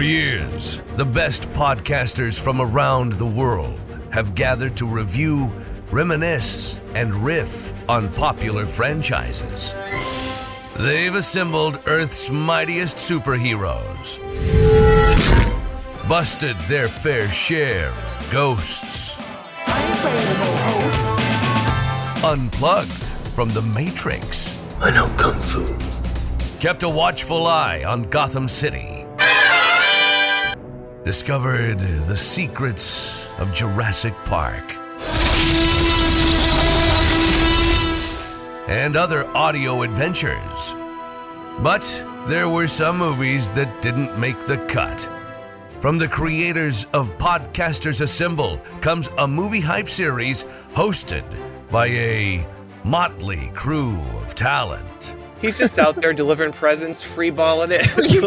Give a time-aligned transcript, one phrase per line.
[0.00, 3.78] For years, the best podcasters from around the world
[4.10, 5.52] have gathered to review,
[5.90, 9.74] reminisce, and riff on popular franchises.
[10.78, 14.16] They've assembled Earth's mightiest superheroes,
[16.08, 19.18] busted their fair share of ghosts,
[22.24, 23.04] unplugged
[23.34, 25.66] from the Matrix, I know Kung Fu.
[26.58, 28.99] kept a watchful eye on Gotham City,
[31.04, 34.76] discovered the secrets of Jurassic Park,
[38.68, 40.74] and other audio adventures.
[41.60, 41.82] But
[42.26, 45.10] there were some movies that didn't make the cut.
[45.80, 51.24] From the creators of Podcasters Assemble comes a movie hype series hosted
[51.70, 52.46] by a
[52.84, 55.16] motley crew of talent.
[55.40, 57.86] He's just out there delivering presents, free balling it.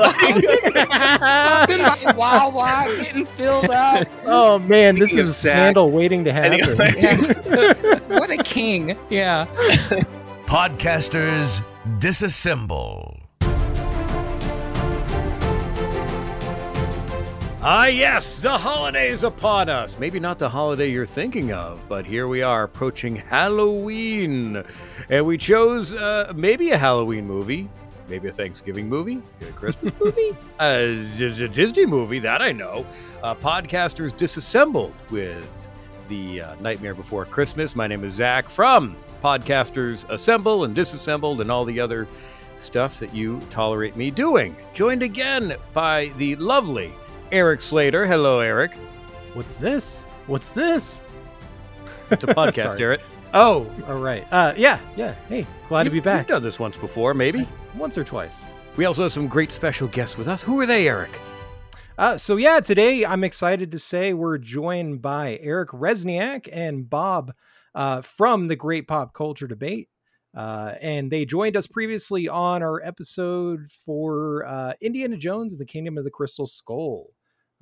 [1.74, 4.08] Like, wow, wow, getting filled up.
[4.26, 6.60] Oh man, this Speaking is a Zach, scandal waiting to happen.
[6.62, 6.94] anyway.
[6.98, 8.00] Yeah.
[8.20, 8.98] what a king.
[9.10, 9.46] Yeah.
[10.46, 11.64] Podcasters
[12.00, 13.23] Disassemble.
[17.66, 19.98] Ah, yes, the holiday's upon us.
[19.98, 24.66] Maybe not the holiday you're thinking of, but here we are approaching Halloween.
[25.08, 27.70] And we chose uh, maybe a Halloween movie,
[28.10, 32.86] maybe a Thanksgiving movie, a Christmas movie, a, a Disney movie, that I know.
[33.24, 35.48] Uh, podcasters Disassembled with
[36.10, 37.78] the uh, Nightmare Before Christmas.
[37.78, 42.10] My name is Zach from Podcasters Assemble and Disassembled and all the other
[42.58, 44.54] stuff that you tolerate me doing.
[44.74, 46.92] Joined again by the lovely
[47.32, 48.06] Eric Slater.
[48.06, 48.74] Hello, Eric.
[49.34, 50.04] What's this?
[50.28, 51.04] What's this?
[52.12, 53.02] It's a podcast, Eric.
[53.34, 54.26] Oh, all right.
[54.32, 55.16] Uh, yeah, yeah.
[55.28, 56.28] Hey, glad to be back.
[56.28, 57.48] You've done this once before, maybe.
[57.76, 58.46] Once or twice.
[58.78, 60.44] We also have some great special guests with us.
[60.44, 61.12] Who are they, Eric?
[61.98, 67.34] Uh, so yeah, today I'm excited to say we're joined by Eric Rezsnyak and Bob
[67.76, 69.90] uh, from the Great Pop Culture Debate.
[70.36, 75.66] Uh, and they joined us previously on our episode for uh, Indiana Jones and the
[75.66, 77.12] Kingdom of the Crystal Skull.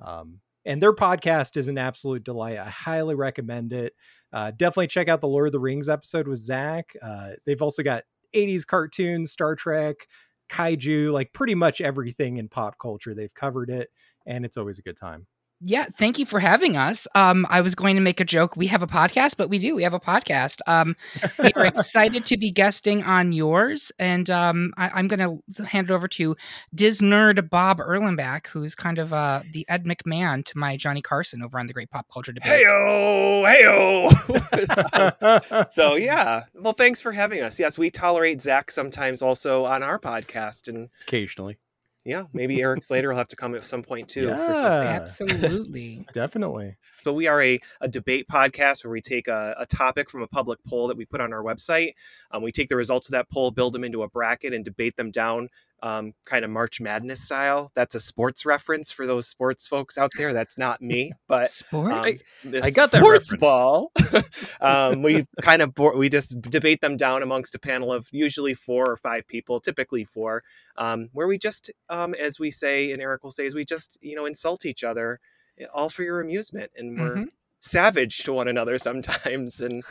[0.02, 2.58] Um, and their podcast is an absolute delight.
[2.58, 3.94] I highly recommend it.
[4.32, 6.94] Uh, definitely check out the Lord of the Rings episode with Zach.
[7.02, 8.04] Uh, they've also got
[8.34, 10.06] 80s cartoons, Star Trek,
[10.50, 13.14] kaiju, like pretty much everything in pop culture.
[13.14, 13.90] They've covered it
[14.26, 15.26] and it's always a good time.
[15.64, 17.06] Yeah, thank you for having us.
[17.14, 18.56] Um, I was going to make a joke.
[18.56, 19.76] We have a podcast, but we do.
[19.76, 20.58] We have a podcast.
[20.66, 20.96] Um,
[21.38, 25.92] we're excited to be guesting on yours, and um, I, I'm going to hand it
[25.92, 26.34] over to
[26.74, 31.42] Diz nerd Bob Erlenback, who's kind of uh, the Ed McMahon to my Johnny Carson
[31.42, 32.64] over on the Great Pop Culture Debate.
[32.64, 35.70] Heyo, heyo.
[35.70, 37.60] so yeah, well, thanks for having us.
[37.60, 41.58] Yes, we tolerate Zach sometimes also on our podcast, and Occasionally.
[42.04, 44.26] Yeah, maybe Eric Slater will have to come at some point too.
[44.26, 44.80] For Yeah.
[45.00, 46.04] Absolutely.
[46.12, 46.76] Definitely.
[47.04, 50.26] but we are a, a debate podcast where we take a, a topic from a
[50.26, 51.94] public poll that we put on our website.
[52.32, 54.96] Um, we take the results of that poll, build them into a bracket, and debate
[54.96, 55.48] them down,
[55.82, 57.72] um, kind of March Madness style.
[57.74, 60.32] That's a sports reference for those sports folks out there.
[60.32, 61.92] That's not me, but Sport.
[61.92, 62.16] um, I-
[62.62, 63.40] I got that sports reference.
[63.40, 63.92] ball.
[64.60, 68.54] um, we kind of bo- we just debate them down amongst a panel of usually
[68.54, 70.42] four or five people, typically four,
[70.76, 73.98] um, where we just, um, as we say, and Eric will say, is we just
[74.00, 75.20] you know insult each other,
[75.58, 77.28] eh, all for your amusement, and we're Mhm.
[77.62, 79.82] Savage to one another sometimes, and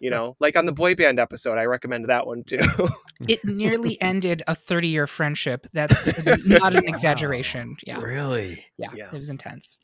[0.00, 2.58] you know, like on the boy band episode, I recommend that one too.
[3.28, 5.68] it nearly ended a 30 year friendship.
[5.72, 6.06] That's
[6.44, 7.76] not an exaggeration.
[7.86, 8.00] Yeah.
[8.00, 8.64] Really?
[8.76, 8.90] Yeah.
[8.94, 9.10] Yeah.
[9.12, 9.78] It was intense.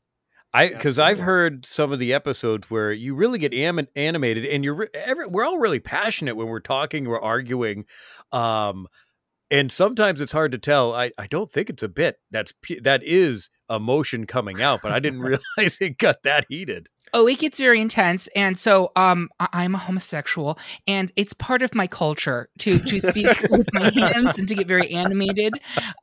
[0.55, 4.65] I because I've heard some of the episodes where you really get am- animated, and
[4.65, 7.85] you're re- every, we're all really passionate when we're talking, we're arguing,
[8.33, 8.87] um,
[9.51, 10.95] and sometimes it's hard to tell.
[10.95, 12.17] I, I don't think it's a bit.
[12.31, 16.89] That's that is emotion coming out, but I didn't realize it got that heated.
[17.19, 21.63] Oh, it gets very intense, and so um, I- I'm a homosexual, and it's part
[21.63, 25.55] of my culture to to speak with my hands and to get very animated.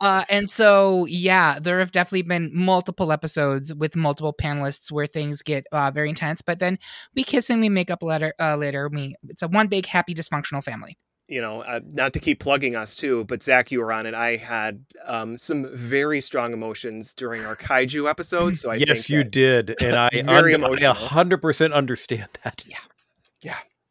[0.02, 5.44] Uh, and so, yeah, there have definitely been multiple episodes with multiple panelists where things
[5.44, 6.42] get uh, very intense.
[6.42, 6.80] But then
[7.16, 8.34] we kiss and we make up later.
[8.40, 10.98] Uh, later, we it's a one big happy dysfunctional family.
[11.28, 14.14] You know, uh, not to keep plugging us too, but Zach, you were on it.
[14.14, 18.58] I had um, some very strong emotions during our kaiju episode.
[18.58, 22.64] So I yes, think you did, and I Very un- I hundred percent understand that.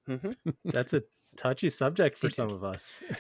[0.09, 0.35] Mhm.
[0.65, 1.05] That's a
[1.37, 3.01] touchy subject for some of us.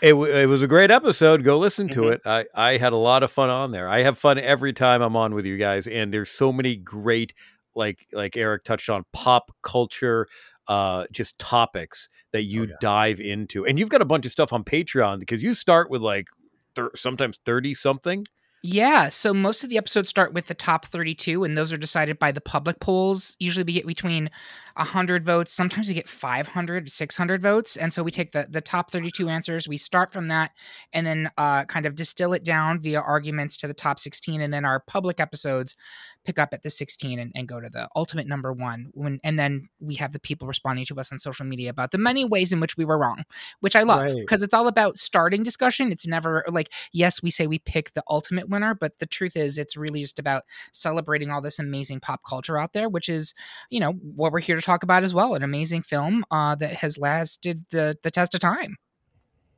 [0.00, 1.44] It, w- it was a great episode.
[1.44, 2.12] Go listen to Mhm.
[2.14, 2.20] it.
[2.26, 3.88] I, I had a lot of fun on there.
[3.88, 7.34] I have fun every time I'm on with you guys, and there's so many great,
[7.76, 10.26] like like Eric touched on, pop culture,
[10.72, 12.74] uh, just topics that you yeah.
[12.80, 16.00] dive into, and you've got a bunch of stuff on Patreon because you start with
[16.00, 16.28] like
[16.74, 18.24] thir- sometimes thirty something.
[18.64, 22.20] Yeah, so most of the episodes start with the top 32, and those are decided
[22.20, 23.36] by the public polls.
[23.40, 24.30] Usually we get between
[24.76, 25.52] 100 votes.
[25.52, 27.76] Sometimes we get 500, 600 votes.
[27.76, 30.52] And so we take the, the top 32 answers, we start from that,
[30.92, 34.40] and then uh, kind of distill it down via arguments to the top 16.
[34.40, 35.76] And then our public episodes
[36.24, 38.90] pick up at the 16 and, and go to the ultimate number one.
[38.92, 41.98] When, and then we have the people responding to us on social media about the
[41.98, 43.24] many ways in which we were wrong,
[43.60, 44.44] which I love because Right.
[44.44, 45.90] it's all about starting discussion.
[45.92, 49.58] It's never like, yes, we say we pick the ultimate winner, but the truth is,
[49.58, 53.34] it's really just about celebrating all this amazing pop culture out there, which is,
[53.70, 55.34] you know, what we're here to talk about as well.
[55.34, 58.76] An amazing film uh, that has lasted the, the test of time.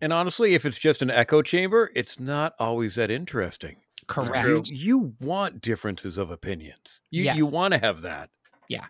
[0.01, 3.77] And honestly, if it's just an echo chamber, it's not always that interesting.
[4.06, 4.45] Correct.
[4.45, 4.62] True.
[4.67, 7.01] You want differences of opinions.
[7.11, 8.29] You you want to have that.
[8.69, 8.87] Yeah.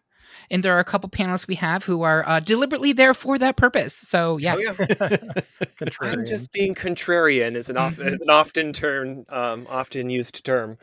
[0.50, 3.56] And there are a couple panelists we have who are uh, deliberately there for that
[3.56, 3.94] purpose.
[3.94, 4.56] So, yeah.
[4.56, 5.16] Oh, yeah.
[6.00, 8.20] I'm just being contrarian is an, off, Mhm.
[8.20, 10.78] an often term, um, often used term.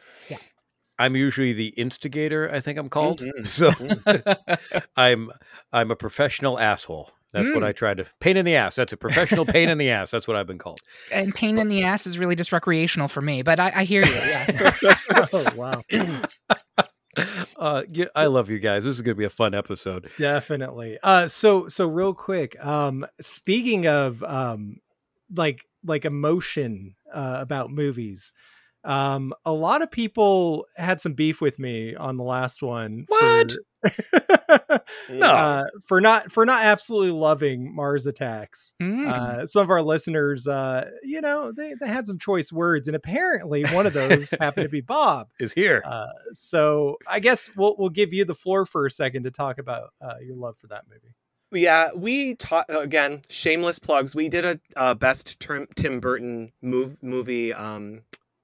[1.00, 3.22] I'm usually the instigator, I think I'm called.
[3.22, 3.46] Mhm.
[3.48, 3.72] So
[4.96, 5.32] I'm
[5.74, 7.12] I'm a professional asshole.
[7.34, 7.68] That's what Mm.
[7.68, 8.76] I try to pain in the ass.
[8.76, 10.12] That's a professional pain in the ass.
[10.12, 10.80] That's what I've been called.
[11.14, 14.04] and pain in the ass is really just recreational for me, but I, I hear
[14.06, 14.12] you.
[14.14, 14.76] Yeah.
[15.34, 15.82] oh wow,
[17.58, 18.86] Uh, yeah, I love you guys.
[18.86, 20.10] This is going to be a fun episode.
[20.18, 20.98] definitely.
[21.04, 22.58] Uh, so so real quick.
[22.64, 24.78] Um, speaking of um,
[25.34, 28.34] like like emotion uh, about movies.
[28.84, 33.06] Um, a lot of people had some beef with me on the last one.
[33.08, 33.52] What?
[33.52, 33.60] For,
[35.10, 35.26] No.
[35.26, 38.74] uh, for not for not absolutely loving Mars Attacks.
[38.82, 39.08] Mm.
[39.12, 42.96] uh, some of our listeners, uh, you know, they, they had some choice words, and
[42.96, 45.30] apparently one of those happened to be Bob.
[45.40, 45.82] Is here.
[45.86, 49.58] Uh, so I guess we'll we'll give you the floor for a second to talk
[49.58, 51.14] about uh, your love for that movie.
[51.54, 53.24] Yeah, we taught again.
[53.30, 54.16] Shameless plugs.
[54.16, 55.38] We did a uh, best
[55.76, 58.02] Tim Burton move, movie um,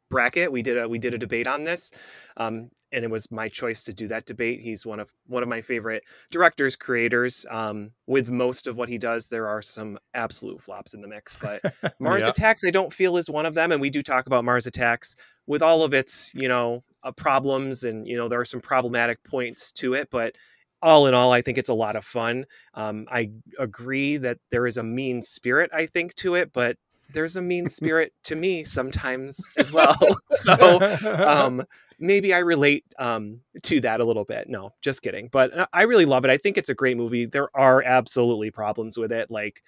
[0.09, 0.51] bracket.
[0.51, 1.91] We did a we did a debate on this,
[2.37, 4.61] um, and it was my choice to do that debate.
[4.61, 7.45] He's one of one of my favorite directors, creators.
[7.49, 11.35] Um, with most of what he does, there are some absolute flops in the mix,
[11.39, 11.61] but
[11.99, 12.29] Mars Yeah.
[12.29, 15.15] Attacks, I don't feel is one of them, and we do talk about Mars Attacks
[15.45, 19.23] with all of its, you know, uh, problems, and you know there are some problematic
[19.23, 20.35] points to it, but
[20.81, 22.45] all in all, I think it's a lot of fun.
[22.75, 26.77] Um, I agree that there is a mean spirit, I think, to it, but
[27.13, 29.97] there's a mean spirit to me sometimes as well.
[30.31, 31.63] so um,
[31.99, 34.49] maybe I relate um, to that a little bit.
[34.49, 35.29] No, just kidding.
[35.31, 36.31] But uh, I really love it.
[36.31, 37.25] I think it's a great movie.
[37.25, 39.61] There are absolutely problems with it, like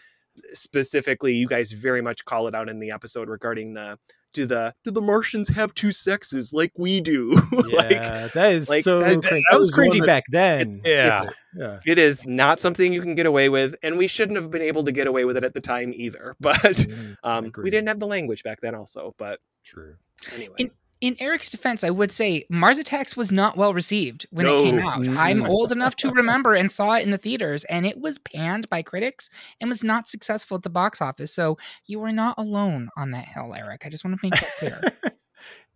[0.54, 3.98] specifically you guys very much call it out in the episode regarding the
[4.34, 8.70] do the do the martians have two sexes like we do like yeah, that is
[8.70, 9.00] like, so.
[9.00, 9.24] that- cringe.
[9.24, 10.82] that I was was one cringy that- back then.
[10.86, 11.24] yeah.
[11.58, 11.80] yeah.
[11.86, 14.84] it is not something you can get away with and we shouldn't have been able
[14.84, 17.16] to get away with it at the time either but Mhm.
[17.24, 19.96] um we didn't have the language back then also but True.
[20.36, 20.72] anyway In-
[21.02, 24.80] In Eric's defense, I would say Mars Attacks was not well received when it came
[24.80, 25.08] out.
[25.08, 28.70] I'm old enough to remember and saw it in the theaters, and it was panned
[28.70, 29.30] by critics
[29.62, 31.34] and was not successful at the box office.
[31.34, 31.58] So
[31.88, 33.84] you are not alone on that hill, Eric.
[33.86, 34.82] I just want to make that clear.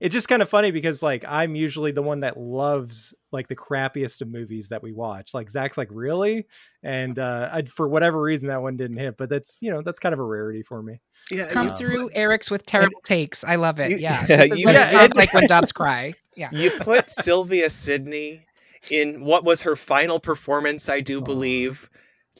[0.03, 3.55] it's just kind of funny because like I'm usually the one that loves like the
[3.55, 5.33] crappiest of movies that we watch.
[5.33, 6.47] Like Zach's like really,
[6.83, 9.15] and uh, I, for whatever reason that one didn't hit.
[9.17, 10.99] But that's you know that's kind of a rarity for me.
[11.31, 13.43] Yeah Come you, through Eric's with terrible takes.
[13.43, 13.91] I love it.
[13.91, 14.25] You- Yeah.
[14.29, 16.13] yeah, This is you- what Yeah, it sounds it- like when doves cry.
[16.35, 16.49] Yeah.
[16.51, 18.45] you put sylvia sidney
[18.89, 21.91] in what was her final performance i do believe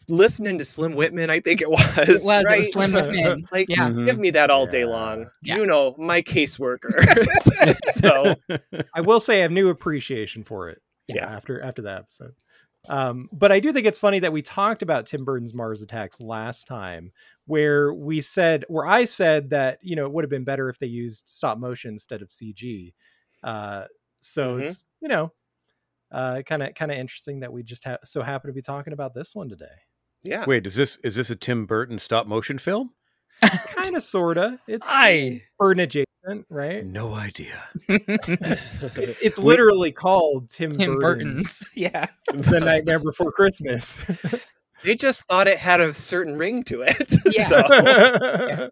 [0.09, 3.47] listening to slim whitman i think it was It was, it was Slim Whitman.
[3.51, 3.89] like Yeah.
[3.89, 4.07] Mhm.
[4.07, 5.57] give me that all day long Yeah.
[5.57, 7.05] juno my caseworker
[8.01, 8.33] so
[8.95, 10.81] I will say I have new appreciation for it.
[11.07, 11.27] Yeah.
[11.27, 12.33] After after that episode.
[12.89, 16.19] Um, but I do think it's funny that we talked about Tim Burton's Mars Attacks
[16.19, 17.11] last time,
[17.45, 20.79] where we said, where I said that you know it would have been better if
[20.79, 22.93] they used stop motion instead of CG.
[23.41, 23.85] Uh,
[24.19, 24.63] so Mhm.
[24.63, 25.31] it's you know,
[26.11, 29.13] kind of kind of interesting that we just ha- so happen to be talking about
[29.13, 29.65] this one today.
[30.23, 32.91] yeah Wait, is this is this a Tim Burton stop motion film?
[33.49, 34.59] Kind of, sorta.
[34.67, 36.85] It's I Burton adjacent, right?
[36.85, 37.63] no idea.
[39.21, 41.63] It's literally called Tim, Tim Burton's Burton's.
[41.75, 42.07] Yeah.
[42.33, 44.01] The Nightmare Before Christmas.
[44.83, 47.47] they just thought it had a certain ring to it Yeah.
[47.47, 48.69] so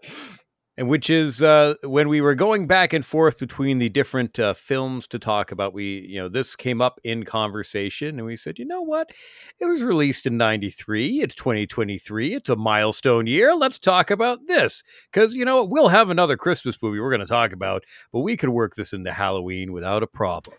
[0.78, 4.54] and which is uh, when we were going back and forth between the different uh,
[4.54, 5.74] films to talk about.
[5.74, 9.12] We, you know, this came up in conversation, and we said, you know what?
[9.60, 11.22] It was released in '93.
[11.22, 12.34] It's 2023.
[12.34, 13.54] It's a milestone year.
[13.56, 17.25] Let's talk about this because you know we'll have another Christmas movie we're going to
[17.28, 20.58] talk about, but we could work this into Halloween without a problem.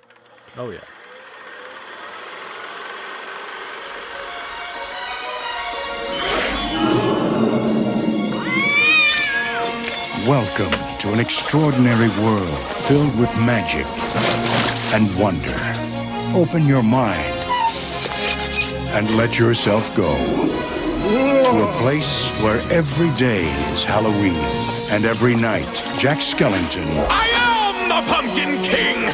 [0.57, 0.81] oh yeah.
[10.29, 13.85] Welcome to an extraordinary world filled with magic
[14.95, 15.59] and wonder.
[16.33, 17.35] Open your mind
[18.95, 24.39] and let yourself go to a place where every day is Halloween
[24.93, 25.67] and every night
[25.99, 29.11] Jack Skellington I am the Pumpkin King!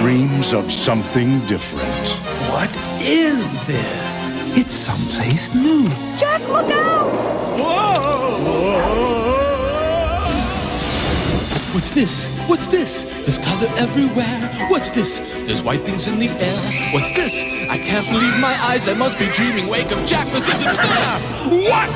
[0.00, 2.08] dreams of something different.
[2.52, 2.70] What
[3.02, 4.56] is this?
[4.56, 5.88] It's someplace new.
[6.16, 7.00] Jack, look out!
[11.80, 12.28] What's this?
[12.46, 13.04] What's this?
[13.24, 14.50] There's color everywhere.
[14.68, 15.18] What's this?
[15.46, 16.92] There's white things in the air.
[16.92, 17.42] What's this?
[17.70, 18.86] I can't believe my eyes.
[18.86, 19.66] I must be dreaming.
[19.66, 20.30] Wake up, Jack.
[20.30, 21.18] This isn't fair.
[21.70, 21.88] What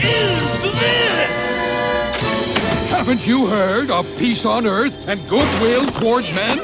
[0.00, 1.68] is this?
[2.88, 6.58] Haven't you heard of peace on earth and goodwill toward men?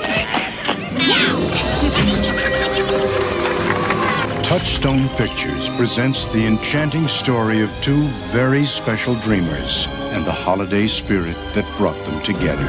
[4.45, 11.37] Touchstone Pictures presents the enchanting story of two very special dreamers and the holiday spirit
[11.55, 12.67] that brought them together.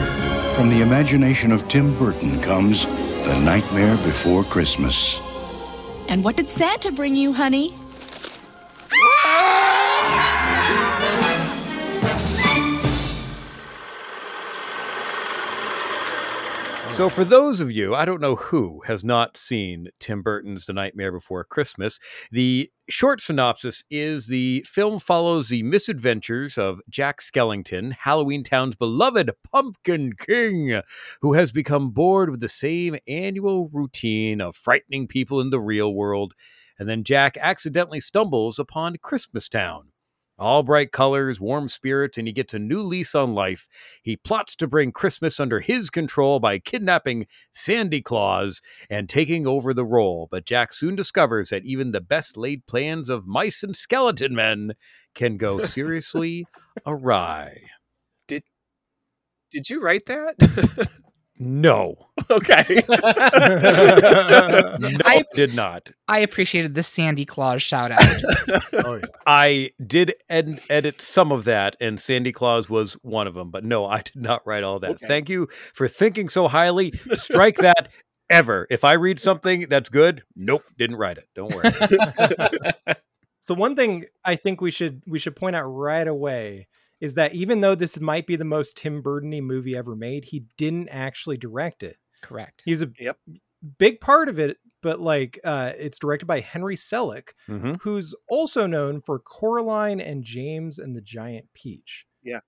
[0.55, 5.19] From the imagination of Tim Burton comes The Nightmare Before Christmas.
[6.09, 7.73] And what did Santa bring you, honey?
[16.99, 20.73] So, for those of you, I don't know who has not seen Tim Burton's The
[20.73, 21.97] Nightmare Before Christmas,
[22.29, 29.31] the short synopsis is the film follows the misadventures of Jack Skellington, Halloween Town's beloved
[29.51, 30.81] Pumpkin King,
[31.21, 35.93] who has become bored with the same annual routine of frightening people in the real
[35.93, 36.33] world.
[36.79, 39.88] And then Jack accidentally stumbles upon Christmas Town.
[40.39, 43.67] All bright colors, warm spirits, and he gets a new lease on life.
[44.01, 49.73] He plots to bring Christmas under his control by kidnapping Sandy Claus and taking over
[49.73, 50.27] the role.
[50.31, 54.73] But Jack soon discovers that even the best laid plans of mice and skeleton men
[55.13, 56.45] can go seriously
[56.85, 57.61] awry.
[59.51, 60.89] Did you write that?
[61.41, 61.95] No,
[62.29, 62.83] okay.
[62.89, 62.97] no,
[65.05, 65.89] I- did not.
[66.07, 68.01] I appreciated the Sandy Claus shout out.
[68.73, 73.51] Oh, I did ed- edit some of that, and Sandy Claus was one of them.
[73.51, 74.91] But no, I did not write all that.
[74.91, 75.07] Okay.
[75.07, 76.93] Thank you for thinking so highly.
[77.13, 77.89] Strike that
[78.29, 78.67] ever.
[78.69, 81.27] If I read something that's good, nope, didn't write it.
[81.35, 81.71] Don't worry.
[83.41, 86.67] So one thing I think we should we should point out right away
[87.01, 90.45] is that even though this might be the most Tim Burton-y movie ever made, he
[90.57, 91.97] didn't actually direct it.
[92.21, 92.61] Correct.
[92.65, 93.17] He's a Yep.
[93.77, 98.65] big part of it, but like uh, it's directed by Henry Selick, hmm who's also
[98.67, 102.05] known for Coraline and James and the Giant Peach.
[102.23, 102.39] Yeah.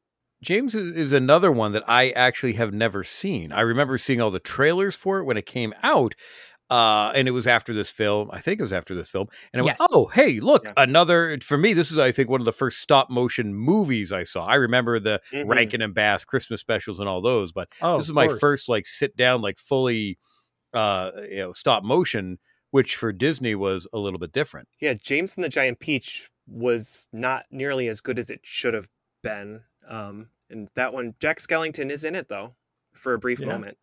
[0.43, 3.51] James is, is another one that I actually have never seen.
[3.51, 6.15] I remember seeing all the trailers for it when it came out.
[6.71, 8.29] Uh, and it was after this film.
[8.31, 9.27] I think it was after this film.
[9.51, 9.79] And I Yes.
[9.79, 10.73] went, oh, hey, look, Yeah.
[10.77, 11.37] another.
[11.43, 14.45] For me, this is, I think, one of the first stop motion movies I saw.
[14.45, 15.49] I remember the Mhm.
[15.49, 18.39] Rankin and Bass Christmas specials and all those, but Oh, this is my course.
[18.39, 20.17] first like sit down, like fully,
[20.73, 24.69] uh, you know, stop motion, which for Disney was a little bit different.
[24.79, 28.87] Yeah, James and the Giant Peach was not nearly as good as it should have
[29.21, 29.63] been.
[29.87, 32.55] Um, and that one, Jack Skellington is in it though,
[32.93, 33.47] for a brief Yeah.
[33.47, 33.77] moment.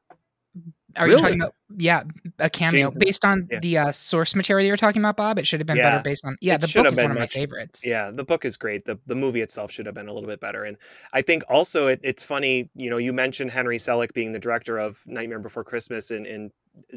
[0.98, 2.02] Are you talking about yeah,
[2.38, 3.58] a cameo James- based on yeah.
[3.60, 5.38] the uh, source material you were talking about, Bob?
[5.38, 5.90] It should have been Yeah.
[5.90, 6.54] better based on yeah.
[6.56, 7.84] It the book have is one been of my favorites.
[7.86, 8.84] Yeah, the book is great.
[8.84, 10.64] The the movie itself should have been a little bit better.
[10.64, 10.76] And
[11.12, 14.78] I think also it, it's funny, you know, you mentioned Henry Selick being the director
[14.78, 16.50] of Nightmare Before Christmas and, and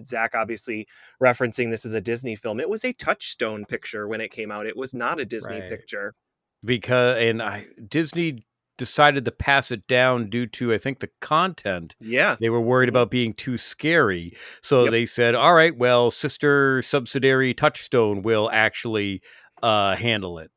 [0.03, 0.87] Zach obviously
[1.21, 2.59] referencing this as a Disney film.
[2.59, 4.65] It was a touchstone picture when it came out.
[4.67, 5.69] It was not a Disney Right.
[5.69, 6.13] picture.
[6.63, 8.45] Because and I Disney
[8.81, 11.95] decided to pass it down due to I think the content.
[11.99, 12.35] Yeah.
[12.39, 12.93] They were worried Mhm.
[12.97, 14.33] about being too scary.
[14.61, 14.91] So Yep.
[14.91, 19.21] they said, all right, well, sister subsidiary Touchstone will actually
[19.61, 20.49] uh, handle it.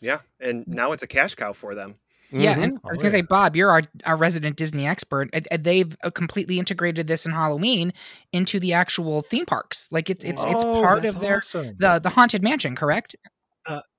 [0.00, 0.20] Yeah.
[0.38, 1.96] And now it's a cash cow for them.
[2.30, 2.62] Yeah, Mhm.
[2.62, 5.28] and I was Oh, gonna say, Bob, you're our, our resident Disney expert.
[5.32, 7.92] and- and They've uh, completely integrated this in Halloween
[8.32, 9.88] into the actual theme parks.
[9.90, 11.74] Like it's it's it's Oh, part of their awesome.
[11.80, 13.16] the the haunted mansion, correct?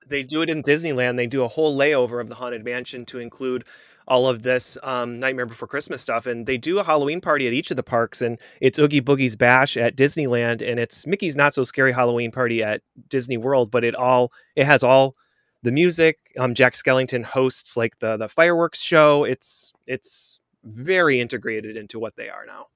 [0.09, 1.17] They do it in Disneyland.
[1.17, 3.63] They do a whole layover of the Haunted Mansion to include
[4.07, 6.25] all of this um, Nightmare Before Christmas stuff.
[6.25, 8.21] And they do a Halloween party at each of the parks.
[8.21, 12.63] And it's Oogie Boogie's Bash at Disneyland, and it's Mickey's Not So Scary Halloween Party
[12.63, 13.69] at Disney World.
[13.71, 15.15] But it all it has all
[15.61, 16.17] the music.
[16.37, 19.23] Um, Jack Skellington hosts like the the fireworks show.
[19.23, 22.67] It's it's very integrated into what they are now.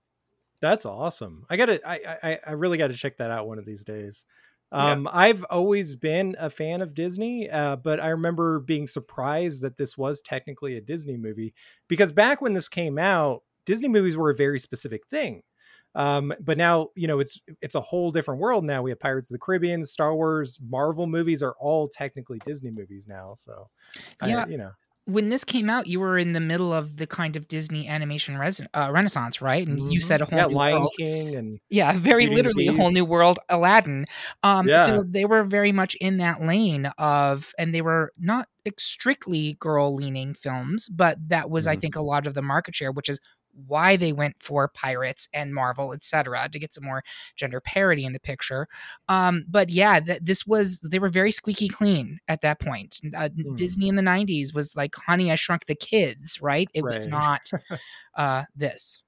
[0.62, 1.46] That's awesome.
[1.50, 4.24] I gotta I I, I really gotta check that out one of these days.
[4.74, 4.92] Yeah.
[4.92, 9.78] Um, I've always been a fan of Disney, uh, but I remember being surprised that
[9.78, 11.54] this was technically a Disney movie
[11.88, 15.44] because back when this came out, Disney movies were a very specific thing.
[15.96, 18.82] Um, but now you know it's it's a whole different world now.
[18.82, 23.08] We have Pirates of the Caribbean, Star Wars, Marvel movies are all technically Disney movies
[23.08, 23.36] now.
[23.38, 23.70] So
[24.20, 24.48] I- Yeah.
[24.48, 24.72] you know,
[25.06, 28.38] when this came out, you were in the middle of the kind of Disney animation
[28.38, 29.68] res- uh, renaissance, right?
[29.68, 30.02] And you Mhm.
[30.02, 30.94] said a whole yeah, new Lion world.
[30.98, 34.06] King and Yeah, very Beauty literally a whole new world, Aladdin.
[34.44, 34.78] Um, Yeah.
[34.78, 38.48] So they were very much in that lane of, and they were not
[38.80, 41.78] strictly girl leaning films, but that was, I Mhm.
[41.78, 43.20] think, a lot of the market share, which is
[43.68, 47.04] why they went for Pirates and Marvel, etc., to get some more
[47.36, 48.68] gender parity in the picture.
[49.10, 53.00] Um, but yeah, th- this was they were very squeaky clean at that point.
[53.16, 53.56] Uh, Hmm.
[53.56, 56.70] Disney in the '90s was like Honey, I Shrunk the Kids, right?
[56.74, 57.50] It was not
[58.16, 59.04] uh, this.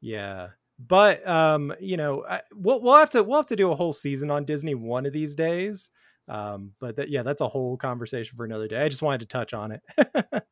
[0.00, 0.48] Yeah.
[0.78, 3.92] But um, you know, I, we'll we'll have to we'll have to do a whole
[3.94, 5.90] season on Disney one of these days.
[6.28, 8.82] Um, but that, yeah, that's a whole conversation for another day.
[8.82, 9.82] I just wanted to touch on it.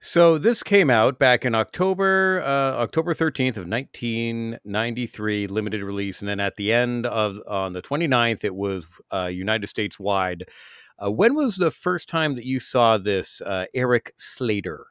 [0.00, 6.28] So this came out back in October, uh, October 13th of 1993, limited release, and
[6.28, 10.44] then at the end of on the 29th, it was uh, United States wide.
[11.02, 14.86] Uh, when was the first time that you saw this, uh, Eric Slater?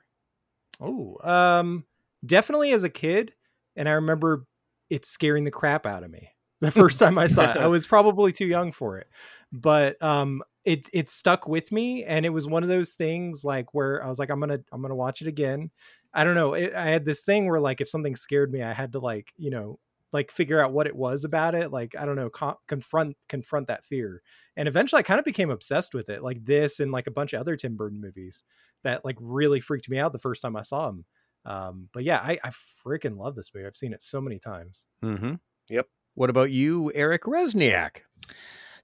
[0.79, 1.85] oh, um,
[2.25, 3.33] definitely as a kid,
[3.75, 4.45] and I remember
[4.89, 6.29] it scaring the crap out of me
[6.61, 7.57] the first time I saw it.
[7.57, 9.07] I was probably too young for it,
[9.51, 13.73] but um, it it stuck with me, and it was one of those things like
[13.73, 15.71] where I was like, I'm gonna I'm gonna watch it again.
[16.13, 16.53] I don't know.
[16.53, 19.31] It, I had this thing where like if something scared me, I had to like
[19.37, 19.79] you know
[20.13, 21.71] like figure out what it was about it.
[21.71, 24.21] Like I don't know, co- confront confront that fear.
[24.55, 27.33] And eventually, I kind of became obsessed with it, like this and like a bunch
[27.33, 28.43] of other Tim Burton movies
[28.83, 31.05] that like really freaked me out the first time I saw them.
[31.45, 32.51] Um, but yeah, I, I
[32.85, 33.65] freaking love this movie.
[33.65, 34.85] I've seen it so many times.
[35.03, 35.35] Mm-hmm.
[35.69, 35.87] Yep.
[36.15, 37.99] What about you, Eric Rezsnyak?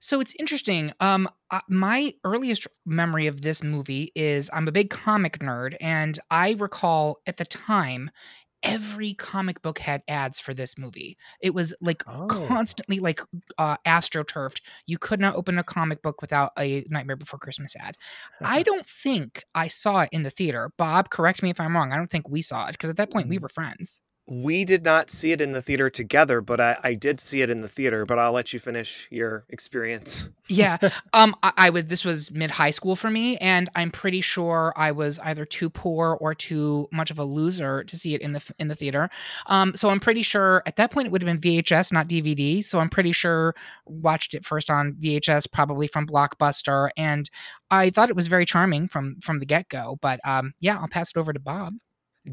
[0.00, 0.92] So it's interesting.
[1.00, 6.18] Um, uh, my earliest memory of this movie is I'm a big comic nerd, and
[6.30, 8.10] I recall at the time
[8.62, 11.18] every comic book had ads for this movie.
[11.42, 12.26] It was like Oh.
[12.48, 13.20] constantly like
[13.58, 14.60] uh, astroturfed.
[14.86, 17.96] You could not open a comic book without a Nightmare Before Christmas ad.
[18.42, 20.70] I don't think I saw it in the theater.
[20.78, 21.92] Bob, correct me if I'm wrong.
[21.92, 24.00] I don't think we saw it because at that point we were friends.
[24.26, 27.50] We did not see it in the theater together, but I, I did see it
[27.50, 28.06] in the theater.
[28.06, 30.28] But I'll let you finish your experience.
[30.48, 30.76] yeah
[31.14, 34.74] um I, I would this was mid high school for me and i'm pretty sure
[34.76, 38.32] i was either too poor or too much of a loser to see it in
[38.32, 39.08] the in the theater
[39.46, 42.62] um so i'm pretty sure at that point it would have been vhs not dvd
[42.62, 43.54] so i'm pretty sure
[43.86, 47.30] watched it first on vhs probably from blockbuster and
[47.70, 51.08] i thought it was very charming from from the get-go but um yeah i'll pass
[51.08, 51.72] it over to bob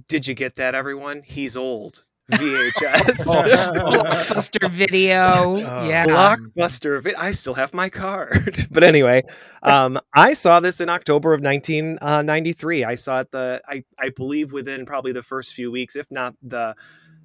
[0.07, 1.23] Did you get that, everyone?
[1.23, 2.03] He's old.
[2.31, 3.25] VHS.
[3.25, 7.03] blockbuster video Uh, yeah Blockbuster.
[7.03, 8.67] Vi- I still have my card.
[8.71, 9.23] but anyway,
[9.63, 12.85] um, I saw this in October of 1993.
[12.85, 16.35] I saw it the I, I believe within probably the first few weeks, if not
[16.41, 16.73] the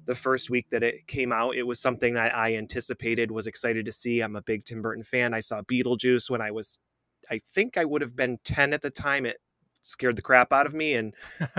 [0.07, 1.55] the first week that it came out.
[1.55, 4.19] It was something that I anticipated, was excited to see.
[4.19, 5.33] I'm a big Tim Burton fan.
[5.33, 6.81] I saw Beetlejuice when I was
[7.29, 9.25] I think I would have been 10 at the time.
[9.25, 9.37] It
[9.87, 11.13] scared the crap out of me and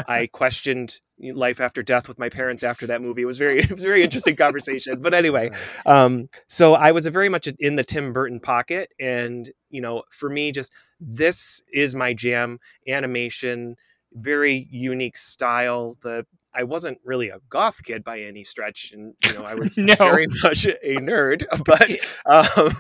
[0.07, 3.23] I questioned life after death with my parents after that movie.
[3.23, 5.01] It was very it was very interesting conversation.
[5.01, 5.51] But anyway,
[5.87, 10.29] um, so I was very much in the Tim Burton pocket, and you know, for
[10.29, 12.61] me, just this is my jam.
[12.87, 13.77] Animation,
[14.13, 15.97] very unique style.
[16.03, 19.77] The I wasn't really a goth kid by any stretch, and you know, I was
[19.79, 19.95] No.
[19.97, 21.91] very much a nerd, but
[22.27, 22.77] um,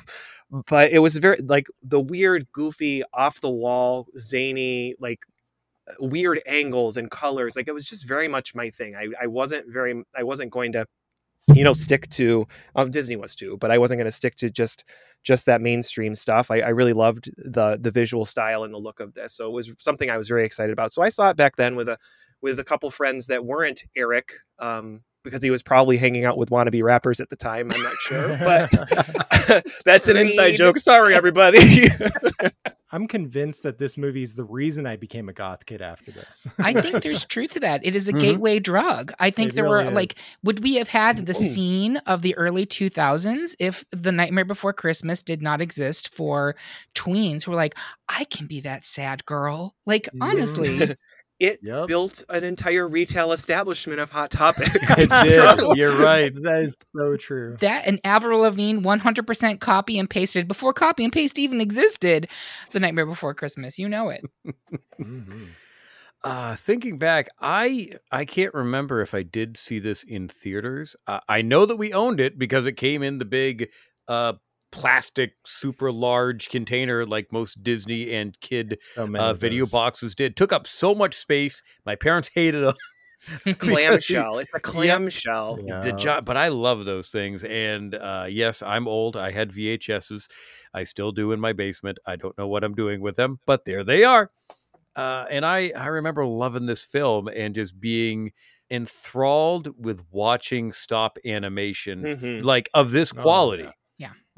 [0.69, 5.21] but it was very like the weird, goofy, off the wall, zany, like
[6.01, 7.57] weird angles and colors.
[7.57, 8.94] Like it was just very much my thing.
[8.96, 10.87] I, I wasn't very I wasn't going to
[11.55, 12.46] you know stick to
[12.77, 14.85] um, Disney was too, but I wasn't going to stick to just
[15.24, 16.51] just that mainstream stuff.
[16.51, 19.53] I, I really loved the the visual style and the look of this, so it
[19.53, 20.92] was something I was very excited about.
[20.92, 21.98] So I saw it back then with a
[22.40, 26.51] with a couple friends that weren't Eric, um, because he was probably hanging out with
[26.51, 27.70] wannabe rappers at the time.
[27.72, 30.79] I'm not sure, but that's an inside joke.
[30.79, 31.88] Sorry, everybody.
[32.90, 36.46] I'm convinced that this movie is the reason I became a goth kid after this.
[36.62, 37.85] I think there's truth to that.
[37.85, 38.18] It is a Mhm.
[38.20, 39.12] gateway drug.
[39.18, 39.94] I think It there really were is.
[39.94, 44.72] like, would we have had the scene of the early 2000s if The Nightmare Before
[44.72, 46.57] Christmas did not exist for
[46.94, 47.77] tweens who were like,
[48.09, 49.74] I can be that sad girl?
[49.87, 50.94] Like, honestly,
[51.40, 51.87] it Yep.
[51.87, 54.68] built an entire retail establishment of Hot Topic.
[54.74, 55.77] It did.
[55.77, 56.33] You're right.
[56.42, 57.57] That is so true.
[57.61, 62.29] that and Avril Lavigne 100% copy and pasted before copy and paste even existed.
[62.72, 64.24] The Nightmare Before Christmas, you know it.
[65.01, 65.48] Mhm.
[66.24, 70.96] Uh, thinking back, I I can't remember if I did see this in theaters.
[71.07, 73.68] Uh, I know that we owned it because it came in the big
[74.09, 74.33] uh,
[74.71, 79.73] plastic, super large container, like most Disney and kid So uh, video those.
[79.73, 80.37] boxes did.
[80.37, 81.63] Took up so much space.
[81.87, 82.75] My parents hated them.
[83.59, 84.39] clamshell.
[84.39, 85.59] It's a clamshell.
[85.67, 85.81] Yeah.
[85.81, 87.43] The jo- but I love those things.
[87.45, 89.17] And uh, yes, I'm old.
[89.17, 90.29] I had VHSs.
[90.73, 91.99] I still do in my basement.
[92.07, 94.31] I don't know what I'm doing with them, but there they are.
[94.97, 98.33] uh, and I I remember loving this film and just being
[98.71, 102.45] enthralled with watching stop animation f- Mhm.
[102.45, 103.63] like of this Oh, quality.
[103.65, 103.69] yeah.
[103.71, 103.73] Yeah.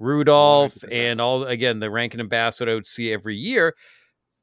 [0.00, 3.74] Rudolph and all again the Rankin Ambassador I would see every year.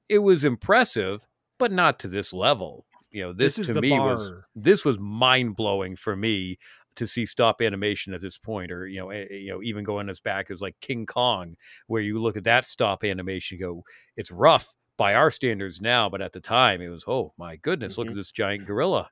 [0.09, 1.25] It was impressive,
[1.59, 2.85] but not to this level.
[3.11, 6.57] You know, this, This is to me was this was mind blowing for me
[6.95, 10.09] to see stop animation at this point, or you know, eh, you know, even going
[10.09, 11.55] as back as like King Kong,
[11.87, 13.83] where you look at that stop animation, go,
[14.15, 17.97] it's rough by our standards now, but at the time it was, oh my goodness,
[17.97, 18.11] look Mhm.
[18.11, 19.11] at this giant gorilla.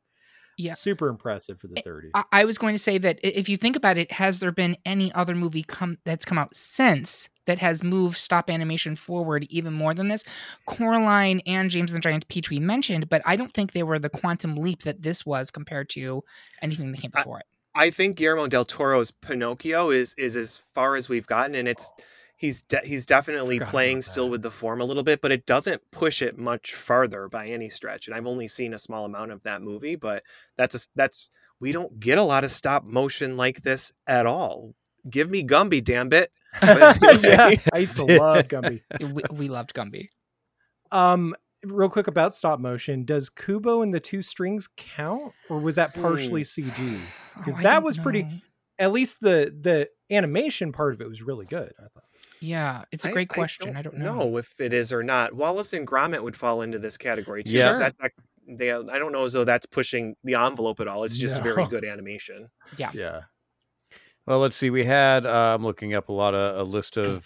[0.57, 0.73] Yeah.
[0.73, 2.09] Super impressive for the Eh, 30s.
[2.13, 4.77] I, I was going to say that if you think about it, has there been
[4.85, 9.73] any other movie come that's come out since that has moved stop animation forward even
[9.73, 10.23] more than this?
[10.65, 13.99] Coraline and James and the Giant Peach we mentioned, but I don't think they were
[13.99, 16.23] the quantum leap that this was compared to
[16.61, 17.45] anything that came I- before it.
[17.77, 21.91] I think Guillermo del Toro's Pinocchio is is as far as we've gotten, and it's
[22.45, 25.81] he's de- he's definitely playing still with the form a little bit, but it doesn't
[25.91, 28.07] push it much farther by any stretch.
[28.07, 30.23] And I've only seen a small amount of that movie, but
[30.57, 31.27] that's a, that's
[31.59, 34.75] we don't get a lot of stop motion like this at all.
[35.09, 36.31] Give me Gumby, damn it!
[36.63, 38.81] yeah, I used to love Gumby.
[39.13, 40.07] we, we loved Gumby.
[40.91, 45.75] Um, real quick about stop motion, does Kubo and the two strings count, or was
[45.75, 46.99] that partially CG?
[47.37, 48.43] because I that don't was pretty-
[48.79, 51.73] At least the the animation part of it was really good.
[51.79, 52.04] I thought.
[52.41, 53.75] Yeah, it's a I- great question.
[53.77, 54.37] I don't, know.
[54.37, 55.33] if it is or not.
[55.33, 57.51] Wallace and Gromit would fall into this category too.
[57.53, 57.63] Yeah.
[57.63, 57.79] Sure.
[57.79, 58.11] That, that-
[58.47, 61.03] they, I don't know as though that's pushing the envelope at all.
[61.03, 61.67] It's just very No.
[61.69, 62.49] good animation.
[62.77, 62.91] Yeah.
[62.93, 63.21] Yeah.
[64.27, 64.69] Well, let's see.
[64.69, 67.25] We had uh, I'm looking up a lot of a list of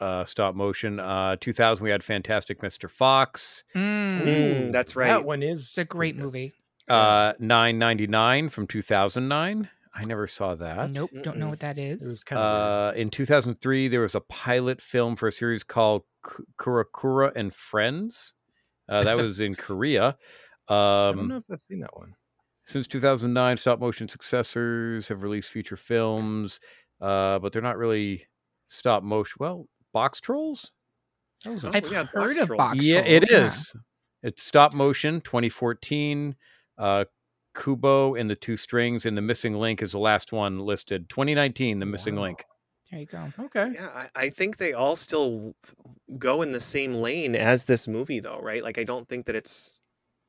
[0.00, 1.00] uh, stop motion.
[1.00, 2.90] Uh, 2000, we had Fantastic Mr.
[2.90, 3.64] Fox.
[3.74, 5.08] Mm, Mm, that's right.
[5.08, 5.60] That one is.
[5.60, 6.52] it's a great movie.
[6.88, 9.70] Uh, 999 from 2009.
[9.94, 10.90] I never saw that.
[10.90, 12.02] Nope, don't know what that is.
[12.02, 12.10] It is.
[12.10, 12.94] was kind of.
[12.94, 17.54] Uh, in 2003, there was a pilot film for a series called Ku- Kurakura and
[17.54, 18.34] Friends.
[18.88, 20.16] Uh, that was in Korea.
[20.68, 20.72] I
[21.12, 22.14] don't Um, know if I've seen that one.
[22.66, 26.58] since 2009, stop motion successors have released feature films,
[27.00, 28.26] uh, but they're not really
[28.68, 29.36] stop motion.
[29.38, 30.72] Well, Box Trolls?
[31.44, 32.58] That was a- I've yeah, heard Box of Trolls.
[32.58, 33.60] Box yeah, it Trolls, is.
[33.60, 33.74] It's
[34.24, 36.34] It's stop motion 2014.
[36.78, 37.04] Uh,
[37.54, 41.08] Kubo and the Two Strings and the Missing Link is the last one listed.
[41.08, 42.22] 2019, the Missing Wow.
[42.22, 42.44] Link.
[42.90, 43.32] There you go.
[43.40, 43.70] Okay.
[43.74, 45.54] Yeah, I, I think they all still
[46.18, 48.62] go in the same lane as this movie, though, right?
[48.62, 49.80] Like, I don't think that it's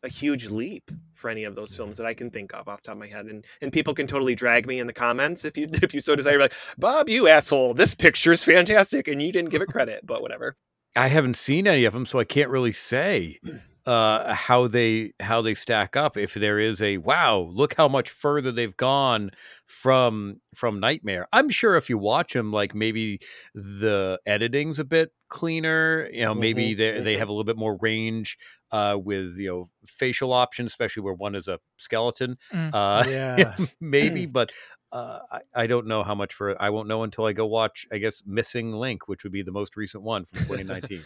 [0.04, 2.88] a huge leap for any of those films that I can think of off the
[2.88, 3.26] top of my head.
[3.26, 6.16] And and people can totally drag me in the comments if you if you so
[6.16, 6.40] desire.
[6.40, 10.22] Like, Bob, you asshole, this picture is fantastic, and you didn't give it credit, but
[10.22, 10.56] whatever.
[10.96, 13.40] I haven't seen any of them, so I can't really say
[13.86, 16.18] uh, how they how they stack up.
[16.18, 19.32] If there is a wow, look how much further they've gone
[19.66, 21.28] from from Nightmare.
[21.34, 23.20] I'm sure if you watch them, like maybe
[23.54, 26.10] the editing's a bit cleaner.
[26.12, 27.18] You know, maybe Mhm, they they mhm.
[27.18, 28.38] have a little bit more range
[28.72, 32.38] uh, with you know facial options, especially where one is a skeleton.
[32.54, 32.74] Mm.
[32.74, 33.04] Uh,
[33.36, 33.56] Yeah.
[33.80, 34.52] maybe, but
[34.92, 36.60] uh, I, I don't know how much for.
[36.62, 37.86] I won't know until I go watch.
[37.92, 41.06] I guess Missing Link, which would be the most recent one from 2019.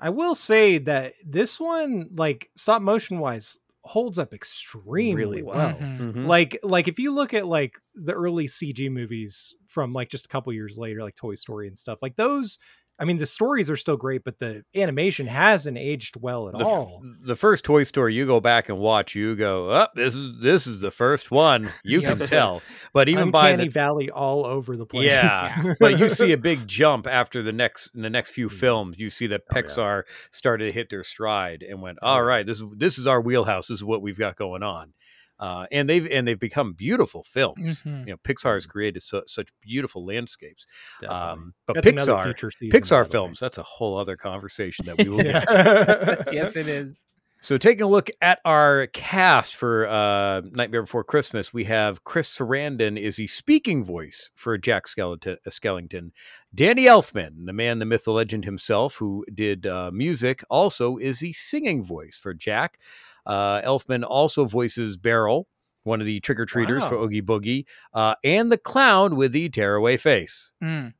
[0.00, 5.78] I will say that this one, like stop motion wise, holds up extremely Really well.
[5.80, 6.14] Mhm.
[6.14, 6.26] Mhm.
[6.26, 10.28] Like, like if you look at like the early CG movies from like just a
[10.28, 12.58] couple years later, like Toy Story and stuff, like those.
[13.00, 16.64] I mean, the stories are still great, but the animation hasn't aged well at the,
[16.64, 17.02] all.
[17.24, 20.66] the first Toy Story you go back and watch, you go, "Up, this is this
[20.66, 22.60] is the first one." You can tell,
[22.92, 25.06] but even by Uncanny the Valley all over the place.
[25.06, 28.52] yeah, but you see a big jump after the next in the next few Mm.
[28.52, 28.98] films.
[29.00, 29.62] You see that Oh, yeah.
[29.62, 32.20] Pixar started to hit their stride and went, Oh, "All yeah.
[32.20, 33.68] right, this is this is our wheelhouse.
[33.68, 34.92] This is what we've got going on."
[35.40, 37.82] Uh, and they've and they've become beautiful films.
[37.82, 38.06] Mhm.
[38.06, 40.66] You know, Pixar has created so, such beautiful landscapes.
[41.08, 43.10] Um, but That's Pixar, season, Pixar the way.
[43.10, 45.44] films, that's a whole other conversation that we will get
[46.32, 47.04] yes, it is.
[47.42, 52.36] So, taking a look at our cast for uh, Nightmare Before Christmas, we have Chris
[52.36, 55.38] Sarandon is the speaking voice for Jack Skeleton.
[55.46, 56.10] Uh, Skellington.
[56.54, 61.20] Danny Elfman, the man, the myth, the legend himself, who did uh, music, also is
[61.20, 62.78] the singing voice for Jack.
[63.26, 65.46] Uh, Elfman also voices Barrel,
[65.84, 67.04] one of the trick or treaters for Wow.
[67.04, 70.52] Oogie Boogie, uh, and the clown with the tearaway face.
[70.62, 70.94] Mm,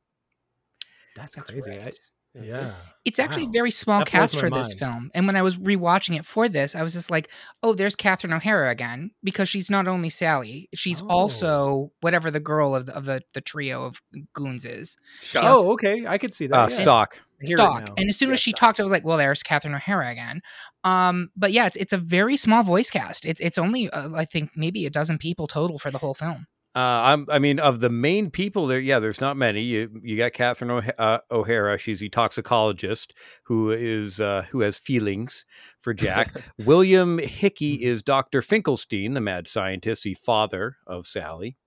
[1.15, 1.71] That's, that's crazy.
[1.71, 1.99] I- right.
[2.41, 2.71] yeah.
[3.03, 3.51] It's actually a Wow.
[3.53, 5.09] very small That cast my for this film.
[5.15, 7.29] And when I was rewatching it for this, I was just like,
[7.63, 11.07] oh, there's Catherine O'Hara again, because she's not only Sally, she's Oh.
[11.09, 14.01] also whatever the girl of the, of the, the trio of
[14.33, 14.97] goons is.
[15.23, 16.05] Shut Oh, okay.
[16.07, 16.55] I could see that.
[16.55, 16.75] Uh, yeah.
[16.77, 17.19] Stock.
[17.47, 17.89] Stock.
[17.97, 18.59] And as soon Yeah, as she Stock.
[18.59, 20.41] talked, I was like, well, there's Catherine O'Hara again.
[20.83, 23.25] Um, but yeah, it's, it's a very small voice cast.
[23.25, 26.47] It's, it's only, uh, I think, maybe a dozen people total for the whole film.
[26.73, 29.61] Uh, I'm, I mean, of the main people there, yeah, there's not many.
[29.61, 31.77] You you got Catherine O'Ha- uh, O'Hara.
[31.77, 35.43] She's a toxicologist who is uh, who has feelings
[35.81, 36.33] for Jack.
[36.59, 41.57] William Hickey is Doctor Finkelstein, the mad scientist, the father of Sally.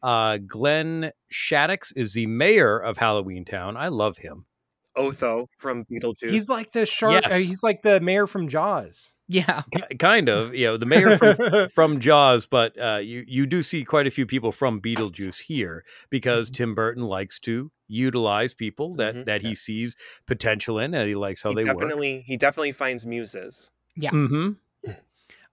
[0.00, 3.76] Uh, Glenn Shadix is the mayor of Halloween Town.
[3.76, 4.46] I love him.
[4.96, 6.30] Otho from Beetlejuice.
[6.30, 7.24] He's like the shark.
[7.26, 9.10] uh, he's like the mayor from Jaws.
[9.28, 9.62] Yeah.
[9.74, 13.62] Ki- kind of, you know, the mayor from from Jaws, but uh, you you do
[13.62, 16.54] see quite a few people from Beetlejuice here because Mm-hmm.
[16.54, 19.24] Tim Burton likes to utilize people that Mhm.
[19.26, 21.78] that he sees potential in, and he likes how he they work.
[21.78, 23.70] definitely he definitely finds muses.
[23.96, 24.10] Yeah.
[24.10, 24.50] Mm-hmm.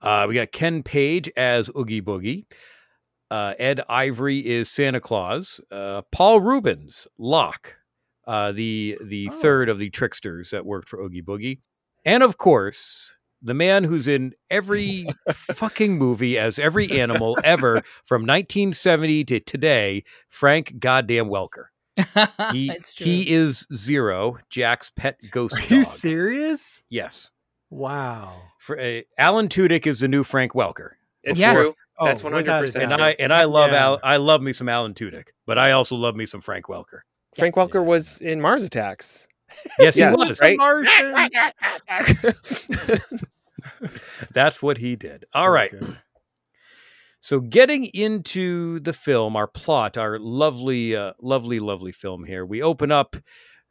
[0.02, 2.46] Uh, we got Ken Page as Oogie Boogie.
[3.30, 5.60] Uh, Ed Ivory is Santa Claus.
[5.70, 7.76] Uh, Paul Reubens, Lock,
[8.30, 9.40] uh, the the Oh.
[9.42, 11.60] third of the tricksters that worked for Oogie Boogie,
[12.06, 18.24] and of course the man who's in every fucking movie as every animal ever from
[18.24, 21.66] 1970 to today, Frank Goddamn Welker.
[22.52, 23.06] He It's true.
[23.06, 26.84] he is Zero, Jack's pet ghost Are you serious?
[26.90, 27.30] Yes.
[27.70, 28.42] Wow.
[28.58, 30.92] For, uh, Alan Tudyk is the new Frank Welker.
[31.24, 31.56] It's Yes.
[31.56, 31.74] true.
[31.98, 32.94] Oh, That's 100% and.
[32.94, 33.84] I and I love Yeah.
[33.84, 37.02] Al, I love me some Alan Tudyk, but I also love me some Frank Welker.
[37.36, 39.28] Frank Welker was in Mars Attacks.
[39.80, 40.40] Yes, he Yes, was.
[40.42, 40.58] right?
[40.58, 41.30] Martian.
[44.34, 45.26] That's what he did.
[45.34, 45.72] All So right.
[45.72, 45.98] good.
[47.22, 52.46] So getting into the film, our plot, our lovely, uh, lovely, lovely film here.
[52.46, 53.16] We open up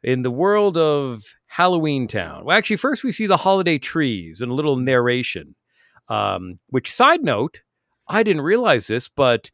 [0.03, 2.45] in the world of Halloween Town.
[2.45, 5.55] Well, actually, first we see the holiday trees and a little narration.
[6.09, 7.61] Um, which, side note,
[8.07, 9.51] I didn't realize this, but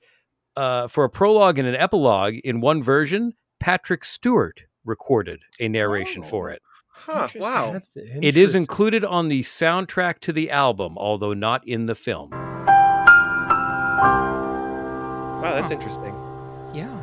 [0.56, 6.24] uh, for a prologue and an epilogue in one version, Patrick Stewart recorded a narration
[6.24, 6.54] for Oh.
[6.54, 6.62] it.
[6.88, 7.80] Huh, wow.
[8.22, 12.32] It is included on the soundtrack to the album, although not in the film.
[15.42, 15.74] Wow, that's Huh.
[15.76, 16.14] interesting.
[16.74, 17.02] Yeah.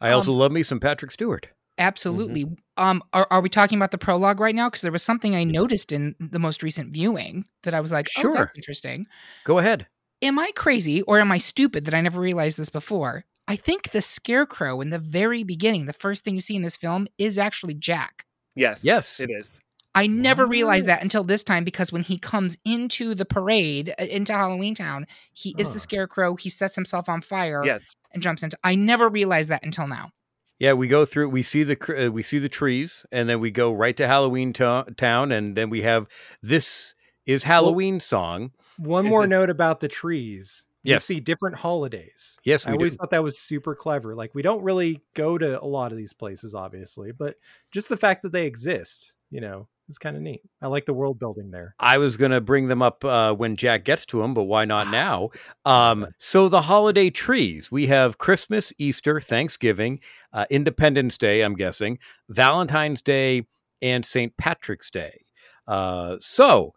[0.00, 1.48] I also Um, love me some Patrick Stewart.
[1.78, 2.44] Absolutely.
[2.76, 4.68] Um, are, are we talking about the prologue right now?
[4.68, 8.08] Because there was something I noticed in the most recent viewing that I was like,
[8.16, 8.34] oh, Sure.
[8.34, 9.06] that's interesting.
[9.44, 9.86] Go ahead.
[10.20, 13.24] Am I crazy or am I stupid that I never realized this before?
[13.48, 16.76] I think the scarecrow in the very beginning, the first thing you see in this
[16.76, 18.26] film, is actually Jack.
[18.54, 18.84] Yes.
[18.84, 19.18] Yes.
[19.20, 19.60] It is.
[19.94, 24.04] I never realized that until this time because when he comes into the parade, uh,
[24.04, 25.72] into Halloween Town, he is Huh.
[25.72, 26.36] the scarecrow.
[26.36, 27.96] He sets himself on fire Yes.
[28.12, 28.56] and jumps into.
[28.62, 30.12] I never realized that until now.
[30.58, 31.30] Yeah, we go through.
[31.30, 34.52] We see the uh, we see the trees, and then we go right to Halloween
[34.54, 36.06] to- town, and then we have
[36.42, 36.94] this
[37.26, 38.50] is Halloween song.
[38.76, 40.64] One Is more it- note about the trees.
[40.84, 41.08] Yes.
[41.08, 42.38] We see different holidays.
[42.44, 42.98] Yes, I always do.
[42.98, 44.14] thought that was super clever.
[44.14, 47.34] Like we don't really go to a lot of these places, obviously, but
[47.72, 50.42] just the fact that they exist, you know, is kind of neat.
[50.62, 51.74] I like the world building there.
[51.80, 54.86] I was gonna bring them up uh, when Jack gets to them, but why not
[54.88, 54.90] Ah.
[54.90, 55.30] now?
[55.64, 57.72] Um, so the holiday trees.
[57.72, 60.00] We have Christmas, Easter, Thanksgiving,
[60.32, 61.40] uh, Independence Day.
[61.42, 63.46] I'm guessing Valentine's Day
[63.82, 64.36] and St.
[64.36, 65.24] Patrick's Day.
[65.66, 66.74] Uh, so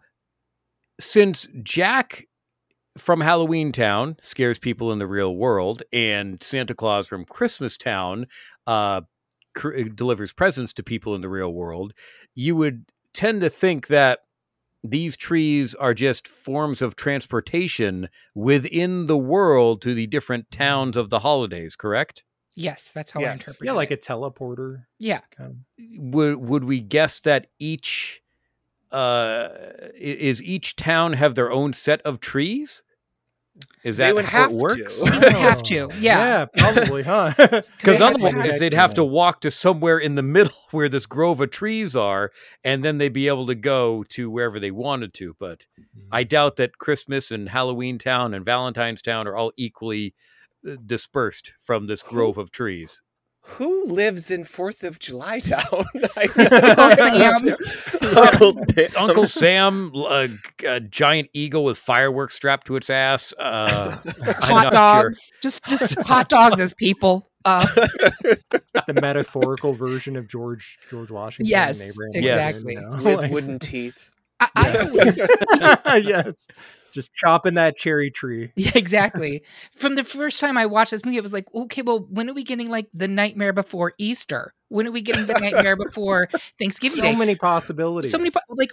[0.99, 2.27] since Jack
[2.97, 8.27] from Halloween Town scares people in the real world, and Santa Claus from Christmas Town
[8.67, 9.01] uh,
[9.55, 11.93] cr- delivers presents to people in the real world,
[12.35, 14.19] you would tend to think that
[14.83, 21.09] these trees are just forms of transportation within the world to the different towns of
[21.09, 22.23] the holidays, correct?
[22.55, 23.75] Yes, that's how I interpret Yeah, it.
[23.75, 25.21] like a teleporter yeah.
[25.35, 25.55] kind of.
[26.13, 28.20] Would would we guess that each
[28.91, 29.49] uh
[29.95, 32.83] is each town have their own set of trees?
[33.83, 34.97] Is They that would how have it works?
[34.97, 35.89] You would have to.
[35.99, 36.45] Yeah.
[36.57, 37.33] probably, huh?
[37.37, 40.89] Because They have to otherwise, they'd have to walk to somewhere in the middle where
[40.89, 42.31] this grove of trees are,
[42.63, 45.35] and then they'd be able to go to wherever they wanted to.
[45.39, 45.65] But
[46.11, 50.15] I doubt that Christmas and Halloween Town and Valentine's Town are all equally
[50.67, 53.01] uh, dispersed from this grove of trees.
[53.45, 55.61] Who lives in Fourth of July Town?
[56.15, 57.55] Uncle Sam.
[58.15, 58.89] Uncle Sam.
[58.95, 60.29] Uncle Sam, a,
[60.67, 63.33] a giant eagle with fireworks strapped to its ass.
[63.39, 65.31] Uh, Hot not dogs.
[65.41, 67.27] Just just hot dogs as people.
[67.43, 67.65] Uh,
[68.85, 71.49] the metaphorical version of George George Washington.
[71.49, 72.05] Yes, exactly.
[72.15, 72.63] Abraham Yes.
[72.63, 73.17] You know?
[73.21, 74.11] With wooden teeth.
[74.39, 76.47] I, I always, yes,
[76.91, 78.51] just chopping that cherry tree.
[78.55, 79.43] yeah, exactly.
[79.77, 82.33] From the first time I watched this movie, it was like, okay, well, when are
[82.33, 84.53] we getting like the Nightmare Before Easter?
[84.69, 86.97] When are we getting the Nightmare Before Thanksgiving?
[86.97, 87.15] So Day?
[87.15, 88.11] many possibilities.
[88.11, 88.71] so many po- like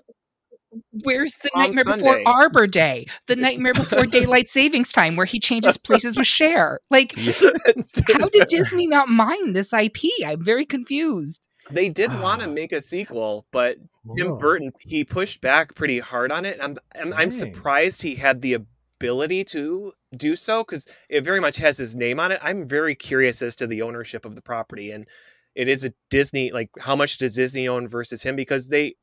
[1.03, 1.99] where's the Palm nightmare Sunday.
[2.03, 6.27] before arbor day the It's- nightmare before daylight savings time where he changes places with
[6.27, 6.81] Cher?
[6.91, 12.47] like how did disney not mind this ip i'm very confused They did want to
[12.61, 13.77] make a sequel, but
[14.17, 14.37] Tim Whoa.
[14.37, 16.59] Burton he pushed back pretty hard on it.
[16.63, 21.59] I'm I'm, I'm surprised he had the ability to do so because it very much
[21.59, 22.41] has his name on it.
[22.43, 25.07] I'm very curious as to the ownership of the property and
[25.55, 28.95] it is a Disney like how much does Disney own versus him because they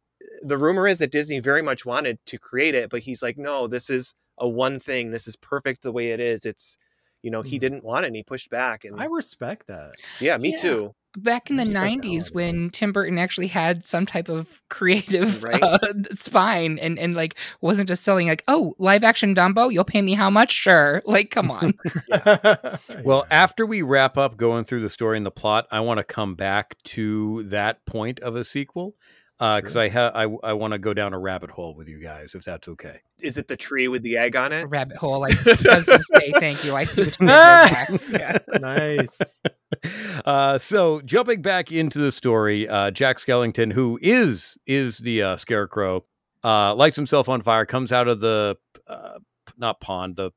[0.41, 3.67] the rumor is that Disney very much wanted to create it but he's like no
[3.67, 6.77] this is a one thing this is perfect the way it is it's
[7.21, 7.61] you know he Mhm.
[7.61, 9.95] didn't want it and he pushed back and I respect that.
[10.19, 10.61] yeah me Yeah.
[10.61, 15.61] too Back in the 90s when Tim Burton actually had some type of creative Right.
[15.61, 15.77] uh,
[16.15, 20.13] spine and, and like wasn't just selling like, oh, live action Dumbo, you'll pay me
[20.13, 20.51] how much?
[20.51, 21.01] Sure.
[21.15, 21.73] Like, come on.
[23.03, 26.03] Well, after we wrap up going through the story and the plot, I want to
[26.03, 28.95] come back to that point of a sequel
[29.37, 29.81] because Sure.
[29.81, 32.43] I ha- I, I want to go down a rabbit hole with you guys, if
[32.45, 33.01] that's okay.
[33.21, 35.23] is it the tree with the egg on it Rabbit hole.
[35.25, 36.75] I, I was going to say, thank you.
[36.75, 37.89] I see what you did there, Jack.
[38.09, 38.37] Yeah.
[38.59, 39.41] nice.
[40.25, 45.37] Uh, so jumping back into the story, uh, Jack Skellington, who is is the uh,
[45.37, 46.05] scarecrow,
[46.43, 49.19] uh, lights himself on fire, comes out of the uh,
[49.57, 50.31] not pond, the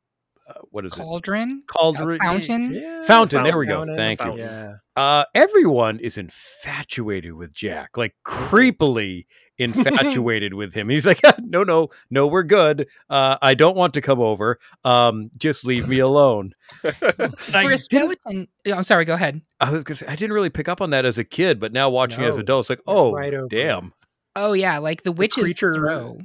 [0.48, 0.96] uh, what is it?
[0.96, 1.62] Cauldron?
[1.66, 2.72] Cauldron, Fountain?
[2.74, 3.78] Yeah, Fountain, there we go.
[3.80, 4.38] fountain, Thank you.
[4.38, 4.74] Yeah.
[4.96, 9.26] Uh, everyone is infatuated with Jack, like creepily
[9.58, 10.88] infatuated with him.
[10.88, 12.88] He's like, no, no, no, we're good.
[13.10, 14.58] Uh, I don't want to come over.
[14.84, 16.52] Um, just leave me alone.
[16.84, 18.48] I For a didn't- skeleton.
[18.66, 19.40] oh, I'm sorry, go ahead.
[19.60, 21.72] I was gonna say I didn't really pick up on that as a kid, but
[21.72, 23.92] now watching it as No, adults, like, oh right damn,
[24.36, 24.78] Oh, yeah.
[24.78, 26.18] Like the witch's creature- throw.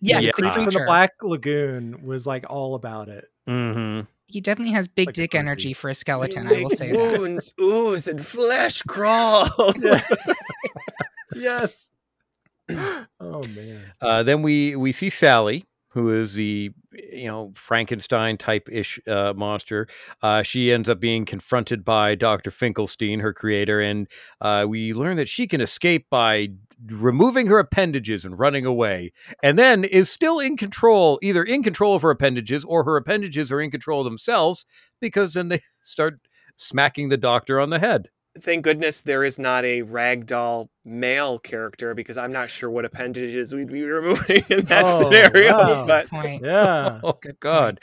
[0.00, 0.26] Yes, Yeah.
[0.28, 3.24] the Creature from the Black Lagoon was like all about it.
[3.46, 6.46] Hmm He definitely has big Like dick energy for a skeleton.
[6.46, 7.18] I will Big say that.
[7.18, 9.48] wounds ooze and flesh crawl
[11.34, 11.88] yes.
[12.68, 13.92] oh man.
[14.00, 15.64] Uh, then we we see Sally,
[15.96, 19.88] who is the you know Frankenstein type ish uh, monster.
[20.22, 24.06] Uh, she ends up being confronted by Doctor Finkelstein, her creator, and
[24.42, 26.50] uh, we learn that she can escape by
[26.86, 29.10] removing her appendages and running away,
[29.42, 33.50] and then is still in control, either in control of her appendages or her appendages
[33.50, 34.66] are in control themselves
[35.00, 36.20] because then they start
[36.56, 38.10] smacking the doctor on the head.
[38.42, 43.54] Thank goodness there is not a ragdoll male character because I'm not sure what appendages
[43.54, 45.52] we'd be removing in that Oh, scenario.
[45.56, 45.86] wow.
[45.86, 46.42] But Point.
[46.44, 47.00] Yeah.
[47.04, 47.80] Oh God!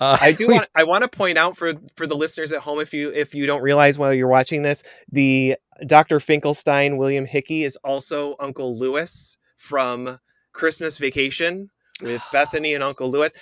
[0.00, 2.60] Uh, I do we- want I want to point out for for the listeners at
[2.60, 6.20] home if you if you don't realize while you're watching this, the Dr.
[6.20, 10.18] Finkelstein William Hickey is also Uncle Lewis from
[10.52, 13.32] Christmas Vacation with Bethany and Uncle Lewis.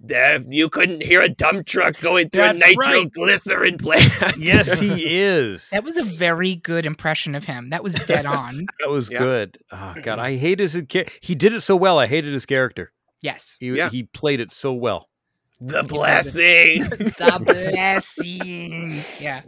[0.00, 2.76] There, you couldn't hear a dump truck going through That's a right.
[2.76, 4.12] nitroglycerin plant.
[4.38, 5.70] Yes, he is.
[5.70, 7.70] That was a very good impression of him.
[7.70, 8.66] That was dead on.
[8.80, 9.18] That was Yeah.
[9.18, 9.58] good.
[9.72, 11.98] Oh God, I hated his cha- He did it so well.
[11.98, 12.92] I hated his character.
[13.22, 13.56] Yes.
[13.58, 13.90] He Yeah.
[13.90, 15.08] he played it so well.
[15.60, 16.84] the blessing.
[16.84, 19.00] The blessing.
[19.20, 19.42] Yeah.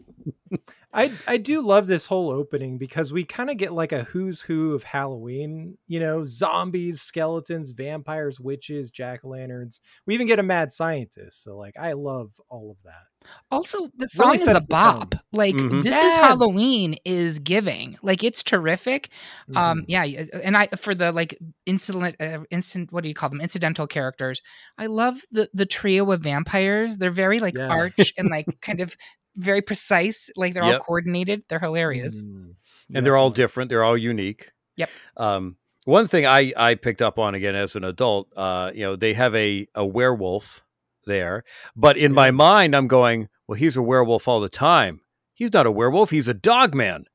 [0.93, 4.41] I I do love this whole opening because we kind of get like a who's
[4.41, 9.81] who of Halloween, you know, zombies, skeletons, vampires, witches, jack-o'-lanterns.
[10.07, 11.43] We even get a mad scientist.
[11.45, 13.29] So like I love all of that.
[13.51, 15.11] Also, the song Really is a sets bop.
[15.11, 15.21] tone.
[15.33, 15.83] Like Mhm.
[15.83, 17.97] this is Halloween is giving.
[18.03, 19.11] Like it's terrific.
[19.55, 19.85] Um Mhm.
[19.87, 20.03] yeah,
[20.43, 23.41] and I for the like incident uh, instant what do you call them?
[23.41, 24.43] Incidental characters.
[24.79, 26.97] I love the the trio of vampires.
[26.97, 27.69] They're very like Yeah.
[27.69, 28.97] arch and like kind of
[29.37, 30.31] very precise.
[30.37, 31.45] Like they're all coordinated.
[31.49, 32.23] They're hilarious.
[32.23, 32.55] Mm,
[32.95, 33.69] And they're all different.
[33.71, 34.51] They're all unique.
[34.77, 34.91] Yep.
[35.17, 38.97] Um, one thing I I picked up on again as an adult, uh, you know,
[38.97, 40.63] they have a a werewolf
[41.07, 45.01] there, but in my mind, I'm going, well, he's a werewolf all the time.
[45.35, 46.11] He's not a werewolf.
[46.11, 47.07] He's a dog man.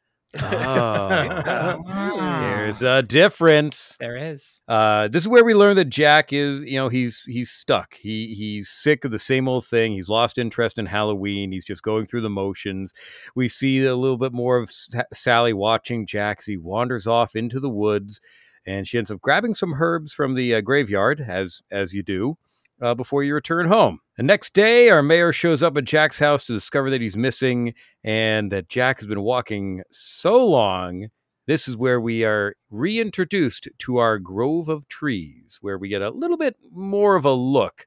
[0.41, 1.78] Oh, Ah.
[2.65, 3.95] there's a difference.
[3.99, 4.60] There is.
[4.67, 7.93] Uh, this is where we learn that Jack is, you know, he's he's stuck.
[7.95, 9.93] He he's sick of the same old thing.
[9.93, 11.51] He's lost interest in Halloween.
[11.51, 12.91] He's just going through the motions.
[13.36, 17.36] We see a little bit more of Sa- Sally watching Jack as he wanders off
[17.36, 18.19] into the woods,
[18.65, 22.38] and she ends up grabbing some herbs from the uh, graveyard, as as you do.
[22.82, 23.99] Uh, before you return home.
[24.17, 27.73] The next day, our mayor shows up at Jack's house to discover that he's missing
[28.04, 31.08] and that Jack has been walking so long
[31.47, 36.10] this is where we are reintroduced to our grove of trees, where we get a
[36.10, 37.86] little bit more of a look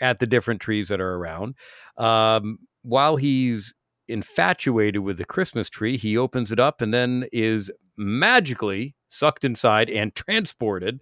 [0.00, 1.54] at the different trees that are around.
[1.96, 3.74] Um, while he's
[4.08, 9.90] infatuated with the Christmas tree, he opens it up and then is magically sucked inside
[9.90, 11.00] and transported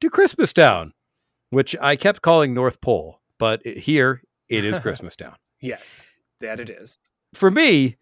[0.00, 0.92] to Christmas Town,
[1.50, 5.36] which I kept calling North Pole, but it- here it is Christmas Town.
[5.60, 6.08] yes,
[6.40, 6.98] that it is.
[7.32, 7.96] For me,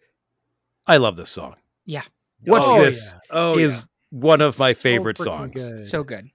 [0.85, 1.55] I love this song.
[1.85, 2.03] Yeah.
[2.45, 3.05] What's Oh, this?
[3.11, 3.19] yeah.
[3.31, 3.81] Oh, is yeah.
[4.11, 5.51] one of my So favorite songs.
[5.55, 5.87] good.
[5.87, 6.29] So good.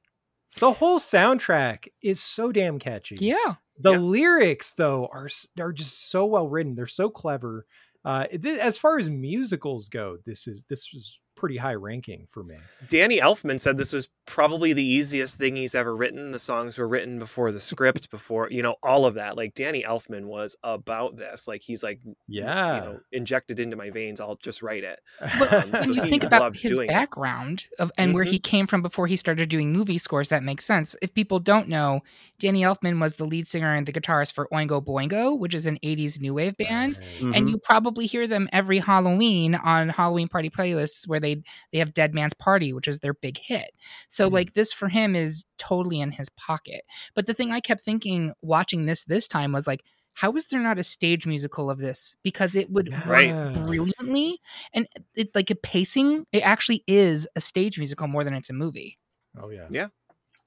[0.58, 3.16] The whole soundtrack is so damn catchy.
[3.20, 3.54] Yeah.
[3.78, 3.98] The Yeah.
[3.98, 5.28] lyrics though are
[5.60, 6.74] are just so well written.
[6.74, 7.66] They're so clever.
[8.04, 12.42] Uh, thi- as far as musicals go, this is this was pretty high ranking for
[12.42, 12.56] me.
[12.88, 16.32] Danny Elfman said this was probably the easiest thing he's ever written.
[16.32, 19.36] The songs were written before the script, before you know all of that.
[19.36, 21.46] Like Danny Elfman was about this.
[21.48, 22.74] Like he's like, Yeah.
[22.74, 24.20] you know, injected into my veins.
[24.20, 24.98] I'll just write it.
[25.38, 26.92] But Um, when you think about his doing it.
[26.92, 28.28] background of and where Mhm.
[28.30, 30.94] he came from before he started doing movie scores, that makes sense.
[31.00, 32.02] If people don't know,
[32.38, 35.78] Danny Elfman was the lead singer and the guitarist for Oingo Boingo, which is an
[35.82, 36.98] 80s new wave band.
[37.18, 37.34] Mm-hmm.
[37.34, 41.27] And you probably hear them every Halloween on Halloween party playlists where they
[41.72, 43.70] they have Dead Man's Party, which is their big hit.
[44.08, 44.34] So Mm-hmm.
[44.34, 46.82] like this for him is totally in his pocket.
[47.14, 49.82] But the thing I kept thinking watching this this time was like
[50.14, 52.16] how is there not a stage musical of this?
[52.24, 54.40] Because it would work brilliantly,
[54.74, 56.24] and it like a pacing.
[56.32, 58.98] It actually is a stage musical more than it's a movie.
[59.40, 59.66] Oh yeah.
[59.70, 59.88] Yeah.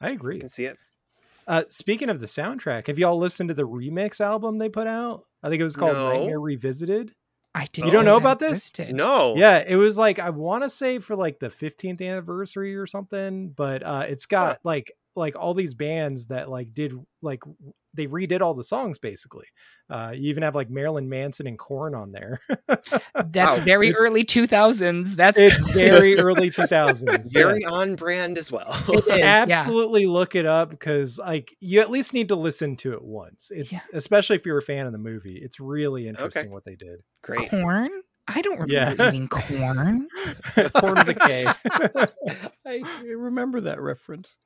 [0.01, 0.39] I You agree.
[0.39, 0.77] can see it.
[1.47, 5.23] Uh, speaking of the soundtrack, have y'all listened to the remix album they put out?
[5.41, 6.09] I think it was called No.
[6.09, 7.13] Nightmare Revisited.
[7.53, 7.87] I didn't.
[7.87, 8.69] You don't know that about this?
[8.69, 8.95] existed.
[8.95, 9.35] No.
[9.35, 13.49] Yeah, it was like I want to say for like the 15th anniversary or something,
[13.49, 17.41] but uh it's got like like all these bands that like did like
[17.93, 19.45] they redid all the songs basically.
[19.89, 22.39] Uh you even have like Marilyn Manson and Korn on there.
[23.25, 23.63] That's Wow.
[23.65, 25.15] very It's- early two thousands.
[25.17, 27.33] That's it's very early 2000s.
[27.33, 27.71] Very yes.
[27.71, 28.73] on brand as well.
[28.87, 29.45] It is, yeah.
[29.47, 33.51] absolutely look it up because like you at least need to listen to it once
[33.53, 33.79] it's Yeah.
[33.93, 37.49] especially if you're a fan of the movie it's really interesting what they did Great.
[37.49, 37.89] corn.
[38.33, 39.07] I don't remember Yeah.
[39.09, 40.07] eating corn.
[40.73, 41.45] corn with a k
[42.65, 42.83] I
[43.15, 44.37] remember that reference.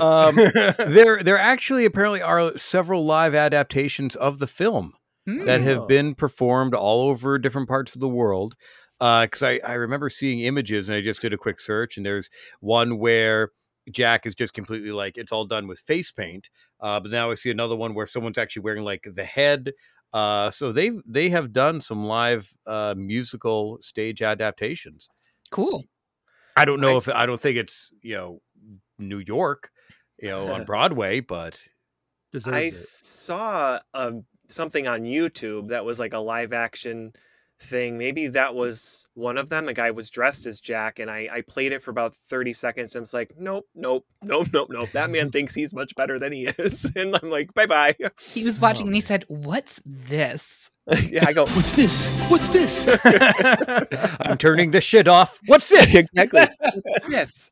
[0.00, 0.36] Um,
[0.88, 4.94] there, there actually apparently are several live adaptations of the film
[5.26, 5.64] that Oh.
[5.64, 8.54] have been performed all over different parts of the world.
[8.98, 12.28] Because I, I remember seeing images, and I just did a quick search, and there's
[12.60, 13.50] one where
[13.90, 16.48] Jack is just completely like it's all done with face paint.
[16.80, 19.72] Uh, but now I see another one where someone's actually wearing like the head.
[20.12, 25.08] Uh, so they they have done some live uh, musical stage adaptations.
[25.50, 25.84] Cool.
[26.56, 27.08] I don't know Nice.
[27.08, 28.42] if I don't think it's you know
[28.98, 29.70] New York,
[30.18, 31.64] you know on Broadway, but
[32.32, 37.12] deserves I it saw um, something on YouTube that was like a live action
[37.60, 37.98] thing.
[37.98, 39.68] Maybe that was one of them.
[39.68, 42.94] A guy was dressed as Jack, and I, I played it for about 30 seconds.
[42.94, 44.90] And I was like, nope, nope, nope, nope, nope.
[44.92, 46.90] That man thinks he's much better than he is.
[47.00, 47.94] And I'm like, bye bye.
[48.20, 50.70] He was watching and he said, "What's this?"
[51.08, 52.08] yeah, I go, What's this?
[52.28, 52.88] What's this?
[54.20, 55.38] I'm turning this shit off.
[55.46, 55.94] What's this?
[55.94, 56.46] exactly.
[57.08, 57.50] yes.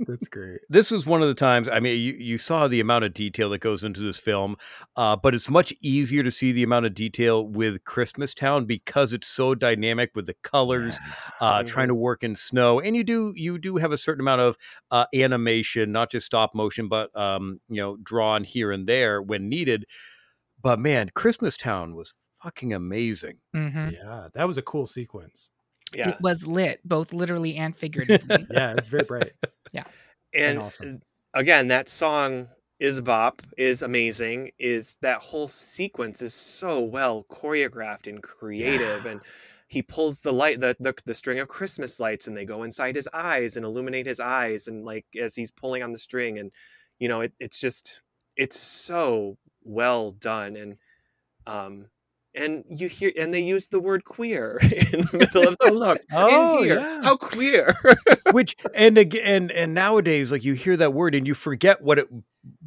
[0.00, 0.60] That's great.
[0.68, 3.50] This was one of the times i mean you, you saw the amount of detail
[3.50, 4.56] that goes into this film
[4.96, 9.12] uh, but it's much easier to see the amount of detail with christmas town because
[9.12, 10.98] it's so dynamic with the colors
[11.40, 12.80] uh, trying to work in snow.
[12.80, 14.58] And you do you do have a certain amount of
[14.90, 19.48] uh, animation not just stop motion but um, you know drawn here and there when
[19.48, 19.86] needed.
[20.62, 22.12] But man christmas town was
[22.42, 23.38] fucking amazing.
[23.52, 25.48] Hmm yeah that was a cool sequence
[25.92, 26.10] Yeah.
[26.10, 28.46] It was lit, both literally and figuratively.
[28.50, 29.32] yeah it's very bright
[29.72, 29.84] yeah.
[30.32, 31.02] And awesome.
[31.34, 34.52] again, that song is bop is amazing.
[34.58, 39.20] Is that whole sequence is so well choreographed and creative, and
[39.68, 42.96] he pulls the light, the, the the string of Christmas lights, and they go inside
[42.96, 46.50] his eyes and illuminate his eyes, and like as he's pulling on the string, and
[46.98, 48.00] you know, it, it's just
[48.36, 50.76] it's so well done, and
[51.46, 51.86] um.
[52.34, 55.98] And you hear, and they use the word queer in the middle of the look.
[56.12, 57.02] Oh, in here, yeah.
[57.02, 57.76] how queer!
[58.30, 62.06] which and again and nowadays like you hear that word and you forget what it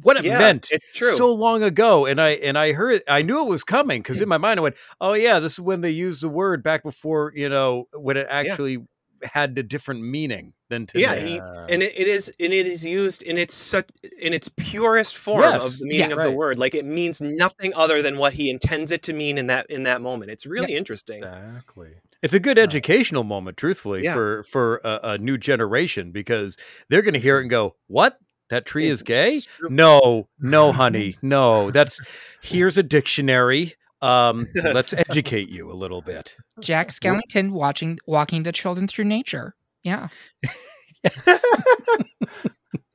[0.02, 1.16] what it Yeah, meant it's true.
[1.16, 4.28] so long ago and i and i heard i knew it was coming because in
[4.28, 7.32] my mind i went oh yeah this is when they used the word back before
[7.34, 8.78] you know when it actually
[9.22, 11.38] had a different meaning than today Yeah, he,
[11.72, 13.88] and it, it is and it is used in its such
[14.20, 16.18] in its purest form Yes, of the meaning yes.
[16.18, 16.58] of the word.
[16.58, 19.84] Like it means nothing other than what he intends it to mean in that in
[19.84, 20.30] that moment.
[20.30, 21.22] It's really interesting.
[21.22, 21.90] exactly
[22.22, 24.14] it's a good educational moment truthfully Yeah.
[24.14, 26.56] for for a, a new generation because
[26.88, 28.18] they're going to hear it and go what
[28.50, 32.00] that tree is gay no no honey no that's
[32.42, 38.52] here's a dictionary um let's educate you a little bit Jack Skellington watching walking the
[38.52, 39.54] children through nature.
[39.84, 40.08] Yeah.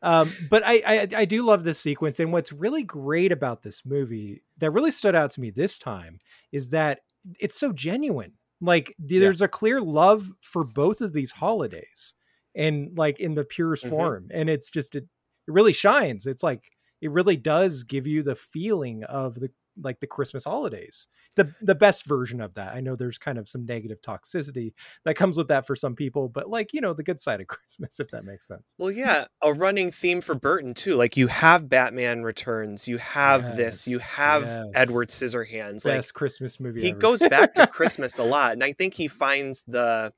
[0.02, 3.86] um, but I, I I do love this sequence, and what's really great about this
[3.86, 6.20] movie that really stood out to me this time
[6.52, 7.00] is that
[7.40, 8.34] it's so genuine.
[8.62, 12.14] Like th- there's a clear love for both of these holidays,
[12.56, 13.90] and like in the purest Mhm.
[13.90, 16.26] form, and it's just it, it really shines.
[16.28, 16.64] It's like
[17.02, 21.08] it really does give you the feeling of the like the Christmas holidays.
[21.40, 22.76] The the best version of that.
[22.76, 24.74] I know there's kind of some negative toxicity
[25.06, 27.48] that comes with that for some people, but like, you know, the good side of
[27.48, 28.76] Christmas, if that makes sense.
[28.78, 30.98] Well, yeah, a running theme for Burton too.
[30.98, 34.66] Like you have Batman Returns, you have this, you have yes.
[34.74, 35.86] Edward Scissorhands.
[35.86, 37.00] Like Christmas movie he ever.
[37.00, 40.12] goes back to Christmas a lot, and I think he finds the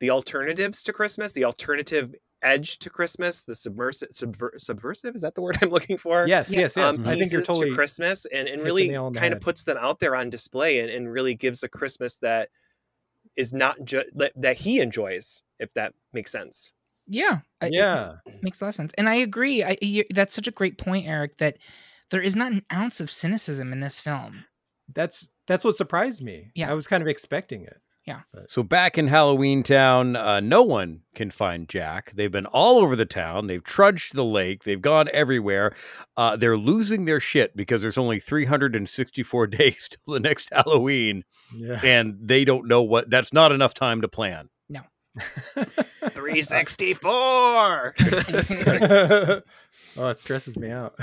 [0.00, 5.34] the alternatives to Christmas, the alternative edge to Christmas, the submersive, subver- subversive is that
[5.34, 6.26] the word I'm looking for?
[6.28, 6.98] Yes, yes, yes.
[6.98, 9.40] Um, I think you're pieces totally to Christmas, and, and really nail on kind of
[9.40, 12.50] puts them out there on display, and, and really gives a Christmas that
[13.36, 14.06] is not just
[14.36, 16.72] that he enjoys, if that makes sense.
[17.06, 17.40] Yeah.
[17.60, 18.16] I- it Yeah.
[18.42, 18.92] makes a lot of sense.
[18.98, 19.62] And I agree.
[19.62, 21.58] I, you, that's such a great point, Eric, that
[22.10, 24.44] there is not an ounce of cynicism in this film.
[24.94, 26.50] That's that's what surprised me.
[26.54, 26.70] Yeah.
[26.70, 27.76] I was kind of expecting it.
[28.48, 32.12] So back in Halloween Town, uh, no one can find Jack.
[32.14, 33.46] They've been all over the town.
[33.48, 34.62] They've trudged the lake.
[34.64, 35.74] They've gone everywhere.
[36.16, 41.80] Uh, they're losing their shit because there's only 364 days till the next Halloween, Yeah.
[41.82, 43.10] and they don't know what.
[43.10, 44.50] That's not enough time to plan.
[44.68, 44.82] No.
[46.10, 47.94] 364.
[49.96, 50.94] oh, it stresses me out.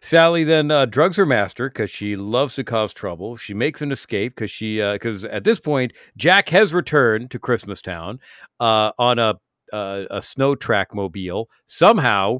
[0.00, 3.36] Sally then uh, drugs her master because she loves to cause trouble.
[3.36, 7.82] She makes an escape because she because at this point Jack has returned to Christmas
[7.82, 8.18] Town
[8.60, 9.34] uh, on a
[9.72, 11.48] uh, a snow track mobile.
[11.66, 12.38] Somehow,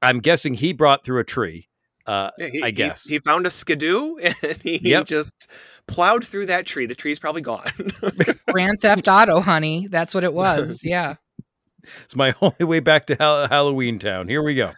[0.00, 1.68] I'm guessing he brought through a tree.
[2.06, 3.04] Uh, he- I he- guess.
[3.04, 5.06] he, found a skidoo and he Yep.
[5.06, 5.48] just
[5.88, 6.84] plowed through that tree.
[6.86, 7.66] The tree's probably gone.
[8.50, 9.88] Grand Theft Auto, honey.
[9.88, 10.84] That's what it was.
[10.84, 11.14] Yeah.
[12.04, 14.28] It's my only way back to Hall- Halloween Town.
[14.28, 14.72] Here we go.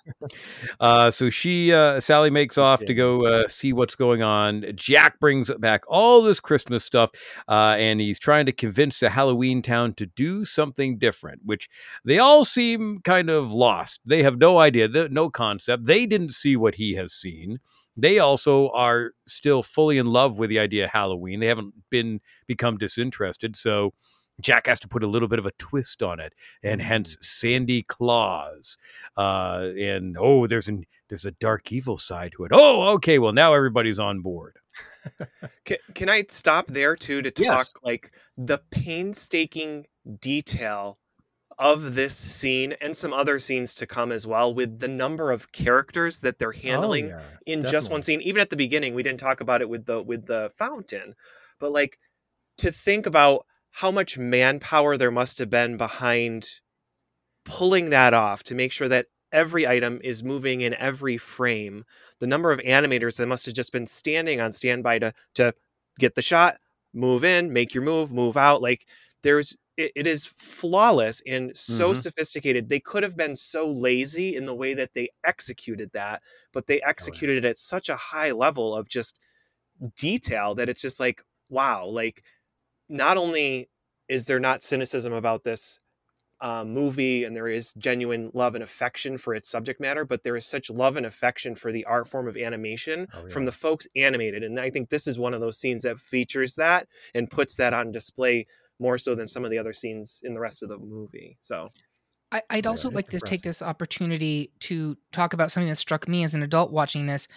[0.80, 4.64] Uh, so she, uh, Sally, makes off to go uh, see what's going on.
[4.74, 7.10] Jack brings back all this Christmas stuff,
[7.48, 11.42] uh, and he's trying to convince the Halloween Town to do something different.
[11.44, 11.68] Which
[12.04, 14.00] they all seem kind of lost.
[14.04, 15.86] They have no idea, no concept.
[15.86, 17.58] They didn't see what he has seen.
[17.96, 21.40] They also are still fully in love with the idea of Halloween.
[21.40, 23.56] They haven't been become disinterested.
[23.56, 23.92] So.
[24.40, 27.82] Jack has to put a little bit of a twist on it, and hence Sandy
[27.82, 28.76] Claus.
[29.16, 32.50] Uh, and oh, there's an there's a dark evil side to it.
[32.52, 33.18] Oh, okay.
[33.18, 34.56] Well, now everybody's on board.
[35.64, 37.72] Can, can I stop there too to talk Yes.
[37.82, 39.86] like the painstaking
[40.20, 40.98] detail
[41.58, 45.52] of this scene and some other scenes to come as well with the number of
[45.52, 48.20] characters that they're handling oh, yeah, in just one scene.
[48.20, 51.14] Even at the beginning, we didn't talk about it with the with the fountain,
[51.58, 51.98] but like
[52.58, 53.46] to think about
[53.76, 56.48] how much manpower there must have been behind
[57.44, 61.84] pulling that off to make sure that every item is moving in every frame.
[62.20, 65.54] The number of animators that must have just been standing on standby to to
[65.98, 66.56] get the shot,
[66.94, 68.62] move in, make your move, move out.
[68.62, 68.86] Like
[69.22, 71.94] there's it, it is flawless and so Mhm.
[71.94, 72.68] sophisticated.
[72.68, 76.22] They could have been so lazy in the way that they executed that,
[76.52, 79.18] but they executed it at such a high level of just
[79.96, 82.22] detail that it's just like wow like
[82.88, 83.68] not only
[84.08, 85.78] is there not cynicism about this
[86.40, 90.36] um, movie and there is genuine love and affection for its subject matter but there
[90.36, 93.86] is such love and affection for the art form of animation Oh, from the folks
[93.96, 94.42] animated.
[94.42, 97.72] And i think this is one of those scenes that features that and puts that
[97.72, 98.46] on display
[98.78, 101.70] more so than some of the other scenes in the rest of the movie so.
[102.32, 106.08] I, I'd also it's like to take this opportunity to talk about something that struck
[106.08, 107.28] me as an adult watching this.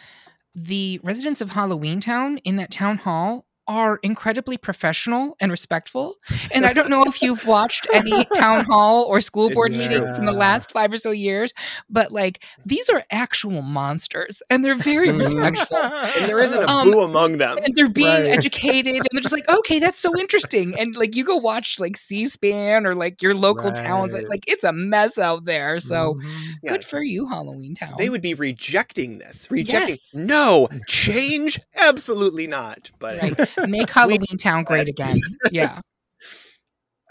[0.55, 6.15] The residents of Halloween Town in that town hall are incredibly professional and respectful.
[6.53, 9.79] And I don't know if you've watched any town hall or school board true.
[9.79, 11.53] meetings in the last five or so years,
[11.89, 15.77] but like these are actual monsters and they're very respectful.
[15.77, 18.25] and there isn't a Um, boo among them and they're being Right.
[18.25, 21.97] educated and they're just like okay that's so interesting and like you go watch like
[21.97, 26.57] c-span or like your local towns like it's a mess out there so Mhm.
[26.63, 26.71] Yeah.
[26.71, 30.13] good for you halloween town they would be rejecting this rejecting Yes.
[30.15, 35.19] no change absolutely not but right make halloween town great again
[35.51, 35.79] yeah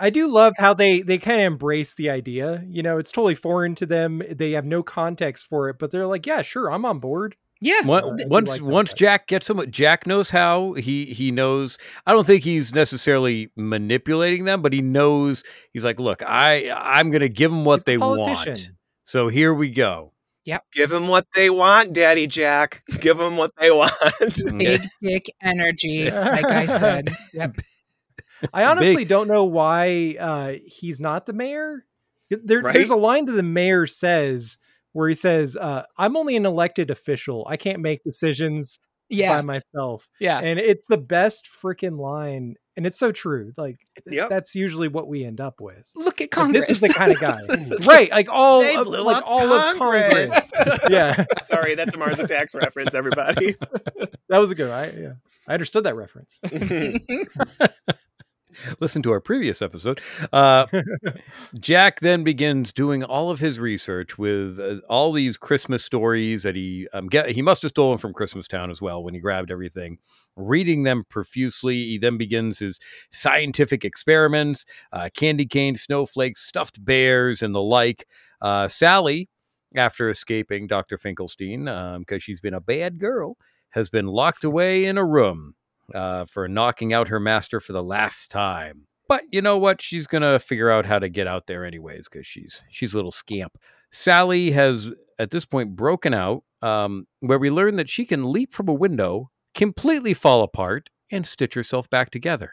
[0.01, 2.65] I do love how they they kind of embrace the idea.
[2.69, 4.23] You know, it's totally foreign to them.
[4.31, 7.81] They have no context for it, but they're like, "Yeah, sure, I'm on board." yeah
[7.85, 8.99] Once uh, I once, like once fact.
[8.99, 10.75] Jack gets them, Jack knows how.
[10.75, 11.79] He he knows.
[12.07, 15.43] I don't think he's necessarily manipulating them, but he knows.
[15.73, 18.71] He's like, look, I I'm gonna give them what He's they want.
[19.05, 20.13] So here we go.
[20.73, 23.93] Give them what they want daddy jack give them what they want
[24.57, 27.55] big dick energy like i said yep
[28.53, 31.85] I honestly don't know why uh, he's not the mayor.
[32.31, 32.75] There, Right?
[32.75, 34.59] There's a line that the mayor says
[34.93, 37.47] where he says, uh, "I'm only an elected official.
[37.49, 38.79] I can't make decisions
[39.09, 39.37] yeah.
[39.37, 43.53] by myself." yeah And it's the best freaking line, and it's so true.
[43.57, 43.77] Like
[44.07, 44.31] Yep.
[44.31, 45.85] that's usually what we end up with.
[45.97, 47.37] look at Like, congress this is the kind of guy,
[47.87, 48.09] right?
[48.11, 50.53] Like all, They of, blew like up all of Congress.
[50.89, 53.57] yeah, sorry that's a mars attacks reference everybody
[54.29, 54.71] that was a good.
[54.71, 55.13] I yeah,
[55.49, 56.41] I understood that reference.
[58.81, 60.01] listen to our previous episode.
[60.33, 60.67] Uh,
[61.59, 66.55] Jack then begins doing all of his research with uh, all these Christmas stories that
[66.55, 67.31] he um, get.
[67.31, 69.99] He must have stolen from Christmas Town as well when he grabbed everything,
[70.37, 71.77] reading them profusely.
[71.77, 72.79] He then begins his
[73.11, 78.07] scientific experiments, uh, candy cane, snowflakes, stuffed bears, and the like.
[78.41, 79.29] Uh, Sally,
[79.75, 80.97] after escaping Dr.
[80.97, 83.37] Finkelstein because um, she's been a bad girl,
[83.71, 85.55] has been locked away in a room
[85.95, 88.87] uh, for knocking out her master for the last time.
[89.09, 89.81] But you know what?
[89.81, 93.13] She's gonna figure out how to get out there anyways because she's she's a little
[93.13, 93.57] scamp.
[93.91, 98.53] Sally has at this point broken out, um, where we learn that she can leap
[98.53, 102.53] from a window, completely fall apart, and stitch herself back together.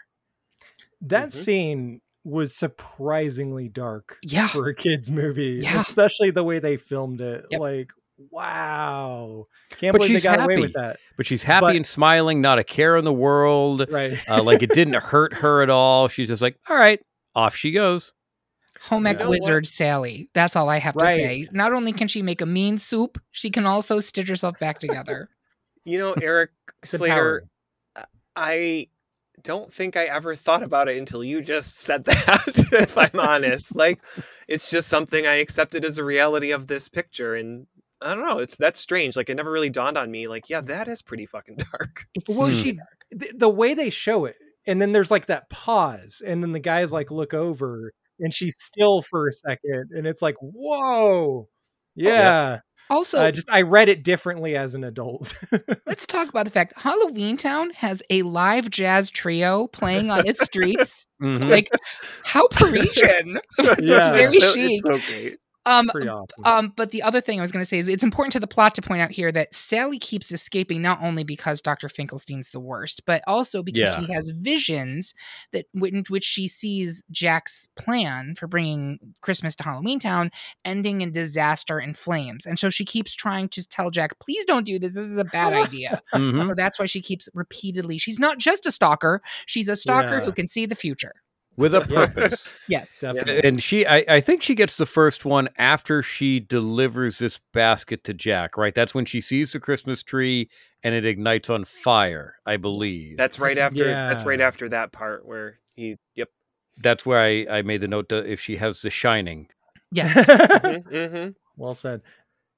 [1.02, 1.30] That mm-hmm.
[1.30, 4.48] scene was surprisingly dark yeah.
[4.48, 5.80] for a kids movie, yeah.
[5.82, 7.46] especially the way they filmed it.
[7.52, 7.60] Yep.
[7.60, 10.54] Like, wow, can't but believe they got happy.
[10.54, 10.98] away with that.
[11.18, 13.88] But she's happy but, and smiling, not a care in the world.
[13.90, 16.08] Right, uh, like it didn't hurt her at all.
[16.08, 17.00] She's just like, all right,
[17.36, 18.14] off she goes.
[18.84, 19.68] Home ec wizard what?
[19.68, 20.30] Sally.
[20.34, 21.16] That's all I have right.
[21.16, 21.48] to say.
[21.52, 25.30] Not only can she make a mean soup, she can also stitch herself back together.
[25.88, 26.50] You know, Eric
[26.84, 27.46] Slater,
[28.36, 28.88] I
[29.44, 33.76] don't think I ever thought about it until you just said that, if I'm honest.
[33.76, 34.02] Like,
[34.48, 37.36] it's just something I accepted as a reality of this picture.
[37.36, 37.68] And
[38.06, 39.16] I don't know, it's that's strange.
[39.16, 42.06] Like, it never really dawned on me, like, yeah, that is pretty fucking dark.
[42.14, 42.80] It's well, she,
[43.12, 44.36] the, the way they show it,
[44.68, 48.56] and then there's like that pause, and then the guys like look over, and she's
[48.60, 51.50] still for a second, and it's like, whoa.
[51.96, 52.12] Yeah.
[52.12, 52.60] Oh, yeah.
[52.90, 55.36] Also, uh, just I read it differently as an adult.
[55.88, 60.44] let's talk about the fact Halloween Town has a live jazz trio playing on its
[60.46, 61.08] streets.
[61.20, 61.50] mm-hmm.
[61.50, 61.72] Like,
[62.24, 63.40] how Parisian!
[63.58, 63.76] Yeah.
[63.80, 64.84] it's very chic.
[64.86, 65.32] It's so
[65.66, 66.44] um, Pretty awesome.
[66.46, 68.48] Um, but the other thing I was going to say is it's important to the
[68.48, 71.90] plot to point out here that Sally keeps escaping not only because Dr.
[71.90, 74.00] Finkelstein's the worst, but also because yeah.
[74.00, 75.16] she has visions
[75.54, 80.32] that in which she sees Jack's plan for bringing Christmas to Halloween Town
[80.64, 84.66] ending in disaster and flames, and so she keeps trying to tell Jack, "Please don't
[84.66, 84.94] do this.
[84.94, 86.50] This is a bad idea." mm-hmm.
[86.50, 87.98] So that's why she keeps repeatedly.
[87.98, 90.26] She's not just a stalker; she's a stalker yeah.
[90.26, 91.14] who can see the future
[91.58, 92.50] with a purpose.
[92.68, 93.44] yes, definitely.
[93.44, 98.04] And she, I, I think she gets the first one after she delivers this basket
[98.06, 98.58] to Jack.
[98.58, 100.50] Right, that's when she sees the Christmas tree
[100.84, 102.36] and it ignites on fire.
[102.46, 103.88] I believe that's right after.
[103.88, 104.10] Yeah.
[104.10, 105.98] That's right after that part where he.
[106.16, 106.30] Yep.
[106.78, 109.48] That's where I, I made the note to, if she has the shining.
[109.92, 110.14] Yes.
[110.14, 111.30] mm-hmm, mm-hmm.
[111.56, 112.02] Well said.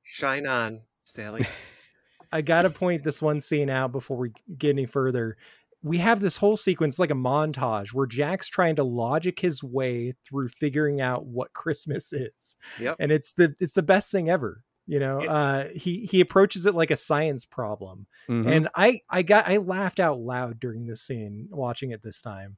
[0.03, 1.45] Shine on, Sally.
[2.31, 5.37] I got to point this one scene out before we get any further
[5.83, 10.15] we have this whole sequence like a montage where Jack's trying to logic his way
[10.27, 12.55] through figuring out what Christmas is.
[12.79, 12.97] Yep.
[12.99, 14.63] And it's the it's the best thing ever.
[14.89, 15.29] You know, yep.
[15.29, 18.07] uh he he approaches it like a science problem.
[18.29, 18.49] Mm-hmm.
[18.49, 22.57] And I I got I laughed out loud during this scene watching it this time.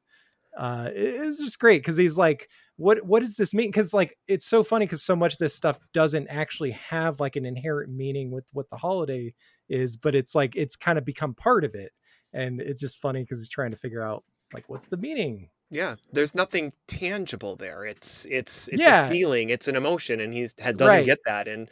[0.57, 2.47] Uh it, it was just great because he's like,
[2.77, 3.69] what what does this mean?
[3.69, 7.35] Because like it's so funny because so much of this stuff doesn't actually have like
[7.35, 9.33] an inherent meaning with what the holiday
[9.67, 11.91] is, but it's like it's kind of become part of it
[12.33, 14.23] and it's just funny because he's trying to figure out
[14.53, 19.05] like what's the meaning yeah there's nothing tangible there it's it's it's yeah.
[19.05, 21.05] a feeling it's an emotion and he's doesn't right.
[21.05, 21.69] get that and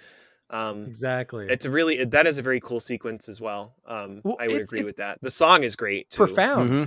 [0.50, 4.38] um exactly it's a really that is a very cool sequence as well um well,
[4.40, 6.18] i would agree with that the song is great too.
[6.18, 6.84] profound mm-hmm.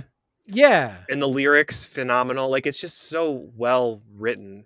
[0.47, 4.65] yeah and the lyrics phenomenal like it's just so well written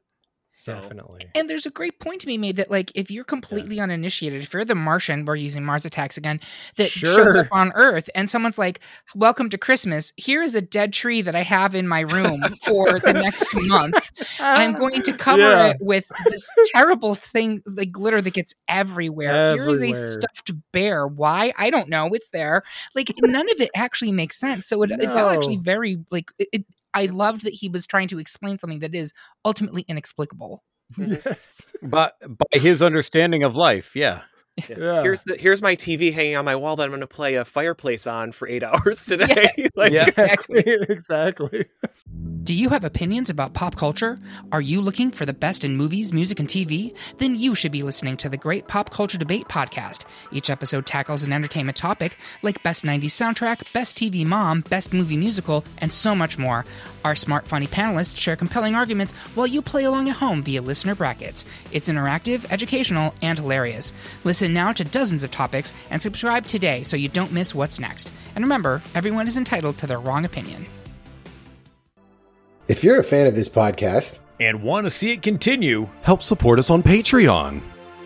[0.58, 0.74] so.
[0.74, 1.26] Definitely.
[1.36, 3.84] And there's a great point to be made that, like, if you're completely yeah.
[3.84, 6.40] uninitiated, if you're the Martian, we're using Mars Attacks again,
[6.78, 7.26] that sure.
[7.26, 8.80] shows up on Earth, and someone's like,
[9.16, 10.14] "Welcome to Christmas.
[10.16, 14.12] Here is a dead tree that I have in my room for the next month.
[14.40, 15.68] I'm going to cover yeah.
[15.68, 19.34] it with this terrible thing, like glitter that gets everywhere.
[19.34, 19.78] everywhere.
[19.78, 21.06] Here is a stuffed bear.
[21.06, 21.54] Why?
[21.58, 22.08] I don't know.
[22.14, 22.64] It's there.
[22.96, 24.68] Like none of it actually makes sense.
[24.68, 24.98] So it, no.
[25.00, 26.66] it's all actually very like it,
[26.96, 30.64] I loved that he was trying to explain something that is ultimately inexplicable.
[30.98, 31.16] Mm-hmm.
[31.26, 31.74] Yes.
[31.82, 34.22] but by his understanding of life, yeah.
[34.70, 34.76] Yeah.
[34.78, 35.02] yeah.
[35.02, 37.44] Here's the here's my TV hanging on my wall that I'm going to play a
[37.44, 39.52] fireplace on for eight hours today.
[39.58, 40.08] Yeah, like, yeah.
[40.08, 40.64] exactly.
[40.90, 41.66] exactly.
[42.46, 44.20] Do you have opinions about pop culture?
[44.52, 46.96] Are you looking for the best in movies, music, and TV?
[47.18, 50.06] Then you should be listening to the Great Pop Culture Debate podcast.
[50.32, 55.18] Each episode tackles an entertainment topic like best 90s soundtrack, best TV mom, best movie
[55.18, 56.66] musical, and so much more.
[57.04, 60.94] Our smart, funny panelists share compelling arguments while you play along at home via listener
[60.94, 61.48] brackets.
[61.72, 63.92] It's interactive, educational, and hilarious.
[64.24, 68.12] Listen now to dozens of topics and subscribe today so you don't miss what's next.
[68.36, 70.68] And remember, everyone is entitled to their wrong opinion.
[72.68, 76.58] If you're a fan of this podcast and want to see it continue, help support
[76.58, 77.62] us on Patreon,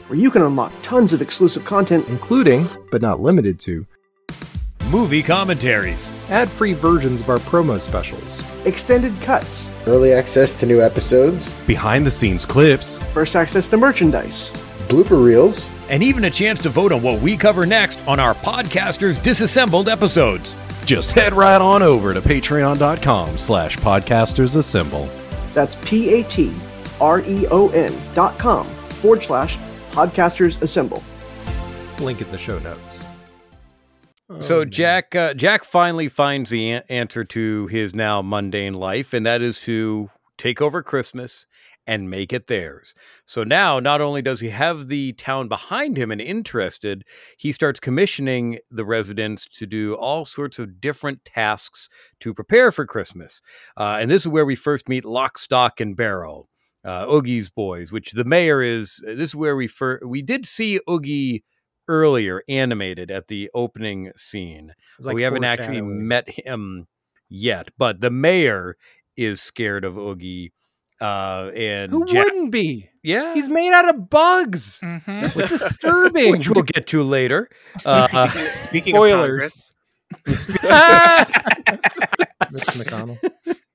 [0.07, 3.88] where you can unlock tons of exclusive content, including, but not limited to,
[4.89, 10.82] movie commentaries, ad free versions of our promo specials, extended cuts, early access to new
[10.82, 14.49] episodes, behind the scenes clips, first access to merchandise,
[14.89, 18.34] blooper reels, and even a chance to vote on what we cover next on our
[18.34, 20.53] Podcasters Disassembled episodes.
[20.89, 25.07] Just head right on over to patreon.com slash podcastersassemble.
[25.53, 26.51] That's P A T
[26.99, 29.59] R E O N dot com forward slash
[29.91, 31.03] podcasters assemble.
[31.99, 33.05] Link in the show notes.
[34.39, 39.27] So Jack uh, Jack finally finds the an- answer to his now mundane life, and
[39.27, 40.09] that is to
[40.39, 41.45] take over Christmas
[41.89, 42.93] and make it theirs.
[43.25, 47.03] So now, not only does he have the town behind him and interested,
[47.35, 52.85] he starts commissioning the residents to do all sorts of different tasks to prepare for
[52.85, 53.41] Christmas.
[53.75, 56.47] Uh, and this is where we first meet Lock, Stock, and Barrel,
[56.85, 59.01] uh, Oogie's boys, which the mayor is.
[59.03, 61.43] This is where we first we did see Oogie
[61.87, 64.75] earlier animated at the opening scene.
[65.01, 66.85] like we haven't actually met him
[67.29, 68.77] yet, but the mayor
[69.17, 70.53] is scared of Oogie.
[71.01, 72.89] Uh, and Who Jack- wouldn't be?
[73.03, 74.79] Yeah, He's made out of bugs.
[74.83, 75.21] Mhm.
[75.21, 76.31] That's disturbing.
[76.31, 77.49] which we'll get to later.
[77.85, 79.71] Uh, Speaking Spoilers.
[80.11, 80.47] of Congress,
[82.51, 83.17] Mitch McConnell.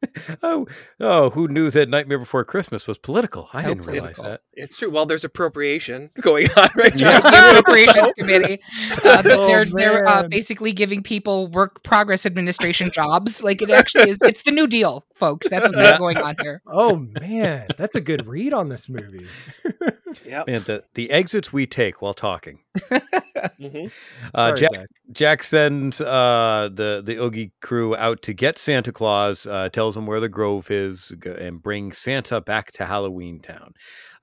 [0.42, 0.66] oh,
[1.01, 3.49] oh, who knew that Nightmare Before Christmas was political?
[3.53, 4.42] I So didn't realize that.
[4.53, 4.90] it's true.
[4.90, 7.30] Well, there's appropriation going on right Yeah, now.
[7.30, 8.61] the appropriations committee.
[9.05, 13.42] Uh, but Oh, they're they're uh, basically giving people work progress administration jobs.
[13.42, 14.18] Like it actually is.
[14.22, 15.49] It's the New Deal, folks.
[15.49, 15.99] That's what's Yeah.
[15.99, 16.61] going on here.
[16.66, 19.26] Oh man, that's a good read on this movie.
[20.24, 20.45] Yep.
[20.49, 22.61] And the, the exits we take while talking.
[23.61, 23.90] Mhm.
[24.34, 24.86] Uh, Sorry, Jack, Zach.
[25.12, 29.47] Jack sends uh, the the Oogie crew out to get Santa Claus.
[29.47, 33.74] Uh, tells them where the Grove is, and bring Santa back to Halloween Town.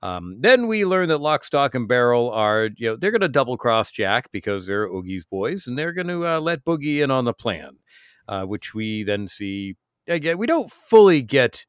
[0.02, 3.28] Um, then we learn that Lock, Stock, and Barrel are you know they're going to
[3.28, 7.10] double cross Jack because they're Oogie's boys, and they're going to uh, let Boogie in
[7.10, 7.78] on the plan,
[8.28, 10.38] uh, which we then see again.
[10.38, 11.64] We don't fully get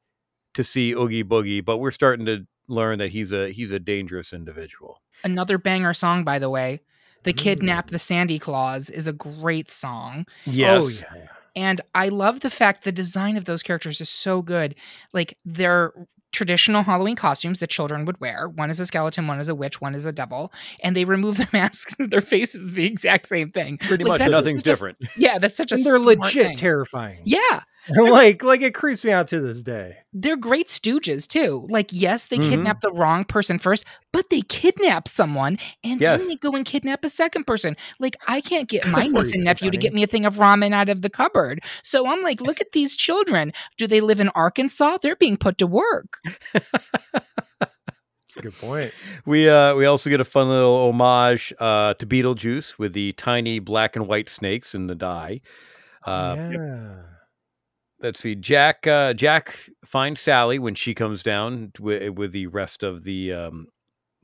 [0.55, 4.33] to see Oogie Boogie, but we're starting to learn that he's a he's a dangerous
[4.33, 5.01] individual.
[5.23, 6.81] Another banger song, by the way.
[7.23, 7.37] The Mm.
[7.37, 10.25] Kidnap the Sandy Claus is a great song.
[10.45, 11.27] Oh yeah.
[11.55, 14.75] And I love the fact the design of those characters is so good.
[15.13, 15.93] Like they're
[16.33, 18.49] traditional Halloween costumes that children would wear.
[18.49, 20.51] One is a skeleton, one is a witch, one is a devil.
[20.83, 21.95] And they remove their masks.
[21.99, 23.77] their face is the exact same thing.
[23.77, 24.97] Pretty Like, much nothing's a- different.
[25.15, 26.57] yeah, that's such a And they're legit thing.
[26.57, 27.21] terrifying.
[27.25, 27.61] Yeah.
[27.89, 29.97] like like it creeps me out to this day.
[30.13, 31.67] They're great stooges too.
[31.69, 32.49] Like, yes, they Mhm.
[32.49, 36.21] kidnap the wrong person first, but they kidnap someone and Yes.
[36.21, 37.75] then they go and kidnap a second person.
[37.99, 40.71] Like, I can't get my niece and nephew to get me a thing of ramen
[40.73, 41.59] out of the cupboard.
[41.81, 43.51] So I'm like, look at these children.
[43.77, 44.99] Do they live in Arkansas?
[45.01, 46.19] They're being put to work.
[46.53, 48.93] That's a good point.
[49.25, 53.59] We uh we also get a fun little homage uh to Beetlejuice with the tiny
[53.59, 55.41] black and white snakes in the die.
[56.05, 56.95] Uh yeah.
[57.99, 62.83] let's see Jack uh Jack finds Sally when she comes down with, with the rest
[62.83, 63.67] of the um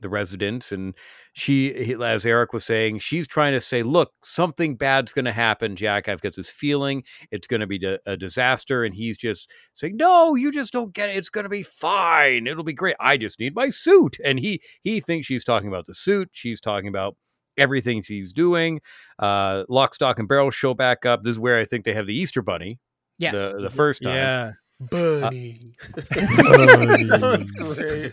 [0.00, 0.94] the residents and
[1.32, 5.76] she as Eric was saying she's trying to say look something bad's going to happen
[5.76, 6.08] Jack.
[6.08, 10.34] I've got this feeling it's going to be a disaster and he's just saying no
[10.34, 11.16] you just don't get it.
[11.16, 12.46] It's going to be fine.
[12.46, 12.96] It'll be great.
[13.00, 14.16] I just need my suit.
[14.24, 16.30] And he he thinks she's talking about the suit.
[16.32, 17.16] She's talking about
[17.58, 18.80] everything she's doing.
[19.18, 21.22] Uh lock stock and barrel show back up.
[21.22, 22.78] This is where I think they have the Easter bunny
[23.18, 23.34] Yes.
[23.34, 24.14] the, the first time.
[24.14, 24.52] Yeah.
[24.90, 25.72] Bunny.
[26.10, 28.12] That's great.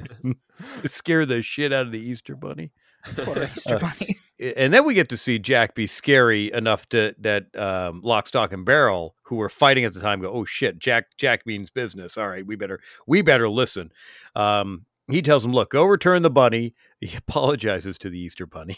[0.85, 2.71] scare the shit out of the Easter bunny.
[3.15, 4.17] Poor Easter Uh, Bunny.
[4.57, 8.51] and then we get to see Jack be scary enough to that um, Lock, Stock,
[8.51, 11.15] and Barrel, who were fighting at the time, go, "Oh shit, Jack!
[11.17, 12.17] Jack means business.
[12.17, 13.91] All right, we better we better listen."
[14.35, 18.75] Um, he tells him, "Look, go return the bunny." He apologizes to the Easter bunny.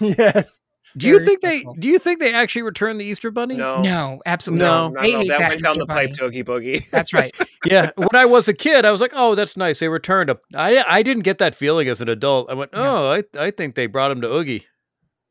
[0.00, 0.62] yes.
[0.96, 1.48] Do you think they?
[1.56, 1.74] respectful.
[1.78, 3.56] Do you think they actually returned the Easter bunny?
[3.56, 3.82] No.
[3.82, 6.12] No, absolutely No, no, They no, hate that, that went down Easter the pipe, Bunny.
[6.14, 6.90] to Oogie Boogie.
[6.90, 7.34] That's right.
[7.66, 9.80] Yeah, when I was a kid, I was like, "Oh, that's nice.
[9.80, 12.48] They returned him." I I didn't get that feeling as an adult.
[12.48, 14.66] I went, "Oh, I I think they brought him to Oogie."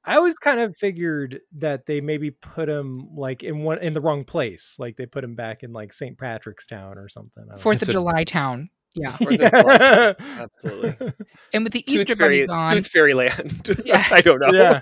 [0.04, 4.02] I always kind of figured that they maybe put him like in one in the
[4.02, 4.76] wrong place.
[4.78, 6.18] Like they put him back in like St.
[6.18, 7.46] Patrick's Town or something.
[7.58, 8.70] Fourth of That's a- July town.
[8.96, 9.16] Yeah.
[9.32, 10.14] Yeah.
[10.20, 11.14] Absolutely.
[11.54, 13.82] And with the Tooth Easter Fairy, Bunny gone, Tooth Fairyland.
[13.86, 14.06] Yeah.
[14.12, 14.50] I don't know.
[14.52, 14.82] yeah.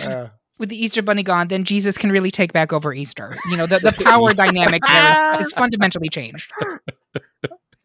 [0.00, 0.28] Uh,
[0.58, 3.36] with the Easter Bunny gone, then Jesus can really take back over Easter.
[3.50, 6.52] You know, the, the power dynamic there is, is fundamentally changed.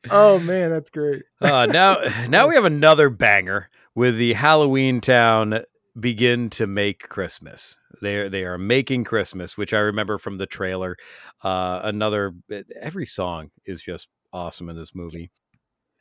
[0.10, 1.24] oh man, that's great.
[1.42, 1.98] Uh, now,
[2.28, 5.64] now we have another banger with the Halloween Town
[6.00, 7.76] begin to make Christmas.
[8.02, 10.98] They are they are making Christmas, which I remember from the trailer.
[11.44, 12.34] Uh, another
[12.80, 15.32] every song is just awesome in this movie.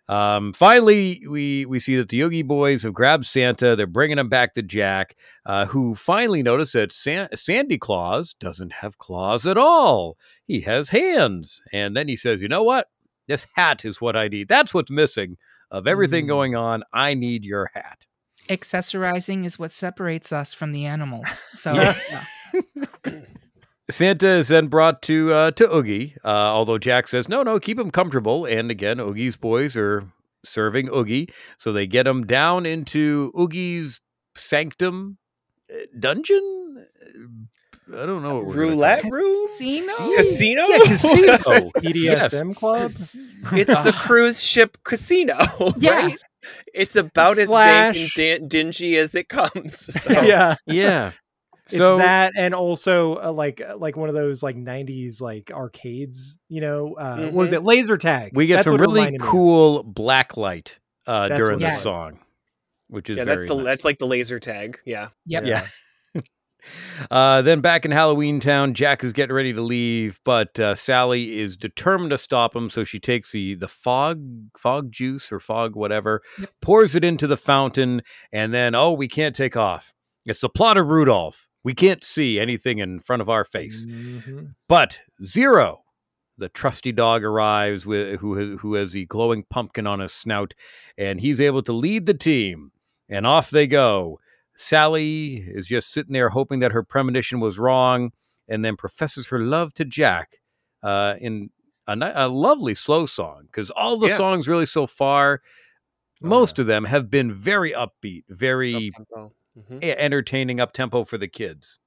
[0.08, 3.74] Um, finally, we we see that the Oogie Boys have grabbed Santa.
[3.74, 8.72] They're bringing him back to Jack, uh, who finally noticed that San- Sandy Claus doesn't
[8.74, 10.16] have claws at all.
[10.46, 11.60] He has hands.
[11.72, 12.86] And then he says, "You know what?
[13.26, 14.46] This hat is what I need.
[14.48, 15.38] That's what's missing
[15.70, 16.28] of everything Mm.
[16.28, 16.84] going on.
[16.92, 18.06] I need your hat."
[18.48, 21.26] Accessorizing is what separates us from the animals.
[21.54, 21.98] So Yeah.
[22.10, 22.24] yeah.
[23.90, 27.78] Santa is then brought to uh, to Oogie, uh, although Jack says, "No, no, keep
[27.78, 30.04] him comfortable." And again, Oogie's boys are
[30.44, 31.28] serving Oogie,
[31.58, 34.00] so they get him down into Oogie's
[34.34, 35.18] sanctum
[35.72, 36.86] uh, dungeon.
[37.88, 39.46] Uh, I don't know what we're Roulette call room?
[39.48, 39.94] Casino?
[40.16, 40.62] Casino?
[40.66, 41.32] Yeah, casino.
[41.82, 42.34] Yes.
[42.34, 42.80] BDSM club.
[42.90, 43.02] It's
[43.84, 45.36] the cruise ship casino,
[45.78, 45.90] Yeah.
[46.06, 46.18] right?
[46.74, 50.02] It's about as dank and Slash- dingy as it comes.
[50.02, 50.10] So.
[50.22, 50.56] yeah.
[50.66, 51.12] Yeah.
[51.66, 55.50] It's So that, and also uh, like uh, like one of those like '90s like
[55.52, 56.36] arcades.
[56.48, 57.64] You know, uh, what was it?
[57.64, 58.32] Laser tag.
[58.34, 61.74] we get That's some really reminded me cool black light uh, That's during the it
[61.74, 62.20] song,
[62.88, 63.64] which is Yeah, very that's the nice.
[63.64, 64.78] that's like the laser tag.
[64.84, 65.08] Yeah.
[65.26, 65.44] Yep.
[65.46, 65.66] Yeah.
[67.10, 71.38] Uh, then back in Halloween Town, Jack is getting ready to leave, but uh, Sally
[71.38, 72.70] is determined to stop him.
[72.70, 74.20] So she takes the the fog
[74.58, 76.22] fog juice or fog whatever,
[76.60, 78.02] pours it into the fountain,
[78.32, 79.92] and then oh, we can't take off.
[80.24, 81.45] It's the plot of Rudolph.
[81.66, 83.86] We can't see anything in front of our face.
[83.86, 84.54] Mhm.
[84.68, 85.82] But Zero,
[86.38, 90.54] the trusty dog, arrives with who has, who has the glowing pumpkin on his snout,
[90.96, 92.70] and he's able to lead the team.
[93.08, 94.20] And off they go.
[94.56, 98.12] Sally is just sitting there hoping that her premonition was wrong,
[98.48, 100.38] and then professes her love to Jack
[100.84, 101.50] uh, in
[101.88, 103.42] a, a lovely slow song.
[103.46, 104.16] Because all the Yeah.
[104.16, 105.42] songs really so far,
[106.22, 109.32] most of them have been very upbeat, very Up-tempo.
[109.56, 109.82] Mhm.
[109.82, 111.78] e- entertaining, up tempo for the kids.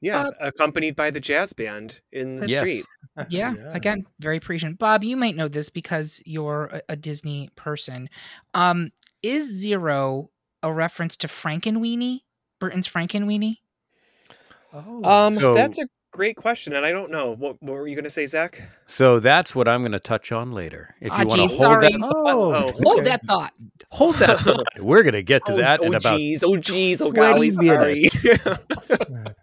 [0.00, 2.60] Yeah, Uh, accompanied by the jazz band in the Yes.
[2.62, 2.84] street.
[3.28, 4.78] Yeah, again, very prescient.
[4.78, 8.08] Bob, you might know this because you're a, a Disney person.
[8.54, 8.90] Um,
[9.22, 10.30] is Zero
[10.62, 12.20] a reference to Frankenweenie?
[12.58, 13.58] Burton's Frankenweenie?
[14.72, 17.96] Oh, Um, So- that's a great question, and I don't know what what were you
[17.96, 18.62] going to say, Zach?
[18.86, 20.94] So that's what I'm going to touch on later.
[21.00, 21.88] If you Ah, want to hold sorry.
[21.90, 22.52] that, thought, oh,
[22.84, 23.10] Hold okay.
[23.10, 23.52] that thought.
[23.90, 24.66] hold that thought.
[24.80, 26.18] We're going to get to oh, that oh, in about.
[26.20, 28.08] geez, oh geez, oh 20 golly, sorry.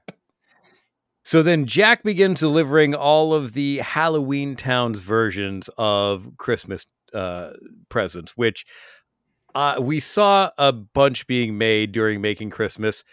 [1.23, 7.51] So then Jack begins delivering all of the Halloween Towns versions of Christmas uh,
[7.87, 8.65] presents, which
[9.53, 13.03] uh, we saw a bunch being made during making Christmas.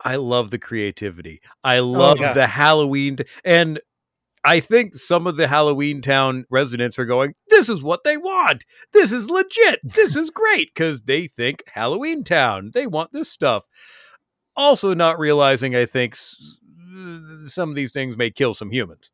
[0.00, 1.40] I love the creativity.
[1.62, 2.32] I oh, love yeah.
[2.32, 3.80] the Halloween, and
[4.44, 8.64] I think some of the Halloween Town residents are going, "This is what they want.
[8.92, 9.80] This is legit.
[9.82, 12.70] This is great," because they think Halloween Town.
[12.74, 13.64] They want this stuff.
[14.56, 16.58] Also, not realizing, I think s-
[17.46, 19.10] some of these things may kill some humans.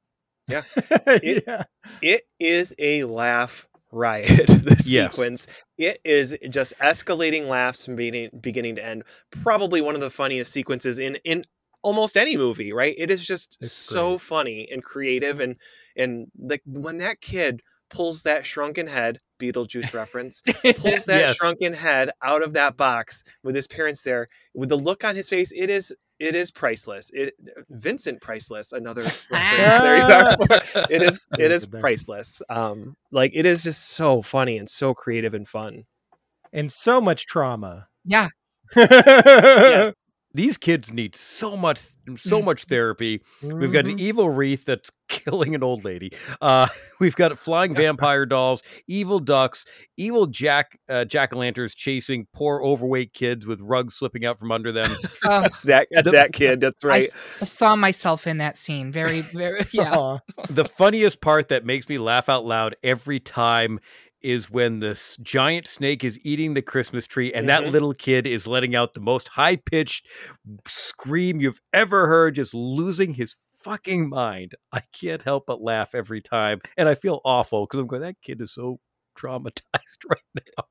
[0.48, 1.64] It- yeah.
[2.02, 4.46] it is a laugh riot.
[4.46, 5.12] the Yes.
[5.14, 5.46] sequence.
[5.78, 9.04] It is just escalating laughs from beginning beginning to end.
[9.30, 11.44] Probably one of the funniest sequences in in
[11.82, 12.72] almost any movie.
[12.72, 12.94] Right?
[12.98, 14.20] It is just It's so great.
[14.22, 15.56] funny and creative, and
[15.96, 17.60] and like when that kid
[17.90, 20.42] pulls that shrunken head, Beetlejuice reference,
[20.76, 21.36] pulls that Yes.
[21.36, 25.28] shrunken head out of that box with his parents there, with the look on his
[25.28, 27.10] face, it is it is priceless.
[27.12, 27.34] It
[27.70, 29.30] Vincent priceless, another reference.
[29.30, 30.86] there you are.
[30.90, 31.80] It is it He's is the best.
[31.80, 32.42] priceless.
[32.48, 35.84] Um like it is just so funny and so creative and fun.
[36.52, 37.88] and so much trauma.
[38.04, 38.28] Yeah.
[38.76, 39.94] Yes.
[40.32, 41.80] These kids need so much,
[42.16, 43.20] so much therapy.
[43.42, 44.00] We've got an Mhm.
[44.00, 46.12] evil wreath that's killing an old lady.
[46.40, 46.68] Uh,
[47.00, 49.64] we've got flying vampire dolls, evil ducks,
[49.96, 54.52] evil jack uh, jack o' lanterns chasing poor overweight kids with rugs slipping out from
[54.52, 54.94] under them.
[55.24, 57.04] Oh, That The- that kid, that's I right.
[57.04, 58.92] s- I saw myself in that scene.
[58.92, 60.18] Very, very, yeah.
[60.48, 63.80] The funniest part that makes me laugh out loud every time
[64.22, 67.70] is when this giant snake is eating the Christmas tree and that Mhm.
[67.72, 70.06] little kid is letting out the most high pitched
[70.66, 74.54] scream you've ever heard, just losing his fucking mind.
[74.72, 76.60] I can't help but laugh every time.
[76.76, 78.80] And I feel awful because I'm going, that kid is so
[79.18, 79.60] traumatized
[80.08, 80.64] right now.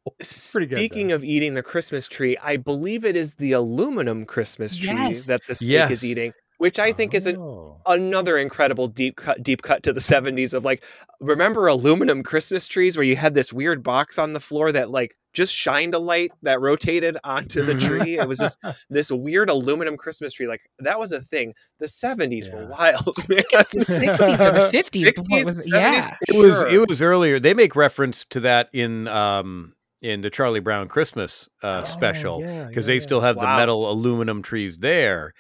[0.52, 4.76] pretty good, Speaking of eating the Christmas tree, I believe it is the aluminum Christmas
[4.76, 5.28] tree Yes.
[5.28, 5.92] that the snake Yes.
[5.92, 7.82] is eating, which I think is an Oh.
[7.88, 10.84] another incredible deep cut deep cut to the 70s of like
[11.20, 15.16] remember aluminum christmas trees where you had this weird box on the floor that like
[15.34, 18.58] just shined a light that rotated onto the tree it was just
[18.90, 23.40] this weird aluminum christmas tree like that was a thing the 70s were wild man.
[23.52, 25.04] It's the 60s or the 50s.
[25.14, 26.16] 60s, was 70s, Yeah.
[26.28, 26.68] It was sure.
[26.70, 27.40] it was earlier.
[27.40, 32.40] They make reference to that in um in the Charlie Brown Christmas uh, Oh, special
[32.40, 33.00] because yeah, they yeah.
[33.02, 35.34] still have the metal aluminum trees there.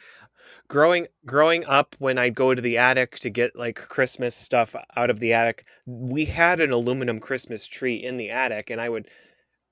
[0.70, 5.10] Growing growing up when I'd go to the attic to get like Christmas stuff out
[5.10, 9.08] of the attic, we had an aluminum Christmas tree in the attic and I would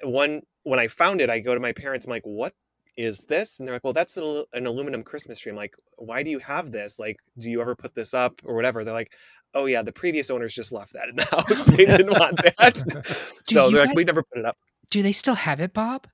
[0.04, 2.54] one when I found it, I go to my parents, I'm like, what
[2.98, 3.60] is this?
[3.60, 5.52] And they're like, well, that's an, an aluminum Christmas tree.
[5.52, 7.00] I'm like, why do you have this?
[7.00, 8.84] Like, do you ever put this up or whatever?
[8.84, 9.14] They're like,
[9.54, 11.64] oh yeah, the previous owners just left that in the house.
[11.64, 13.36] they didn't want that.
[13.50, 14.58] So they're like, guys- we never put it up.
[14.90, 16.08] Do they still have it, Bob?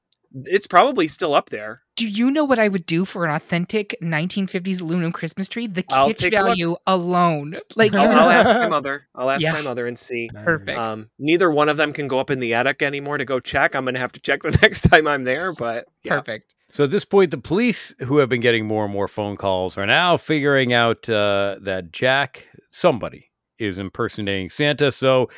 [0.46, 1.82] It's probably still up there.
[1.96, 5.68] Do you know what I would do for an authentic 1950s aluminum Christmas tree?
[5.68, 6.46] The I'll kitsch take a look.
[6.48, 7.56] value alone.
[7.76, 9.08] Like I'll, I'll ask my mother.
[9.14, 9.52] I'll ask Yeah.
[9.54, 10.30] my mother and see.
[10.34, 10.78] Perfect.
[10.78, 13.76] Um, neither one of them can go up in the attic anymore to go check.
[13.76, 15.54] I'm gonna have to check the next time I'm there.
[15.54, 16.16] But yeah.
[16.18, 16.56] Perfect.
[16.72, 19.78] So at this point, the police, who have been getting more and more phone calls,
[19.78, 23.30] are now figuring out uh, that Jack, somebody,
[23.60, 24.92] is impersonating Santa.
[24.92, 25.30] So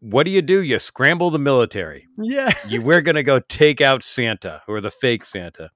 [0.00, 0.60] what do you do?
[0.62, 2.06] You scramble the military.
[2.18, 2.50] Yeah.
[2.66, 5.70] You, we're going to go take out Santa or the fake Santa.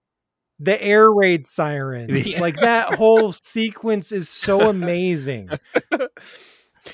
[0.61, 2.39] The air raid sirens.
[2.39, 5.51] Like that whole sequence is so amazing.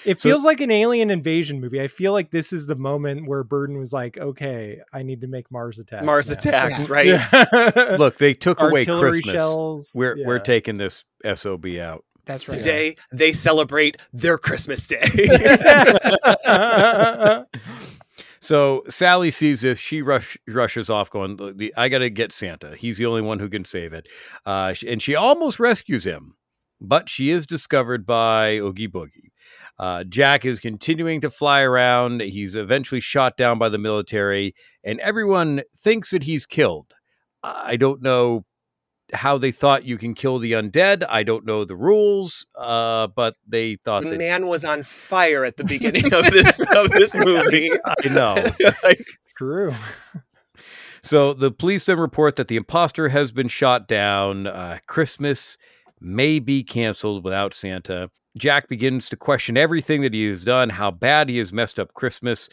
[0.05, 1.81] It So- feels like an alien invasion movie.
[1.81, 5.27] I feel like this is the moment where Burton was like, "Okay, I need to
[5.27, 7.07] make Mars attacks." Mars now." attacks, right?
[7.07, 7.97] Yeah.
[7.99, 9.35] Look, they took away Christmas.
[9.35, 9.91] shells.
[9.95, 11.05] We're we're taking this
[11.35, 12.05] sob out.
[12.31, 12.63] That's right.
[12.63, 15.03] Today they celebrate their Christmas day.
[18.43, 19.79] So Sally sees this.
[19.79, 22.75] She rush, rushes off, going, "I got to get Santa.
[22.75, 24.09] He's the only one who can save it."
[24.47, 26.37] Uh, and she almost rescues him,
[26.81, 29.33] but she is discovered by Oogie Boogie.
[29.79, 32.23] Uh, Jack is continuing to fly around.
[32.23, 36.95] He's eventually shot down by the military, and everyone thinks that he's killed.
[37.43, 38.47] I don't know
[39.13, 41.05] how they thought you can kill the undead.
[41.09, 45.45] I don't know the rules, uh, but they thought the that man was on fire
[45.45, 47.71] at the beginning of this of this movie.
[48.05, 48.47] I know.
[48.83, 49.05] Like,
[49.37, 49.73] True.
[51.03, 54.47] So the police then report that the imposter has been shot down.
[54.47, 55.57] Uh, Christmas
[56.01, 58.11] may be canceled without Santa.
[58.37, 61.95] Jack begins to question everything that he has done, how bad he has messed up
[61.95, 62.49] Christmas.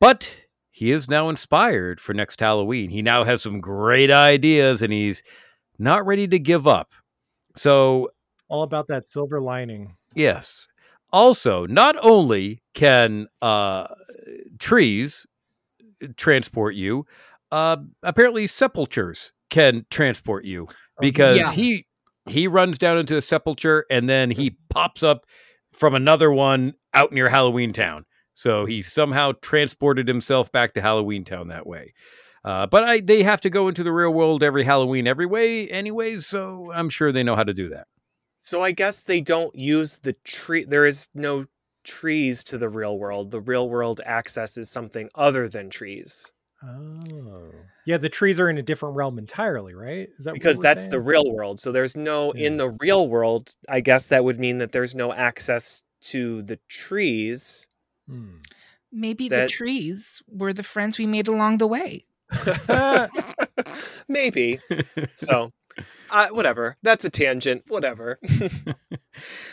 [0.00, 2.90] But he is now inspired for next Halloween.
[2.90, 5.22] He now has some great ideas and he's
[5.80, 6.92] not ready to give up.
[7.56, 8.10] So,
[8.48, 9.96] All about that silver lining.
[10.14, 10.66] yes.
[11.12, 13.88] Also, not only can uh,
[14.60, 15.26] trees
[16.16, 17.04] transport you,
[17.50, 20.68] uh, apparently sepulchers can transport you
[21.00, 21.50] because Yeah.
[21.52, 21.86] he
[22.28, 25.24] he runs down into a sepulcher and then he pops up
[25.72, 28.04] from another one out near Halloween Town.
[28.34, 31.92] So he somehow transported himself back to Halloween Town that way.
[32.44, 35.68] Uh, but I, they have to go into the real world every Halloween every way,
[35.68, 36.26] anyways.
[36.26, 37.86] So I'm sure they know how to do that.
[38.40, 40.64] so I guess they don't use the tree.
[40.64, 41.46] There is no
[41.84, 43.30] trees to the real world.
[43.30, 46.32] The real world accesses something other than trees
[46.62, 47.50] Oh.
[47.86, 50.08] Yeah, the trees are in a different realm entirely, right?
[50.18, 51.60] Is that because we're that's the real world.
[51.60, 53.54] So there's no in the real world.
[53.68, 57.66] I guess that would mean that there's no access to the trees.
[58.06, 58.38] Hmm.
[58.92, 62.04] Maybe the trees were the friends we made along the way.
[64.08, 64.58] Maybe.
[65.16, 65.52] so,
[66.10, 66.76] uh, whatever.
[66.82, 67.64] That's a tangent.
[67.68, 68.18] Whatever.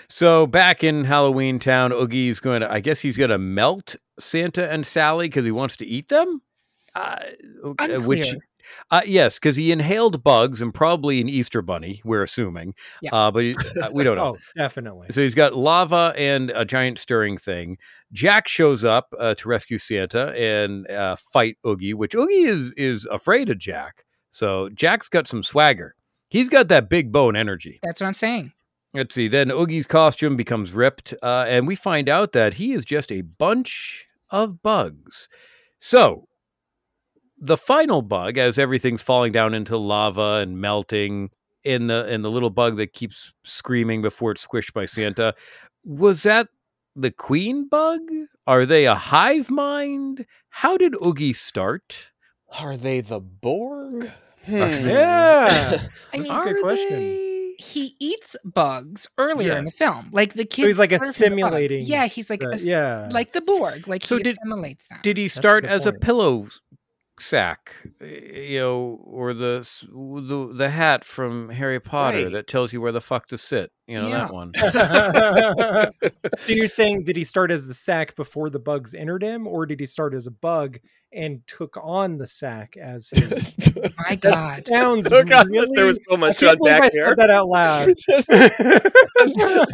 [0.09, 4.69] So back in Halloween Town, Oogie's going to, I guess he's going to melt Santa
[4.71, 6.41] and Sally because he wants to eat them.
[6.95, 7.17] Uh,
[7.63, 8.41] okay, which, Unclear.
[8.91, 12.01] Uh, yes, because he inhaled bugs and probably an Easter bunny.
[12.05, 13.09] We're assuming, Yeah.
[13.13, 14.35] uh, but he, uh, we don't know.
[14.35, 15.07] Oh, definitely.
[15.11, 17.77] So he's got lava and a giant stirring thing.
[18.11, 23.05] Jack shows up uh, to rescue Santa and uh, fight Oogie, which Oogie is is
[23.05, 24.05] afraid of Jack.
[24.31, 25.95] So Jack's got some swagger.
[26.29, 27.79] He's got that big bone energy.
[27.83, 28.51] That's what I'm saying.
[28.93, 29.27] Let's see.
[29.27, 33.21] Then Oogie's costume becomes ripped, uh, and we find out that he is just a
[33.21, 35.27] bunch of bugs.
[35.79, 36.26] So,
[37.39, 41.29] the final bug, as everything's falling down into lava and melting,
[41.63, 45.33] in the in the little bug that keeps screaming before it's squished by Santa,
[45.83, 46.47] was that
[46.95, 48.01] the queen bug?
[48.45, 50.25] Are they a hive mind?
[50.49, 52.11] How did Oogie start?
[52.59, 54.11] Are they the Borg?
[54.45, 54.55] Hmm.
[54.61, 55.81] Yeah.
[56.13, 56.89] I mean, a good question.
[56.99, 57.33] they?
[57.59, 60.09] he eats bugs earlier in the film.
[60.11, 60.67] Like the kids.
[60.67, 63.09] he's like learn from assimilating Yeah, he's like the- ass- yeah.
[63.11, 63.87] like the Borg.
[63.87, 64.99] Like So he did- assimilates them.
[65.03, 66.59] Did he start good as a pillow s-
[67.19, 72.31] sack, uh, you know, or the the the hat from Harry Potter Right.
[72.33, 73.71] that tells you where the fuck to sit?
[73.87, 74.17] You know Yeah.
[74.27, 74.51] that one.
[76.37, 79.65] so you're saying did he start as the sack before the bugs entered him, or
[79.65, 80.77] did he start as a bug
[81.13, 83.53] and took on the sack as his?
[83.97, 84.67] My That God.
[84.67, 85.69] sounds Oh God, really.
[85.75, 87.15] there was so much to can't I unpack said there.
[87.17, 87.93] that out loud.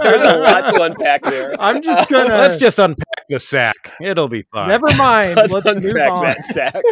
[0.04, 1.54] There's a lot to unpack there.
[1.60, 2.30] I'm just gonna.
[2.30, 3.76] Let's just unpack the sack.
[4.02, 4.70] It'll be fine.
[4.70, 5.38] Never mind.
[5.38, 6.24] Let's Let's, move unpack on.
[6.24, 6.84] that sack.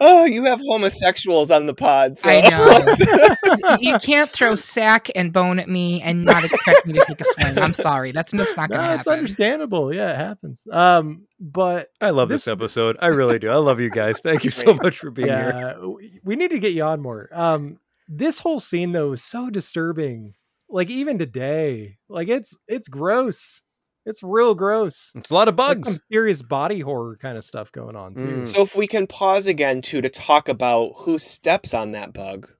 [0.00, 2.18] Oh, you have homosexuals on the pod.
[2.18, 2.28] So.
[2.30, 3.76] I know.
[3.80, 7.24] you can't throw sack and bone at me and not expect me to take a
[7.24, 7.58] swing.
[7.58, 8.12] I'm sorry.
[8.12, 9.12] That's just not going to No, it's happen.
[9.14, 9.92] understandable.
[9.94, 10.66] Yeah, it happens.
[10.70, 12.96] Um, but I love this, episode.
[13.00, 13.50] I really do.
[13.50, 14.20] I love you guys.
[14.20, 15.52] Thank you so much for being here.
[15.54, 17.28] yeah, w- we need to get you on more.
[17.32, 17.78] Um,
[18.08, 20.34] this whole scene though is so disturbing.
[20.70, 23.62] Like even today, like it's it's gross.
[24.08, 25.12] It's real gross.
[25.14, 25.88] It's a lot of Like bugs.
[25.88, 28.24] some serious body horror kind of stuff going on too.
[28.24, 28.46] Mm.
[28.46, 32.50] So if we can pause again too to talk about who steps on that bug,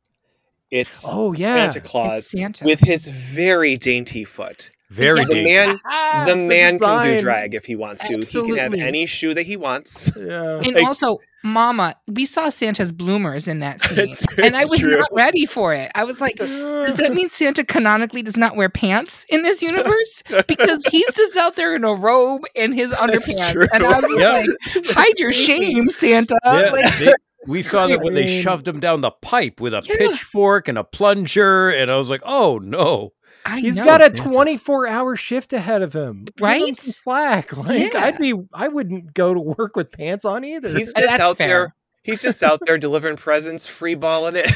[0.70, 1.70] it's Oh, yeah.
[1.70, 2.64] Santa Claus It's Santa.
[2.64, 4.70] with his very dainty foot.
[4.90, 5.44] Very The dainty.
[5.52, 5.80] man,
[6.26, 8.18] the man can do drag if he wants to.
[8.18, 10.10] He can have any shoe that he wants.
[10.16, 10.56] Yeah.
[10.64, 14.80] And Like- also, Mama, we saw Santa's bloomers in that scene, It's- and I was
[14.80, 14.98] true.
[14.98, 15.90] not ready for it.
[15.94, 20.22] I was like, "Does that mean Santa canonically does not wear pants in this universe?
[20.48, 24.30] Because he's just out there in a robe and his underpants." And I was Yeah.
[24.30, 27.12] like, "Hide your shame, Santa!" Yeah, Like, they-
[27.46, 29.96] we saw that when they shoved him down the pipe with a Yeah.
[29.96, 33.12] pitchfork and a plunger, and I was like, "Oh no!"
[33.50, 33.84] I He's know.
[33.84, 36.24] got a 24 hour shift ahead of him.
[36.24, 36.76] Give him Right?
[36.76, 37.56] slack.
[37.56, 38.04] Like Yeah.
[38.04, 40.68] I'd be I wouldn't go to work with pants on either.
[40.68, 41.46] He's just that's out fair.
[41.48, 41.74] there.
[42.08, 44.48] He's just out there delivering presents, free balling it.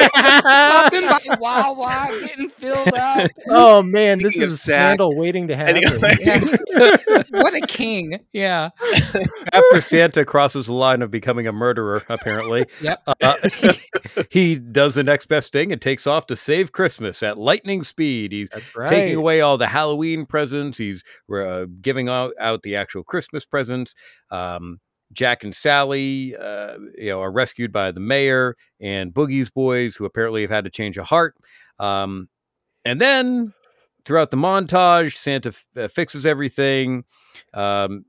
[0.00, 3.30] Stopping by Wawa, getting filled up.
[3.48, 5.76] oh man, this Speaking is a scandal waiting to happen.
[5.84, 6.16] Anyway.
[6.20, 7.22] Yeah.
[7.30, 8.20] what a king!
[8.32, 8.70] Yeah.
[9.52, 13.02] After Santa crosses the line of becoming a murderer, apparently, Yep.
[13.20, 13.70] uh, he,
[14.30, 18.32] he does the next best thing and takes off to save Christmas at lightning speed.
[18.32, 18.88] He's That's right.
[18.88, 20.78] taking away all the Halloween presents.
[20.78, 23.94] He's uh, giving out, out the actual Christmas presents.
[24.30, 24.80] Um,
[25.12, 30.04] Jack and Sally, uh, you know, are rescued by the mayor and Oogie's boys, who
[30.04, 31.34] apparently have had to change a heart.
[31.78, 32.28] Um,
[32.84, 33.52] and then
[34.04, 37.04] throughout the montage, Santa f- uh, fixes everything,
[37.54, 38.04] um,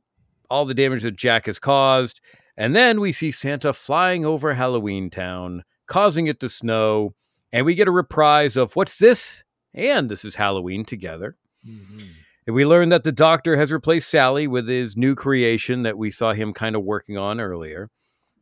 [0.50, 2.22] all the damage that Jack has caused.
[2.58, 7.16] And then we see Santa flying over Halloween Town, causing it to snow.
[7.52, 9.44] And we get a reprise of What's This?
[9.74, 11.38] And This is Halloween together.
[11.68, 12.10] Mhm.
[12.48, 16.10] And we learn that the doctor has replaced Sally with his new creation that we
[16.10, 17.90] saw him kind of working on earlier.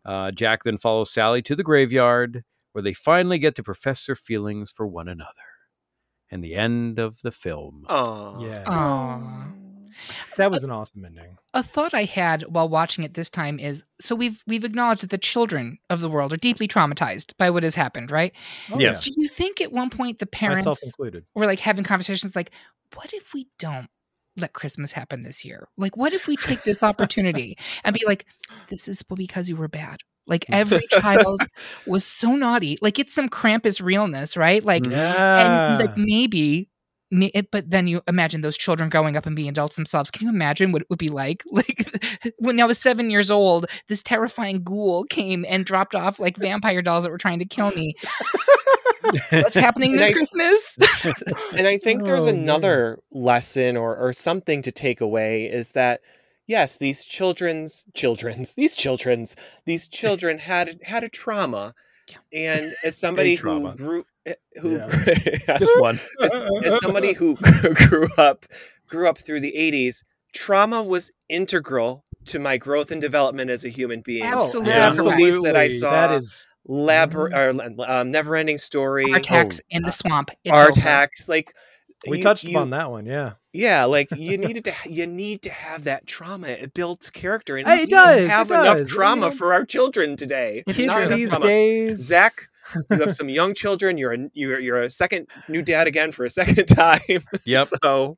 [0.05, 4.15] Uh, Jack then follows Sally to the graveyard, where they finally get to profess their
[4.15, 5.33] feelings for one another.
[6.31, 7.85] And the end of the film.
[7.89, 8.39] Aw.
[8.39, 8.63] Yeah.
[8.67, 9.51] Aw.
[10.37, 11.37] That was an awesome ending.
[11.53, 15.09] a thought I had while watching it this time is so we've we've acknowledged that
[15.09, 18.33] the children of the world are deeply traumatized by what has happened, right?
[18.71, 19.03] Oh, Yes.
[19.03, 21.25] Do you think at one point the Myself parents included.
[21.35, 22.51] were like having conversations like,
[22.95, 23.87] what if we don't
[24.37, 25.67] let Christmas happen this year?
[25.77, 28.25] Like, what if we take this opportunity and be like,
[28.67, 29.99] this is because you were bad.
[30.27, 30.53] Like mm.
[30.55, 31.39] every child
[31.87, 32.77] was so naughty.
[32.81, 34.63] Like it's some Krampus realness, right?
[34.63, 35.73] Like Yeah.
[35.75, 36.67] and like maybe me- it-
[37.51, 40.11] but then you imagine those children growing up and being adults themselves.
[40.11, 41.43] Can you imagine what it would be like?
[41.51, 41.85] Like
[42.39, 46.81] when I was seven years old, this terrifying ghoul came and dropped off like vampire
[46.81, 47.93] dolls that were trying to kill me.
[49.31, 50.77] What's happening this I- Christmas?
[51.57, 52.35] and I think there's Oh, man.
[52.35, 56.01] another lesson or or something to take away is that
[56.47, 59.35] yes, these children's children's these children's
[59.65, 61.73] these children had had a trauma,
[62.33, 63.75] and as somebody who trauma.
[63.75, 64.05] grew
[64.61, 64.87] who Yeah.
[65.47, 65.99] yes, This one.
[66.21, 67.35] as, as somebody who
[67.75, 68.45] grew up
[68.87, 70.03] grew up through the 80s,
[70.33, 74.23] trauma was integral to my growth and development as a human being.
[74.23, 74.89] Absolutely Yeah.
[74.91, 77.33] The movies that I saw, That is Lab Mhm.
[77.33, 80.29] or um, Never Ending Story, Artax in the swamp.
[80.43, 81.07] It's over.
[81.27, 81.53] Like
[82.07, 83.33] we you- touched you- upon that one, yeah.
[83.53, 86.47] yeah, like you needed to you need to have that trauma.
[86.47, 88.89] It builds character, and Hey, it don't does, it have enough does.
[88.89, 90.63] trauma You know, for our children today.
[90.67, 91.05] Kids Not true.
[91.07, 91.45] enough these trauma.
[91.47, 91.97] days.
[91.99, 92.47] Zach,
[92.89, 93.97] you have some young children.
[93.97, 97.01] You're a you're you're a second new dad again for a second time.
[97.45, 97.67] Yep.
[97.83, 98.17] so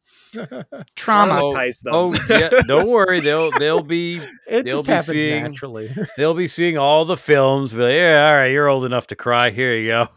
[0.96, 1.40] Trauma.
[1.42, 1.94] Oh, them.
[1.94, 3.20] Oh yeah, don't worry.
[3.22, 5.96] They'll they'll be It They'll just be happens seeing- naturally.
[6.18, 7.74] they'll be seeing all the films.
[7.74, 9.50] Be like, yeah, all right, you're old enough to cry.
[9.52, 10.08] Here you go.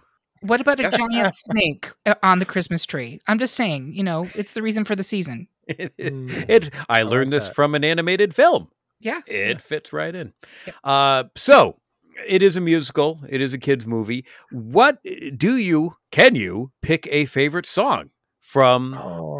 [0.42, 3.20] What about a giant snake uh, on the Christmas tree?
[3.26, 5.48] I'm just saying, you know, it's the reason for the season.
[5.66, 7.54] It, Mm, it- I I learned like this that.
[7.54, 8.68] from an animated film.
[9.00, 9.20] Yeah.
[9.26, 10.32] It fits right in.
[10.66, 10.76] Yep.
[10.84, 11.78] Uh, so
[12.26, 13.20] it is a musical.
[13.28, 14.24] It is a kids movie.
[14.50, 14.98] What
[15.36, 18.10] do you can you pick a favorite song
[18.40, 18.92] from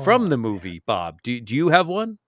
[0.05, 0.83] from Oh, the movie?
[0.87, 2.19] Bob, do do you have one?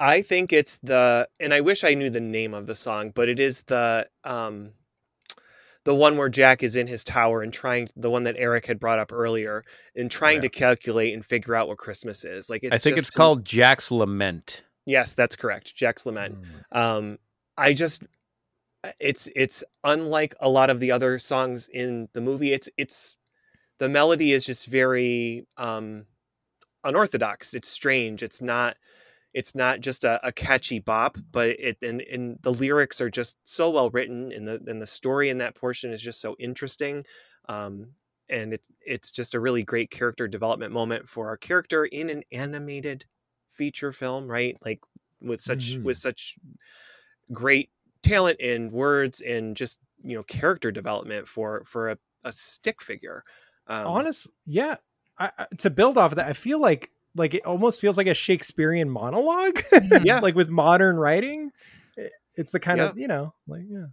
[0.00, 3.28] I think it's the and I wish I knew the name of the song, but
[3.28, 4.72] it is the um
[5.84, 8.78] the one where Jack is in his tower and trying the one that Eric had
[8.78, 9.64] brought up earlier
[9.96, 10.42] and trying Yeah.
[10.42, 12.50] to calculate and figure out what Christmas is.
[12.50, 14.64] Like it's I think just it's called Jack's Lament.
[14.86, 15.74] Yes, that's correct.
[15.74, 16.36] Jack's Lament.
[16.74, 16.78] Mm.
[16.78, 17.18] Um
[17.56, 18.02] I just
[19.00, 22.52] it's it's unlike a lot of the other songs in the movie.
[22.52, 23.16] It's it's
[23.78, 26.06] the melody is just very um
[26.84, 27.54] unorthodox.
[27.54, 28.22] It's strange.
[28.22, 28.76] It's not
[29.34, 33.36] it's not just a, a catchy bop, but it and, and the lyrics are just
[33.44, 37.04] so well written, and the and the story in that portion is just so interesting.
[37.48, 37.94] Um,
[38.28, 42.24] and it's it's just a really great character development moment for our character in an
[42.32, 43.06] animated
[43.50, 44.56] feature film, right?
[44.64, 44.80] Like
[45.20, 45.82] with such Mhm.
[45.82, 46.36] with such
[47.32, 47.70] great
[48.02, 53.24] talent in words and just you know character development for for a, a stick figure.
[53.66, 54.76] Um, Honest, yeah.
[55.18, 58.06] I, I- to build off of that, I feel like like it almost feels like
[58.06, 59.60] a Shakespearean monologue.
[60.04, 60.20] Yeah.
[60.22, 61.50] like with modern writing,
[61.98, 62.84] I- it's the kind Yeah.
[62.90, 63.86] of you know, like yeah.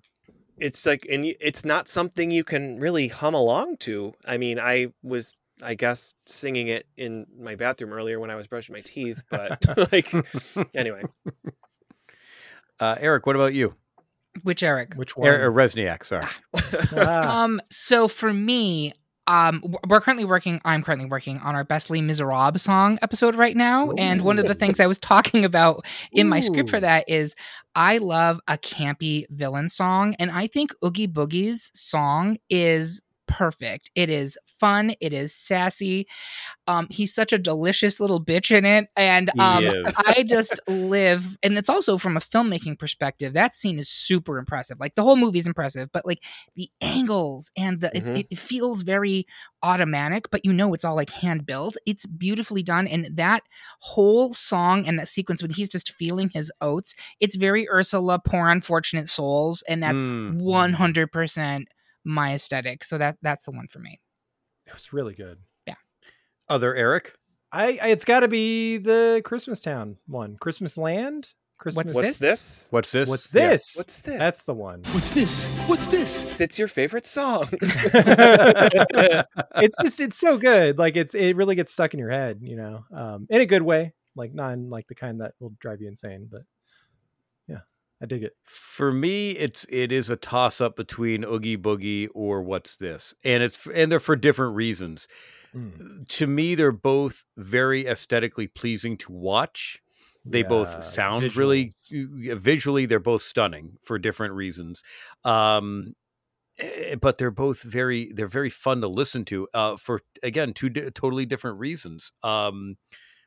[0.57, 4.87] it's like and it's not something you can really hum along to i mean i
[5.03, 9.21] was i guess singing it in my bathroom earlier when i was brushing my teeth
[9.29, 10.13] but like
[10.73, 11.01] anyway
[12.79, 13.73] Uh, Eric, what about you?
[14.43, 14.93] Which Eric?
[14.95, 15.29] Which one?
[15.29, 16.25] Er, Rezsnyak, sorry.
[16.95, 18.93] Ah, Um, so for me,
[19.27, 20.61] um, we're currently working.
[20.65, 24.45] I'm currently working on our Best Les Miserables song episode right now, and one of
[24.47, 27.33] the things I was talking about in my script for that is
[27.73, 33.91] I love a campy villain song, and I think Oogie Boogie's song is perfect.
[33.95, 34.93] It is fun.
[35.01, 36.07] It is sassy.
[36.67, 39.65] Um, he's such a delicious little bitch in it, and um.
[40.07, 41.37] I just live.
[41.43, 43.33] And it's also from a filmmaking perspective.
[43.33, 44.79] That scene is super impressive.
[44.79, 46.23] Like the whole movie is impressive, but like
[46.55, 48.19] the angles and the Mhm.
[48.19, 49.25] it, it feels very
[49.63, 51.75] automatic, but you know it's all like hand built.
[51.85, 53.43] It's beautifully done, and that
[53.79, 58.49] whole song and that sequence when he's just feeling his oats, it's very Ursula, poor
[58.49, 60.41] unfortunate souls, and that's Mm.
[60.41, 61.67] one hundred percent
[62.05, 62.83] my aesthetic.
[62.85, 63.99] So that that's the one for me.
[64.67, 65.39] it was really good.
[65.67, 65.75] Yeah.
[66.47, 67.15] Other Eric?
[67.51, 71.29] I, I it's got to be the Christmas Town one, Christmas Land.
[71.57, 71.95] Christmas.
[71.95, 73.07] what's this What's this?
[73.07, 73.49] What's Yeah.
[73.51, 73.73] this?
[73.77, 74.81] what's this That's the one.
[74.91, 75.47] What's this?
[75.67, 76.39] What's this?
[76.41, 78.83] it's your favorite song it's
[79.81, 80.77] just it's so good.
[80.77, 83.61] Like it's it really gets stuck in your head, you know, um, in a good
[83.61, 83.93] way.
[84.15, 86.43] Like not in like the kind that will drive you insane, but yeah,
[88.05, 88.35] I dig it.
[88.43, 93.41] For me, it's it is a toss up between Oogie Boogie or What's This, and
[93.41, 95.07] it's and they're for different reasons.
[95.55, 96.07] Mm.
[96.07, 99.81] To me, they're both very aesthetically pleasing to watch.
[100.23, 102.85] They Yeah, both sound really visually.
[102.85, 104.83] They're both stunning for different reasons.
[105.23, 105.95] Um,
[106.59, 110.69] eh, but they're both very they're very fun to listen to uh, for again two
[110.69, 112.11] di- totally different reasons.
[112.21, 112.77] Um,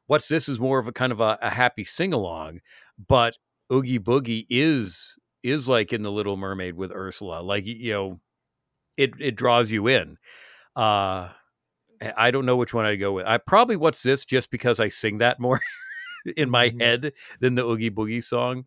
[0.07, 2.61] what's this is more of a kind of a, a happy sing along,
[2.97, 3.39] but
[3.73, 7.41] Oogie Boogie is is like in the Little Mermaid with Ursula.
[7.43, 8.21] Like you know,
[8.97, 10.17] it it draws you in.
[10.77, 11.31] Uh,
[12.01, 13.27] I- I don't know which one I'd go with.
[13.27, 15.61] I probably what's this just because I sing that more
[16.37, 16.81] in my Mhm.
[16.81, 18.65] head than the Oogie Boogie song.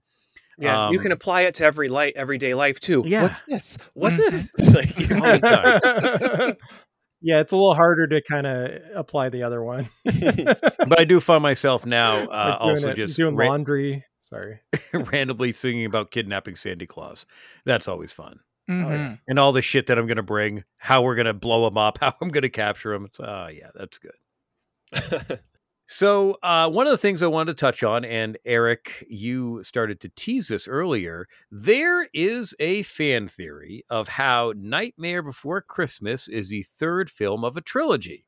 [0.57, 3.23] yeah you can Um, apply it to every light everyday life too Yeah.
[3.23, 4.29] what's this what's Mhm.
[4.29, 6.53] this like, you know, all
[7.21, 9.89] yeah, it's a little harder to kind of apply the other one.
[10.03, 14.03] but I do find myself now uh, Like doing also it- just doing ra- laundry.
[14.31, 14.59] Sorry.
[14.93, 17.25] randomly singing about kidnapping Sandy Claus.
[17.65, 18.39] That's always fun.
[18.69, 19.19] Mhm.
[19.27, 21.77] And all the shit that I'm going to bring, how we're going to blow him
[21.77, 23.05] up, how I'm going to capture him.
[23.05, 25.39] It's, oh, yeah, that's good.
[25.93, 29.99] So, uh, one of the things I wanted to touch on, and Eric, you started
[29.99, 36.47] to tease this earlier, there is a fan theory of how Nightmare Before Christmas is
[36.47, 38.25] the third film of a trilogy,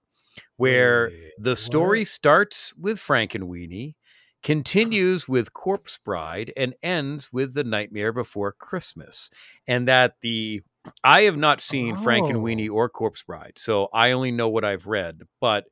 [0.58, 2.08] where Wait, the story what?
[2.10, 3.96] starts with Frankenweenie,
[4.44, 9.30] continues with Corpse Bride, and ends with The Nightmare Before Christmas.
[9.68, 10.62] And that the
[11.04, 12.74] I have not seen Frankenweenie Oh.
[12.76, 15.22] or Corpse Bride, so I only know what I've read.
[15.40, 15.66] But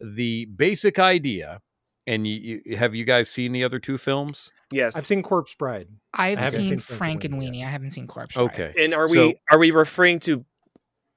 [0.00, 1.60] the basic idea,
[2.06, 4.50] and you, you have you guys seen the other two films?
[4.74, 5.88] yes I've seen Corpse Bride.
[6.14, 7.64] I've seen seen Frank and Frankenweenie Weenie.
[7.66, 8.34] I haven't seen Corpse.
[8.34, 8.44] Bride.
[8.44, 8.84] Okay.
[8.84, 10.46] and are we So- are we referring to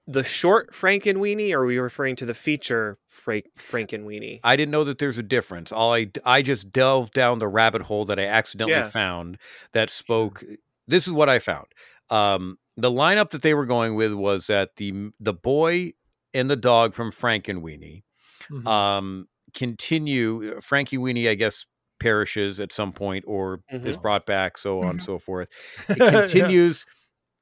[0.08, 4.84] the short frankenweenie or are we referring to the feature Frank frankenweenie I didn't know
[4.84, 5.72] that there's a difference.
[5.72, 8.90] All I I just delved down the rabbit hole that I accidentally Yeah.
[8.90, 9.38] found
[9.74, 10.44] that spoke.
[10.88, 11.66] This is what I found.
[12.12, 15.94] Um, the lineup that they were going with was that the the boy
[16.34, 18.04] and the dog from Frankenweenie
[18.52, 18.68] Mhm.
[18.68, 20.60] um, continue.
[20.62, 21.66] Frankie Weenie, I guess,
[22.00, 24.02] perishes at some point or is Mhm.
[24.02, 25.06] brought back, so on and Mhm.
[25.06, 25.50] so forth.
[25.90, 26.86] It continues.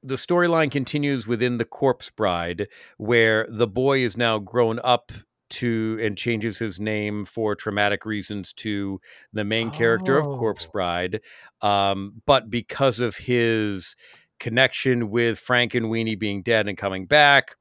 [0.03, 2.67] The storyline continues within the Corpse Bride,
[2.97, 5.11] where the boy is now grown up
[5.51, 8.99] to and changes his name for traumatic reasons to
[9.31, 10.71] the main character of Corpse Oh.
[10.73, 11.21] Bride.
[11.61, 13.95] Um, but because of his
[14.39, 17.55] connection with Frankenweenie being dead and coming back,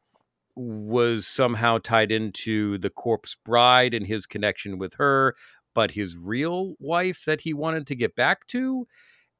[0.56, 5.34] was somehow tied into the corpse bride and his connection with her,
[5.74, 8.86] but his real wife that he wanted to get back to.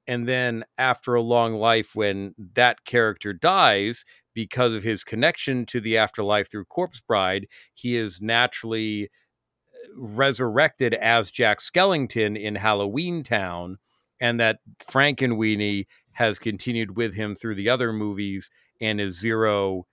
[0.06, 4.04] And then after a long life, when that character dies,
[4.34, 10.94] because of his connection to the afterlife through Corpse Bride, he is naturally uh, resurrected
[10.94, 13.78] as Jack Skellington in Halloween Town,
[14.20, 18.50] and that Frankenweenie has continued with him through the other movies
[18.80, 19.86] and is Zero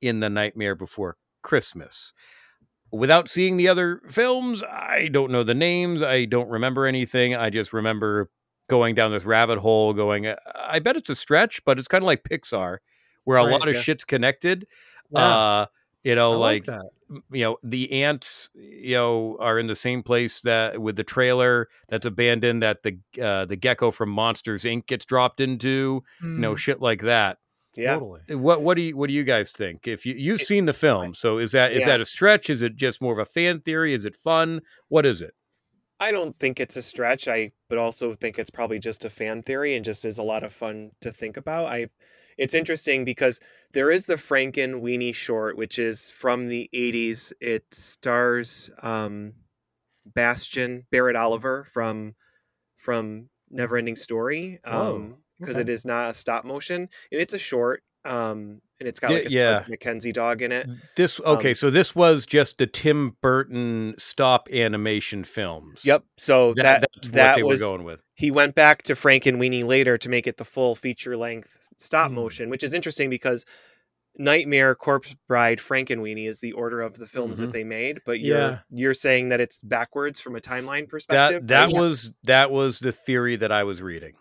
[0.00, 2.12] in the Nightmare Before Christmas.
[2.92, 6.02] Without seeing the other films, I don't know the names.
[6.02, 7.36] I don't remember anything.
[7.36, 8.30] I just remember
[8.70, 12.06] going down this rabbit hole, going, I bet it's a stretch, but it's kind of
[12.06, 12.78] like Pixar,
[13.24, 13.80] where a Right, lot of yeah.
[13.82, 14.66] shit's connected.
[15.10, 15.20] Yeah.
[15.20, 15.66] Uh,
[16.04, 17.20] you know, I like like, that.
[17.30, 21.68] you know, the ants, you know, are in the same place that with the trailer
[21.90, 24.86] that's abandoned that the uh, the gecko from Monsters Inc.
[24.86, 26.58] gets dropped into, you know, Mm.
[26.58, 27.36] shit like that.
[27.76, 27.98] Yeah.
[27.98, 28.34] Totally.
[28.34, 29.86] What what do you what do you guys think?
[29.86, 31.86] If you you've seen the film, so is that is Yeah.
[31.88, 32.48] that a stretch?
[32.48, 33.92] Is it just more of a fan theory?
[33.92, 34.62] Is it fun?
[34.88, 35.34] What is it?
[36.00, 37.28] I don't think it's a stretch.
[37.28, 40.42] I but also think it's probably just a fan theory and just is a lot
[40.42, 41.66] of fun to think about.
[41.66, 41.88] I
[42.38, 43.38] it's interesting because
[43.74, 47.32] there is the Frankenweenie short, which is from the 80s.
[47.40, 49.34] It stars um
[50.06, 52.14] Bastian Barret Oliver from
[52.78, 54.58] from Neverending Story.
[54.64, 55.62] Um because okay.
[55.62, 57.82] it is not a stop motion and it's a short.
[58.04, 59.64] Um and it's got like a yeah.
[59.68, 60.66] Mackenzie dog in it.
[60.96, 65.84] This okay, Um, so this was just the Tim Burton stop animation films.
[65.84, 66.04] Yep.
[66.16, 68.02] So That- that that's what that they were was going with.
[68.14, 72.14] He went back to Frankenweenie later to make it the full feature length stop Hmm.
[72.16, 73.44] motion, which is interesting because
[74.18, 77.42] Nightmare, Corpse Bride, Frankenweenie is the order of the films Mhm.
[77.42, 78.58] that they made, but you're Yeah.
[78.70, 81.46] you're saying that it's backwards from a timeline perspective.
[81.46, 81.72] That that right?
[81.74, 81.80] Yeah.
[81.80, 84.14] was that was the theory that I was reading.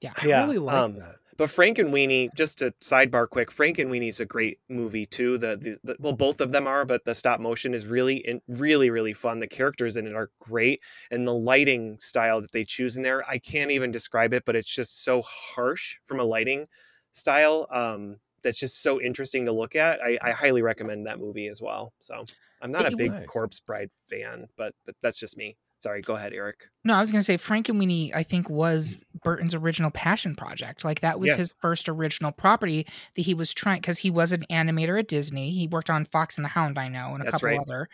[0.00, 0.12] Yeah.
[0.20, 1.16] I Yeah, really like um, that.
[1.36, 5.38] But Frankenweenie, just to sidebar quick, Frankenweenie is a great movie too.
[5.38, 8.42] The, the, the well, both of them are, but the stop motion is really, in,
[8.46, 9.40] really, really fun.
[9.40, 10.80] The characters in it are great,
[11.10, 14.56] and the lighting style that they choose in there, I can't even describe it, but
[14.56, 16.66] it's just so harsh from a lighting
[17.12, 17.66] style.
[17.72, 20.00] Um, that's just so interesting to look at.
[20.02, 21.92] I, I highly recommend that movie as well.
[22.00, 22.24] So
[22.60, 25.56] I'm not It a big was- Corpse Bride fan, but th- that's just me.
[25.82, 26.68] Sorry, go ahead, Eric.
[26.84, 28.14] No, I was gonna say Frank and Frankenweenie.
[28.14, 30.84] I think was Burton's original passion project.
[30.84, 31.38] Like that was Yes.
[31.38, 32.86] his first original property
[33.16, 35.50] that he was trying because he was an animator at Disney.
[35.50, 37.58] He worked on Fox and the Hound, I know, and a That's couple right.
[37.58, 37.88] other.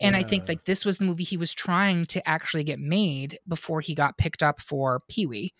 [0.00, 3.38] And I think like this was the movie he was trying to actually get made
[3.46, 5.52] before he got picked up for Pee Wee.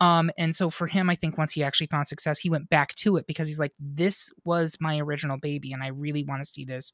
[0.00, 2.94] Um, and so for him, I think once he actually found success, he went back
[2.96, 6.48] to it because he's like, this was my original baby, and I really want to
[6.48, 6.92] see this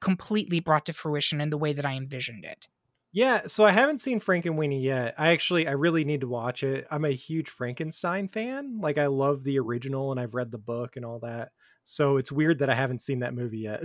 [0.00, 2.68] completely brought to fruition in the way that I envisioned it.
[3.14, 5.14] Yeah, so I haven't seen Frankenweenie yet.
[5.16, 6.84] I actually I really need to watch it.
[6.90, 8.80] I'm a huge Frankenstein fan.
[8.80, 11.52] Like I love the original and I've read the book and all that.
[11.84, 13.84] So it's weird that I haven't seen that movie yet.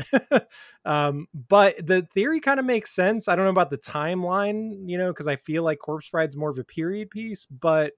[0.85, 3.27] um, but the theory kind of makes sense.
[3.27, 6.49] I don't know about the timeline, you know, because I feel like Corpse Bride's more
[6.49, 7.93] of a period piece, but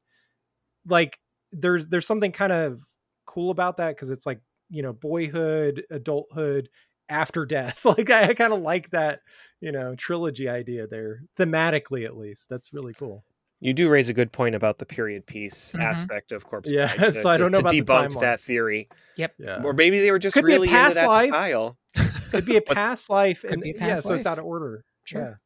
[0.88, 1.20] like
[1.52, 2.82] there's there's something kind of
[3.26, 6.70] cool about that because it's like you know boyhood, adulthood,
[7.12, 7.82] after death.
[7.86, 9.20] Like I, I kind of like that,
[9.60, 12.50] you know, trilogy idea there, thematically at least.
[12.50, 13.24] That's really cool.
[13.60, 15.84] You do raise a good point about the period piece Mhm.
[15.84, 17.14] aspect of Corpse Yeah, Bride.
[17.22, 18.22] so I don't know to about the debunk timeline.
[18.22, 19.36] that theory, Yep.
[19.38, 19.62] Yeah.
[19.64, 21.30] or maybe they were just Could be a really into past that life.
[21.30, 21.78] style.
[22.32, 24.84] Could be a past life and be a yeah, past so it's out of order.
[25.04, 25.40] Sure.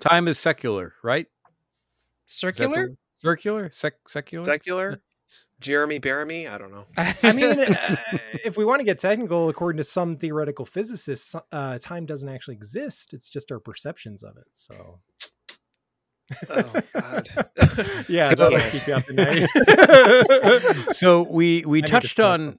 [0.00, 1.26] Time is secular, right?
[1.26, 2.88] Is the- Circular?
[3.18, 4.42] circular, Sec- secular.
[4.44, 5.02] Secular,
[5.60, 6.48] Jeremy Bearimy.
[6.50, 6.84] I don't know.
[6.96, 7.96] I mean, uh,
[8.44, 12.54] if we want to get technical, according to some theoretical physicists, uh, time doesn't actually
[12.54, 13.14] exist.
[13.14, 14.46] It's just our perceptions of it.
[14.52, 15.00] So,
[16.48, 17.28] Oh God.
[18.08, 20.94] yeah, So- that'll keep you up at night.
[20.96, 22.58] so we we I touched on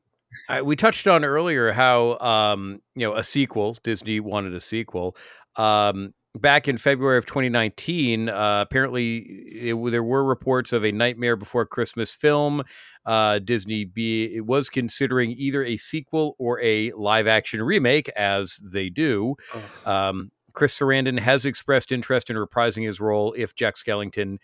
[0.49, 5.15] uh, we touched on earlier how um you know a sequel disney wanted a sequel
[5.55, 11.35] um back in february of 2019 uh apparently it, there were reports of a nightmare
[11.35, 12.63] before christmas film
[13.05, 18.59] uh disney be it was considering either a sequel or a live action remake as
[18.63, 23.75] they do Oh, um, Chris Sarandon has expressed interest in reprising his role if Jack
[23.75, 24.37] Skellington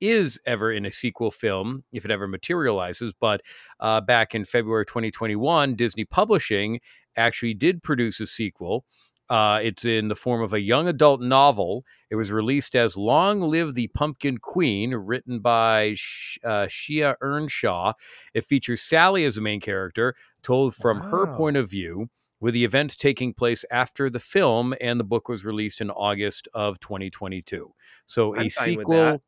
[0.00, 3.14] is ever in a sequel film, if it ever materializes.
[3.18, 3.40] But
[3.80, 6.80] uh, back in February 2021, Disney Publishing
[7.16, 8.84] actually did produce a sequel.
[9.28, 11.84] Uh, it's in the form of a young adult novel.
[12.10, 17.94] It was released as Long Live the Pumpkin Queen, written by Sh- uh, Shea Ernshaw.
[18.34, 22.08] It features Sally as the main character, told from her point of view
[22.40, 26.48] with the events taking place after the film, and the book was released in August
[26.54, 27.72] of 2022.
[28.06, 29.22] So I'm a sequel,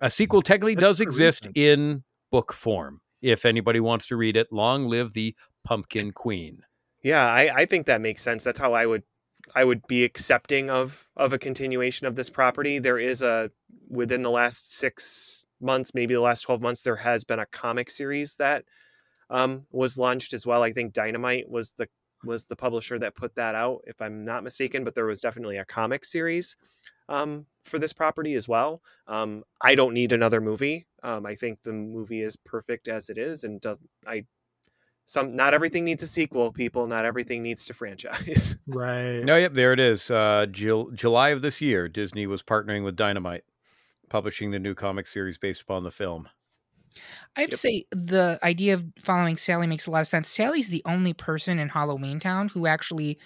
[0.00, 1.56] a sequel technically That's does exist recent.
[1.56, 3.00] in book form.
[3.20, 5.34] If anybody wants to read it, long live the
[5.64, 6.62] Pumpkin Queen.
[7.02, 8.44] Yeah, I, I think that makes sense.
[8.44, 9.02] That's how I would
[9.54, 12.78] I would be accepting of of a continuation of this property.
[12.78, 13.50] There is a
[13.88, 17.90] within the last six months, maybe the last twelve months, there has been a comic
[17.90, 18.64] series that
[19.30, 20.62] um, was launched as well.
[20.62, 21.88] I think Dynamite was the
[22.24, 24.84] was the publisher that put that out, if I'm not mistaken.
[24.84, 26.56] But there was definitely a comic series
[27.08, 28.82] um, for this property as well.
[29.06, 30.86] Um, I don't need another movie.
[31.02, 34.26] Um, I think the movie is perfect as it is, and does I
[35.12, 36.52] some not everything needs a sequel.
[36.52, 38.56] People, not everything needs to franchise.
[38.66, 39.20] Right.
[39.20, 40.10] No, yep, there it is.
[40.10, 43.44] Uh, Jul- July of this year, Disney was partnering with Dynamite,
[44.08, 46.28] publishing the new comic series based upon the film.
[47.36, 50.30] I have to say the idea of following Sally makes a lot of sense.
[50.30, 53.18] Sally's the only person in Halloween Town who actually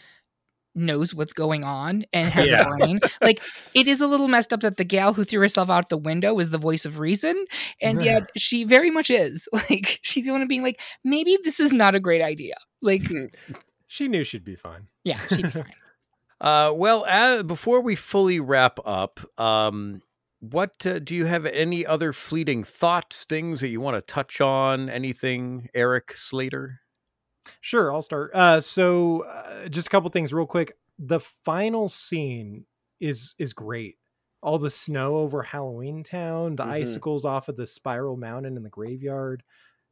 [0.76, 2.62] knows what's going on and has Yeah.
[2.68, 3.00] a brain.
[3.20, 3.42] Like
[3.74, 6.38] it is a little messed up that the gal who threw herself out the window
[6.38, 7.46] is the voice of reason,
[7.80, 8.12] and Yeah.
[8.18, 9.48] yet she very much is.
[9.70, 12.54] Like she's the one being like, maybe this is not a great idea.
[12.82, 13.02] Like,
[13.88, 14.88] She knew she'd be fine.
[15.04, 15.72] yeah, she'd be fine.
[16.40, 20.02] Uh, well, uh, before we fully wrap up, um,
[20.40, 24.40] what uh, do you have any other fleeting thoughts, things that you want to touch
[24.40, 24.90] on?
[24.90, 26.80] Anything, Eric Slater?
[27.60, 28.30] Sure, I'll start.
[28.34, 30.76] Uh, so, uh, just a couple things real quick.
[30.98, 32.66] The final scene
[33.00, 33.98] is is great.
[34.42, 36.70] All the snow over Halloween Town, the Mhm.
[36.70, 39.42] icicles off of the Spiral Mountain in the graveyard.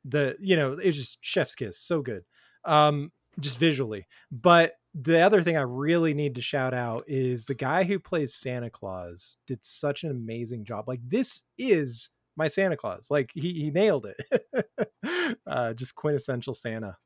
[0.05, 2.25] The you know it's just chef's kiss, so good.
[2.65, 4.07] Um, just visually.
[4.31, 8.35] But the other thing I really need to shout out is the guy who plays
[8.35, 10.89] Santa Claus did such an amazing job.
[10.89, 13.11] Like this is my Santa Claus.
[13.11, 14.69] Like he he nailed it.
[15.47, 16.97] uh, just quintessential Santa.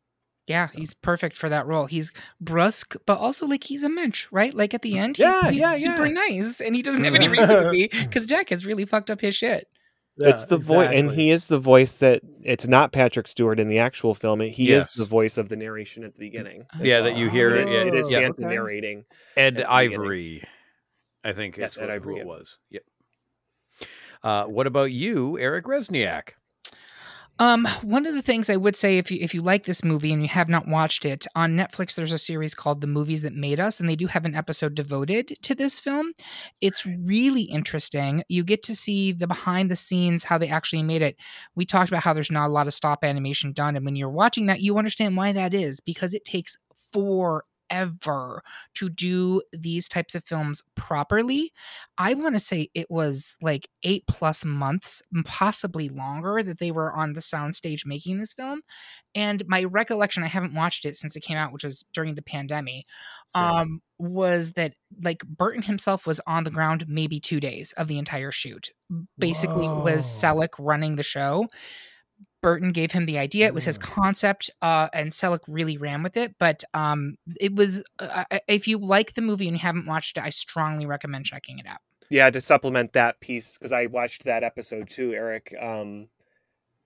[0.48, 1.86] Yeah, he's perfect for that role.
[1.86, 4.54] He's brusque, but also like he's a mensch, right?
[4.54, 6.12] Like at the end, he's, Yeah, he's yeah, super yeah.
[6.28, 9.20] nice, and he doesn't have any reason to be because Jack has really fucked up
[9.20, 9.68] his shit.
[10.16, 13.78] it's the voice, and he is the voice that it's not Patrick Stewart in the
[13.78, 14.40] actual film.
[14.40, 14.90] He Yes.
[14.90, 16.66] is the voice of the narration at the beginning.
[16.74, 18.18] as Yeah, that you hear It it, is, yeah, it is yeah.
[18.18, 18.54] Santa Okay.
[18.54, 19.04] narrating.
[19.36, 19.92] Ed at the beginning.
[20.00, 20.44] Ivory,
[21.24, 22.22] I think Yes, Ed what, Ivory, who yeah.
[22.22, 22.58] it was.
[22.70, 22.82] Yep.
[24.22, 26.30] Uh, what about you, Eric Rezsnyak?
[27.40, 30.12] Um, one of the things I would say if you if you like this movie
[30.12, 33.32] and you have not watched it on Netflix, there's a series called The Movies That
[33.32, 36.14] Made Us, and they do have an episode devoted to this film.
[36.60, 38.24] It's really interesting.
[38.28, 41.16] You get to see the behind the scenes how they actually made it.
[41.54, 44.10] We talked about how there's not a lot of stop animation done, and when you're
[44.10, 46.56] watching that, you understand why that is because it takes
[46.92, 51.52] forever to do these types of films properly.
[51.96, 56.92] I want to say it was like eight plus months, possibly longer, that they were
[56.92, 58.62] on the soundstage making this film.
[59.14, 62.22] And my recollection, I haven't watched it since it came out, which was during the
[62.22, 62.86] pandemic,
[63.34, 67.98] um, was that like Burton himself was on the ground maybe two days of the
[67.98, 68.70] entire shoot.
[69.18, 70.34] Basically, it was Whoa.
[70.34, 71.48] Selick running the show.
[72.40, 73.46] Burton gave him the idea.
[73.46, 76.34] It was his concept, uh, and Selick really ran with it.
[76.38, 80.22] But um, it was, uh, if you like the movie and you haven't watched it,
[80.22, 81.78] I strongly recommend checking it out.
[82.10, 86.08] yeah to supplement that piece because i watched that episode too eric um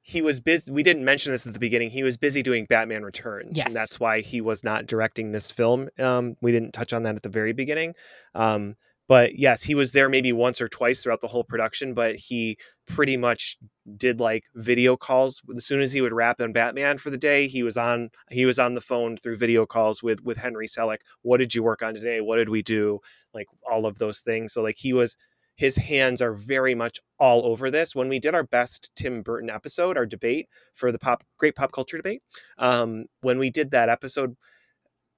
[0.00, 3.04] he was busy we didn't mention this at the beginning he was busy doing batman
[3.04, 3.66] returns Yes.
[3.66, 7.14] and that's why he was not directing this film um we didn't touch on that
[7.14, 7.94] at the very beginning
[8.34, 8.74] um
[9.08, 12.56] but yes he was there maybe once or twice throughout the whole production but he
[12.86, 13.56] pretty much
[13.96, 15.40] did like video calls.
[15.56, 18.44] As soon as he would wrap on batman for the day he was on he
[18.44, 21.82] was on the phone through video calls with with henry selick what did you work
[21.82, 22.20] on today?
[22.20, 23.00] What did we do?
[23.34, 24.52] Like all of those things.
[24.52, 25.16] So like he was
[25.56, 27.94] his hands are very much all over this.
[27.94, 31.72] When we did our best Tim Burton episode, our debate for the pop great pop
[31.72, 32.22] culture debate,
[32.58, 34.36] um, when we did that episode,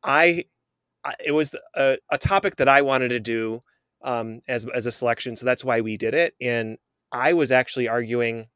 [0.02, 0.44] I,
[1.05, 3.62] I it was a, a topic that I wanted to do
[4.05, 6.35] um, as as a selection, so that's why we did it.
[6.40, 6.78] And
[7.10, 8.47] I was actually arguing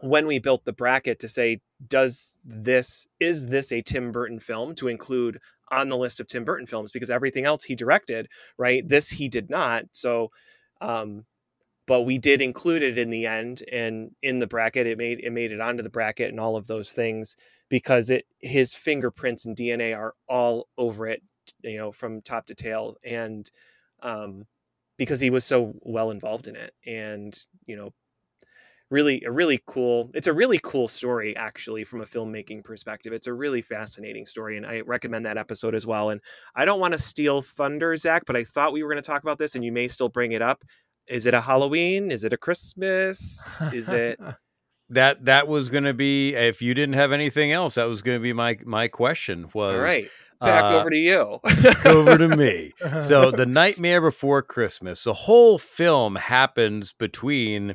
[0.00, 4.74] when we built the bracket to say, does this is this a Tim Burton film
[4.76, 5.38] to include
[5.70, 6.92] on the list of Tim Burton films?
[6.92, 8.28] Because everything else he directed,
[8.58, 8.86] right?
[8.86, 9.84] This he did not.
[9.92, 10.30] So
[10.80, 11.24] um
[11.86, 15.30] but we did include it in the end and in the bracket it made it
[15.32, 17.36] made it onto the bracket and all of those things
[17.68, 21.22] because it his fingerprints and dna are all over it
[21.62, 23.50] you know from top to tail and
[24.02, 24.44] um
[24.98, 27.92] because he was so well involved in it and you know
[28.88, 33.26] really a really cool it's a really cool story actually from a filmmaking perspective it's
[33.26, 36.20] a really fascinating story and i recommend that episode as well and
[36.54, 39.22] i don't want to steal thunder zach but i thought we were going to talk
[39.22, 40.62] about this and you may still bring it up
[41.08, 44.20] is it a halloween is it a christmas is it
[44.90, 47.74] That that was going to be if you didn't have anything else.
[47.74, 49.50] That was going to be my my question.
[49.52, 50.08] Was all right
[50.40, 51.38] back uh, over to you
[51.84, 52.72] over to me.
[53.02, 57.74] So the Nightmare Before Christmas, the whole film happens between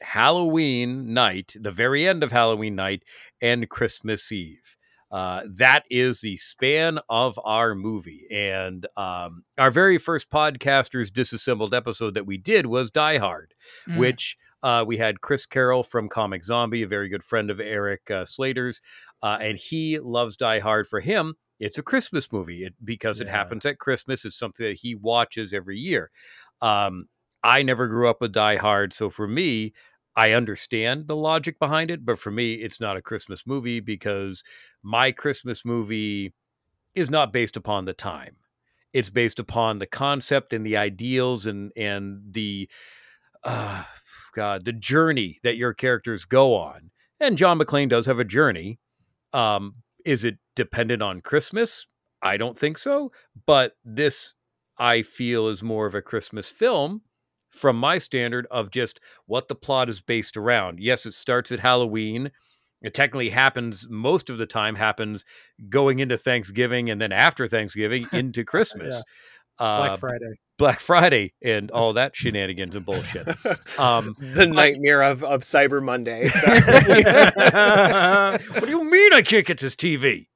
[0.00, 3.02] Halloween night, the very end of Halloween night,
[3.40, 4.76] and Christmas Eve.
[5.10, 8.26] Uh, that is the span of our movie.
[8.30, 13.54] And um, our very first podcasters disassembled episode that we did was Die Hard,
[13.88, 13.98] Mm.
[13.98, 18.10] which uh, we had Chris Carroll from Comic Zombie, a very good friend of Eric
[18.10, 18.80] uh, Slater's,
[19.22, 20.86] uh, and he loves Die Hard.
[20.88, 24.24] For him, it's a Christmas movie it, because it happens at Christmas.
[24.24, 26.10] It's something that he watches every year.
[26.60, 27.06] Um,
[27.42, 29.72] I never grew up with Die Hard, so for me,
[30.16, 34.42] I understand the logic behind it, but for me, it's not a Christmas movie because
[34.82, 36.34] my Christmas movie
[36.94, 38.36] is not based upon the time.
[38.92, 42.68] It's based upon the concept and the ideals and and the
[43.44, 43.84] uh,
[44.34, 46.90] God, the journey that your characters go on.
[47.20, 48.78] And John McClane does have a journey.
[49.32, 51.86] Um, is it dependent on Christmas?
[52.22, 53.12] I don't think so.
[53.46, 54.34] But this,
[54.78, 57.02] I feel, is more of a Christmas film
[57.50, 60.80] from my standard of just what the plot is based around.
[60.80, 62.30] Yes, it starts at Halloween.
[62.82, 65.24] It technically happens most of the time happens
[65.68, 68.94] going into Thanksgiving and then after Thanksgiving into Christmas.
[68.94, 69.04] Black
[69.58, 70.34] Uh, Friday.
[70.58, 73.28] Black Friday and all that shenanigans and bullshit.
[73.78, 76.28] Um, the nightmare of, of Cyber Monday.
[78.52, 80.26] what do you mean I can't get this TV?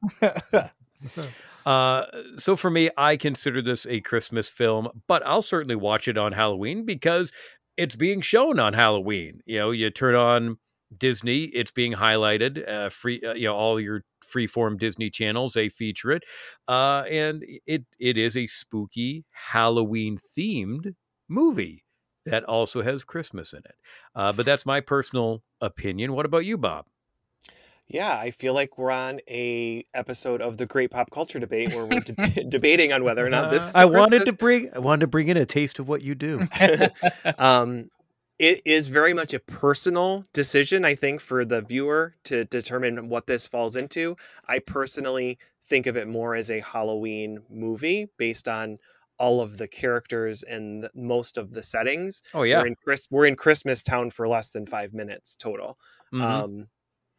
[1.66, 2.04] Uh,
[2.38, 6.32] so for me, I consider this a Christmas film, but I'll certainly watch it on
[6.32, 7.32] Halloween because
[7.76, 9.40] it's being shown on Halloween.
[9.44, 10.58] You know, you turn on
[10.96, 12.68] Disney, it's being highlighted.
[12.68, 16.24] Uh, free, uh, you know, all your freeform Disney channels they feature it,
[16.68, 20.94] uh, and it it is a spooky Halloween themed
[21.28, 21.84] movie
[22.24, 23.74] that also has Christmas in it.
[24.14, 26.12] Uh, but that's my personal opinion.
[26.12, 26.86] What about you, Bob?
[27.88, 31.84] Yeah, I feel like we're on a episode of the Great Pop Culture Debate where
[31.84, 33.68] we're deb- debating on whether or not this.
[33.68, 36.00] Is a I wanted to bring I wanted to bring in a taste of what
[36.00, 36.46] you do.
[37.38, 37.90] um,
[38.38, 43.26] it is very much a personal decision, I think, for the viewer to determine what
[43.26, 44.16] this falls into.
[44.48, 48.78] I personally think of it more as a Halloween movie based on
[49.18, 52.22] all of the characters and most of the settings.
[52.34, 52.60] Oh, yeah.
[52.60, 55.78] we're in, Chris- we're in Christmas Town for less than five minutes total.
[56.12, 56.20] Mhm.
[56.22, 56.68] Um,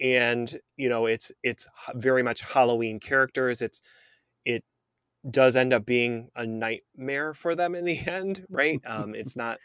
[0.01, 3.61] and you know, it's it's very much Halloween characters.
[3.61, 3.81] It's
[4.43, 4.65] it
[5.29, 8.81] does end up being a nightmare for them in the end, right?
[8.85, 9.59] Um, it's not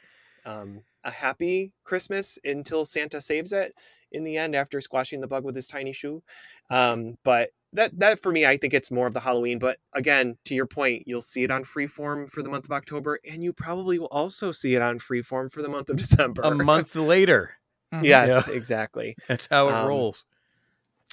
[0.45, 3.75] um, a happy Christmas until Santa saves it
[4.11, 6.23] in the end after squashing the bug with his tiny shoe.
[6.71, 9.59] Um, but that that for me, I think it's more of the Halloween.
[9.59, 13.21] But again, to your point, you'll see it on Freeform for the month of October,
[13.31, 16.41] and you probably will also see it on Freeform for the month of December.
[16.43, 17.57] a month later.
[18.03, 18.53] yes, Yeah.
[18.55, 19.17] exactly.
[19.29, 20.25] That's how it Um, rolls.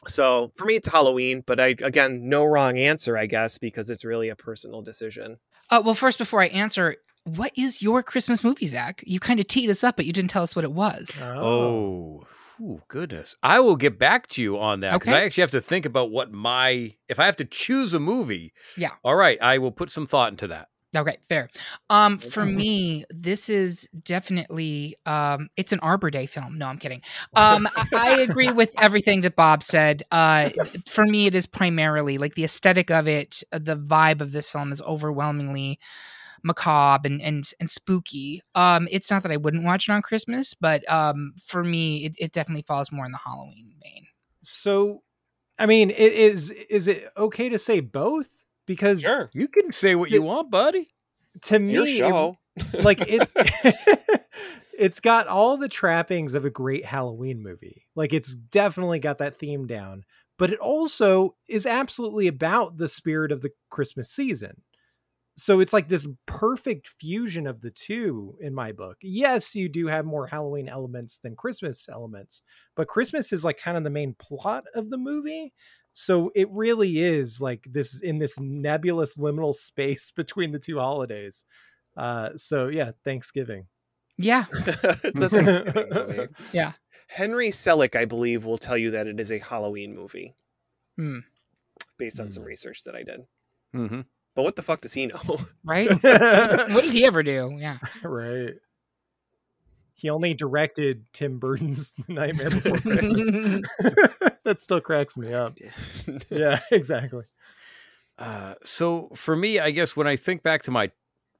[0.07, 4.05] So for me, it's Halloween, but I again, no wrong answer, I guess, because it's
[4.05, 5.37] really a personal decision.
[5.69, 6.95] Uh, well, first, before I answer,
[7.25, 9.03] what is your Christmas movie, Zach?
[9.05, 11.19] You kind of teed us up, but you didn't tell us what it was.
[11.21, 12.23] Oh,
[12.61, 13.35] Ooh, goodness.
[13.43, 15.17] I will get back to you on that because Okay.
[15.17, 18.53] I actually have to think about what my if I have to choose a movie.
[18.77, 18.91] Yeah.
[19.03, 20.69] All right, I will put some thought into that.
[20.95, 21.49] Okay, fair.
[21.89, 26.57] Um, for me, this is definitely um, it's an Arbor Day film.
[26.57, 27.01] No, I'm kidding.
[27.35, 30.03] Um, I, I agree with everything that Bob said.
[30.09, 30.51] Uh,
[30.87, 34.49] for me, it is primarily like the aesthetic of it, uh, the vibe of this
[34.49, 35.79] film is overwhelmingly
[36.45, 38.41] macabre and and, and spooky.
[38.53, 42.15] Um, it's not that I wouldn't watch it on Christmas, but um, for me, it,
[42.19, 44.05] it definitely falls more in the Halloween vein.
[44.43, 45.01] So,
[45.59, 48.29] I mean, i- is is it okay to say both?
[48.67, 49.29] Because Sure.
[49.33, 50.89] You can say what you want, buddy.
[51.43, 52.37] to me, Your it- show.
[52.81, 53.29] like it,
[54.77, 57.83] it's got all the trappings of a great Halloween movie.
[57.95, 60.03] Like it's definitely got that theme down,
[60.37, 64.61] but it also is absolutely about the spirit of the Christmas season.
[65.37, 68.97] So it's like this perfect fusion of the two in my book.
[69.01, 72.43] Yes, you do have more Halloween elements than Christmas elements,
[72.75, 75.51] but Christmas is like kind of the main plot of the movie.
[75.91, 81.43] So it really is like this in this nebulous liminal space between the two holidays.
[81.97, 83.67] Uh, so yeah, Thanksgiving.
[84.17, 86.27] Yeah, it's a Thanksgiving movie.
[86.53, 86.71] Yeah.
[87.07, 90.33] Henry Selick, I believe, will tell you that it is a Halloween movie
[90.97, 91.19] Hmm.
[91.97, 93.21] based on some research that I did.
[93.75, 94.01] Mm-hmm.
[94.35, 95.21] But what the fuck does he know?
[95.63, 95.89] right.
[96.03, 97.55] what did he ever do?
[97.59, 97.77] Yeah.
[98.03, 98.53] right.
[99.93, 103.27] He only directed Tim Burton's Nightmare Before Christmas.
[104.43, 105.57] that still cracks me up.
[106.29, 107.23] Yeah, exactly.
[108.19, 110.91] Uh, so for me, I guess when I think back to my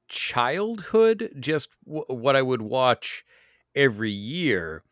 [0.08, 3.24] childhood, just w- what I would watch
[3.74, 4.82] every year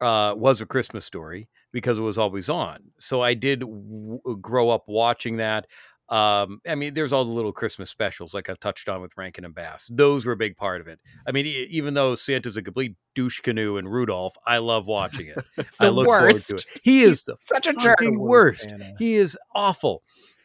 [0.00, 2.78] uh, was a Christmas story because it was always on.
[2.98, 5.66] So I did w- grow up watching that.
[6.12, 9.46] Um, I mean, there's all the little Christmas specials, like I've touched on with Rankin
[9.46, 9.88] and Bass.
[9.90, 11.00] Those were a big part of it.
[11.26, 15.28] I mean, e- even though Santa's a complete douche canoe and Rudolph, I love watching
[15.28, 15.38] it.
[15.80, 16.52] I The look forward to worst.
[16.52, 16.64] it.
[16.82, 17.96] He is the Such a jerk.
[18.02, 18.74] worst.
[18.98, 20.02] He is awful.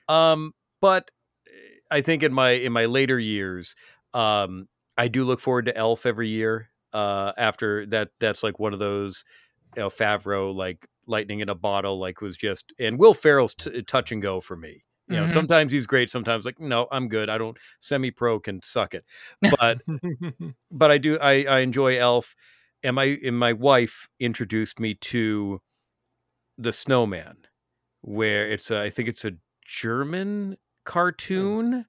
[0.07, 1.11] Um, but
[1.91, 3.76] I think in my in my later years,
[4.14, 6.69] um, I do look forward to Elf every year.
[6.94, 9.26] Uh, after that, that's like one of those,
[9.76, 11.99] you know, Favreau like lightning in a bottle.
[11.99, 14.85] Like was just and Will Ferrell's t- touch and go for me.
[15.10, 15.30] You know, Mhm.
[15.34, 16.10] sometimes he's great.
[16.10, 17.30] Sometimes like, no, I'm good.
[17.30, 17.58] I don't.
[17.80, 19.06] Semi pro can suck it.
[19.60, 19.82] But
[20.72, 21.18] but I do.
[21.20, 22.36] I I enjoy Elf,
[22.84, 25.62] and my and my wife introduced me to
[26.58, 27.38] the Snowman,
[28.02, 29.34] where it's a, I think it's a
[29.66, 31.86] German cartoon,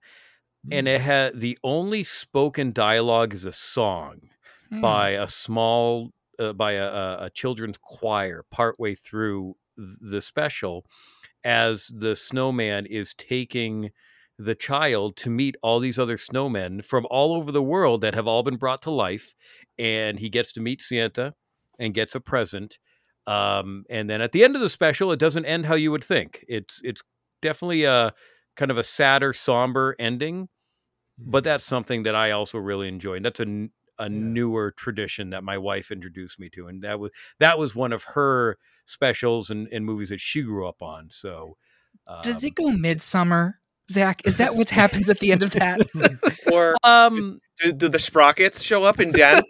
[0.71, 4.21] and it had the only spoken dialogue is a song
[4.71, 4.81] Hmm.
[4.83, 10.85] by a small uh, by a, a, a children's choir partway through the special
[11.45, 13.91] as the snowman is taking
[14.39, 18.27] the child to meet all these other snowmen from all over the world that have
[18.27, 19.35] all been brought to life
[19.79, 21.35] and he gets to meet santa
[21.79, 22.79] and gets a present
[23.27, 26.03] um, and then at the end of the special it doesn't end how you would
[26.03, 26.45] think.
[26.49, 27.03] It's it's
[27.43, 28.15] definitely a
[28.57, 30.49] kind of a sadder somber ending
[31.19, 35.31] but that's something that I also really enjoy, and that's a n- a newer tradition
[35.31, 39.51] that my wife introduced me to, and that was that was one of her specials
[39.51, 41.11] and, and movies that she grew up on.
[41.11, 41.57] So,
[42.23, 43.61] Does um, it go midsummer,
[43.91, 44.23] Zach?
[44.25, 45.81] Is that what happens at the end of that?
[46.51, 49.47] Or um, do, do the sprockets show up and dance?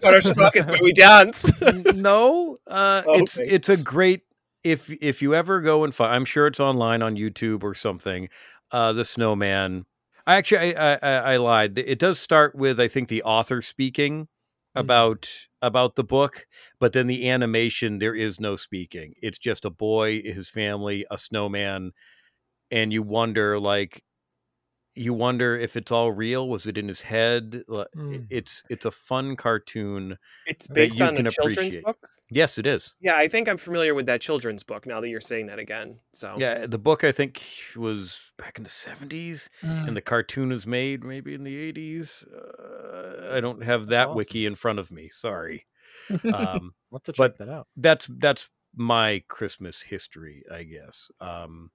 [0.00, 1.44] What are sprockets when we dance?
[1.60, 3.48] no, uh, it's Okay.
[3.48, 4.22] it's a great
[4.64, 8.28] if if you ever go and find, I'm sure it's online on YouTube or something.
[8.70, 9.86] Uh, the Snowman.
[10.28, 11.78] I actually I, I, I I lied.
[11.78, 14.28] It does start with I think the author speaking
[14.74, 15.28] about
[15.62, 16.46] about the book,
[16.78, 19.14] but then the animation there is no speaking.
[19.22, 21.92] It's just a boy, his family, a snowman,
[22.70, 24.04] and you wonder like
[24.94, 26.46] you wonder if it's all real.
[26.46, 27.62] Was it in his head?
[27.68, 28.26] Mm.
[28.30, 30.18] It's it's a fun cartoon.
[30.46, 31.84] It's that based you on can the children's appreciate.
[31.84, 32.08] book.
[32.30, 32.92] Yes, it is.
[33.00, 35.98] Yeah, I think I'm familiar with that children's book now that you're saying that again.
[36.12, 37.42] So Yeah, the book I think
[37.76, 39.88] was back in the seventies, Mm.
[39.88, 42.24] and the cartoon was made maybe in the eighties.
[42.24, 44.16] Uh, I don't have that awesome.
[44.16, 45.08] wiki in front of me.
[45.08, 45.66] Sorry,
[46.34, 47.66] um, We'll have to check but that out.
[47.76, 51.10] that's that's my Christmas history, I guess.
[51.20, 51.70] Um,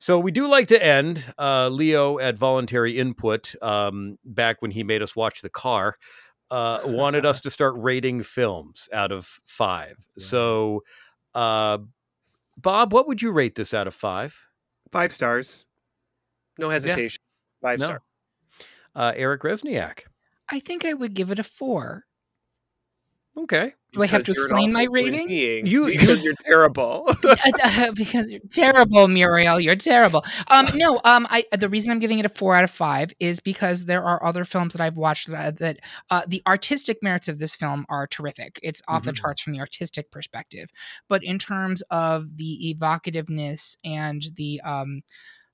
[0.00, 1.22] so we do like to end.
[1.38, 5.96] Uh, Leo at Voluntary Input, um, back when he made us watch the car,
[6.50, 9.96] uh, wanted us to start rating films out of five.
[10.18, 10.82] So,
[11.34, 11.78] uh,
[12.56, 14.36] Bob, what would you rate this out of five?
[14.90, 15.66] five stars,
[16.58, 17.20] no hesitation.
[17.60, 17.86] Five No.
[17.86, 18.02] star.
[18.94, 20.00] Uh, Eric Rezsnyak.
[20.48, 22.06] I think I would give it a four.
[23.36, 23.74] Okay.
[23.92, 25.28] Do I have to Because you're an explain my rating?
[25.28, 27.08] being, You- because you're terrible.
[27.94, 29.58] because you're terrible, Muriel.
[29.58, 30.24] You're terrible.
[30.48, 33.40] Um, no, um, I the reason I'm giving it a four out of five is
[33.40, 35.78] because there are other films that I've watched that, that
[36.10, 38.60] uh, the artistic merits of this film are terrific.
[38.62, 39.16] It's off the Mhm.
[39.16, 40.70] charts from the artistic perspective,
[41.08, 45.00] but in terms of the evocativeness and the um,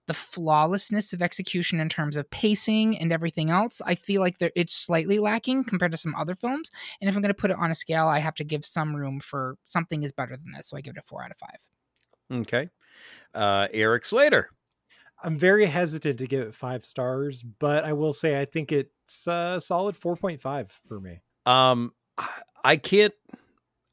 [0.07, 4.51] the flawlessness of execution in terms of pacing and everything else, I feel like there,
[4.55, 6.71] it's slightly lacking compared to some other films.
[7.01, 8.95] And if I'm going to put it on a scale, I have to give some
[8.95, 10.69] room for something is better than this.
[10.69, 11.59] So I give it a four out of five.
[12.41, 12.69] Okay.
[13.35, 14.45] Uh, Erik Slader.
[15.23, 19.27] I'm very hesitant to give it five stars, but I will say I think it's
[19.27, 21.23] a solid 4.5 for me.
[21.47, 23.13] Um, I- I can't,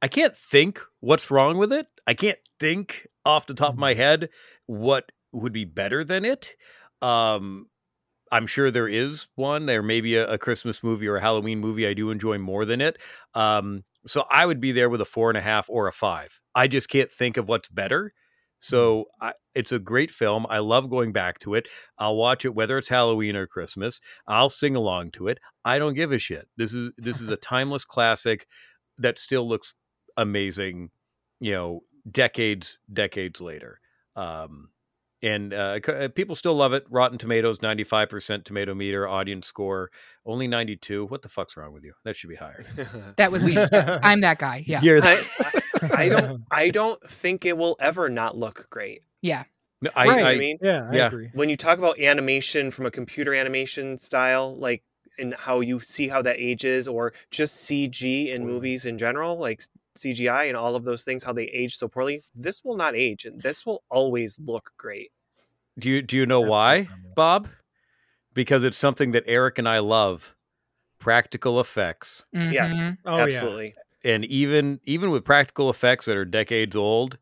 [0.01, 1.87] I can't think what's wrong with it.
[2.07, 4.29] I can't think off the top of my head
[4.65, 6.55] what would be better than it.
[7.01, 7.67] Um,
[8.31, 9.65] I'm sure there is one.
[9.65, 12.65] There may be a, a Christmas movie or a Halloween movie I do enjoy more
[12.65, 12.97] than it.
[13.33, 16.39] Um, so I would be there with a four and a half or a five.
[16.55, 18.13] I just can't think of what's better.
[18.59, 20.45] So I, it's a great film.
[20.49, 21.67] I love going back to it.
[21.97, 23.99] I'll watch it whether it's Halloween or Christmas.
[24.27, 25.39] I'll sing along to it.
[25.65, 26.47] I don't give a shit.
[26.57, 28.47] This is this is a timeless classic
[28.99, 29.73] that still looks
[30.15, 30.91] amazing.
[31.39, 31.79] You know,
[32.09, 33.79] decades decades later.
[34.15, 34.69] Um,
[35.23, 36.85] and uh, uh, people still love it.
[36.89, 39.91] Rotten Tomatoes, 95% tomato meter, audience score,
[40.25, 41.05] only 92.
[41.05, 41.93] What the fuck's wrong with you?
[42.03, 42.63] That should be higher.
[43.17, 43.57] That was me.
[43.71, 44.63] I'm that guy.
[44.67, 44.81] Yeah.
[44.81, 45.23] You're I,
[45.81, 46.43] I, I don't.
[46.51, 49.03] I don't think it will ever not look great.
[49.21, 49.43] Yeah.
[49.95, 51.07] I, Right, I, I mean, Yeah, I Yeah.
[51.07, 51.29] agree.
[51.33, 54.83] when you talk about animation from a computer animation style, like
[55.19, 59.61] and how you see how that ages, or just CG in movies in general, like
[60.03, 63.25] CGI and all of those things, how they age so poorly, this will not age,
[63.25, 65.11] and this will always look great.
[65.79, 67.47] do you do you know why, Bob?
[68.33, 70.35] Because it's something that Eric and I love.
[70.99, 72.25] Practical effects.
[72.31, 72.97] Yes, Mhm.
[73.05, 73.23] Oh, yeah.
[73.23, 73.75] absolutely.
[74.03, 77.17] And even even with practical effects that are decades old,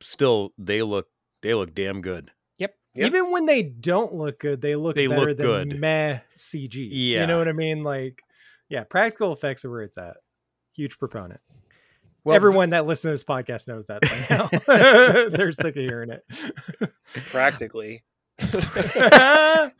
[0.00, 1.08] still they look
[1.42, 2.30] they look damn good.
[2.58, 2.74] Yep.
[2.94, 3.06] Yep.
[3.06, 5.80] Even when they don't look good, they look They better look than good.
[5.80, 6.88] meh CG.
[6.90, 7.22] Yeah.
[7.22, 7.82] You know what I mean?
[7.82, 8.22] Like,
[8.68, 10.16] yeah, practical effects are where it's at.
[10.74, 11.40] Huge proponent.
[12.24, 15.28] Well, Everyone that listens to this podcast knows that by now.
[15.36, 16.24] They're sick of hearing it.
[17.30, 18.04] Practically.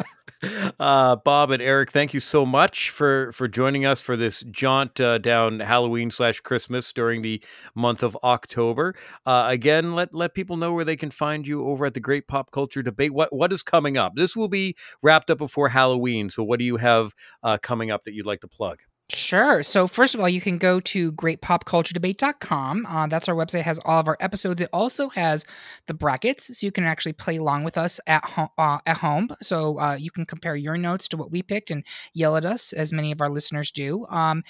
[0.81, 5.01] Uh, Bob and Eric, thank you so much for for joining us for this jaunt
[5.01, 7.41] uh, down Halloween slash Christmas during the
[7.77, 8.97] month of October.
[9.25, 12.27] Uh, again, let let people know where they can find you over at the Great
[12.27, 13.15] Pop Culture Debate.
[13.15, 14.15] What what is coming up?
[14.17, 16.29] This will be wrapped up before Halloween.
[16.29, 17.15] So, what do you have
[17.45, 18.81] uh, coming up that you'd like to plug?
[19.15, 19.63] Sure.
[19.63, 22.87] So first of all, you can go to greatpopculturedebate.com.
[22.87, 23.61] Uh, that's our website.
[23.61, 24.63] It has all of our episodes.
[24.63, 25.45] It also has
[25.87, 28.49] the brackets, so you can actually play along with us at home.
[28.57, 29.29] Uh, at home.
[29.43, 31.85] So uh, you can compare your notes to what we picked and
[32.15, 34.07] yell at us, as many of our listeners do.
[34.09, 34.45] Um,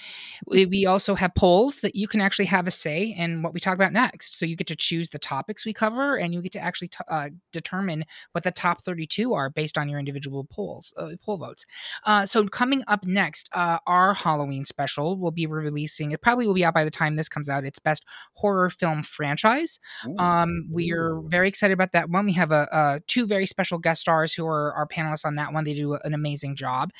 [0.47, 3.59] we, we also have polls that you can actually have a say in what we
[3.59, 4.39] talk about next.
[4.39, 7.03] So you get to choose the topics we cover, and you get to actually t-
[7.09, 11.65] uh, determine what the top 32 are based on your individual polls, uh, poll votes.
[12.05, 16.11] Uh, so coming up next, our Halloween Halloween special will be releasing.
[16.11, 17.65] It probably will be out by the time this comes out.
[17.65, 18.03] It's best
[18.35, 19.79] horror film franchise.
[20.07, 20.15] Ooh.
[20.17, 22.25] Um, we are very excited about that one.
[22.25, 25.53] We have a, a, two very special guest stars who are our panelists on that
[25.53, 25.63] one.
[25.63, 26.91] They do an amazing job.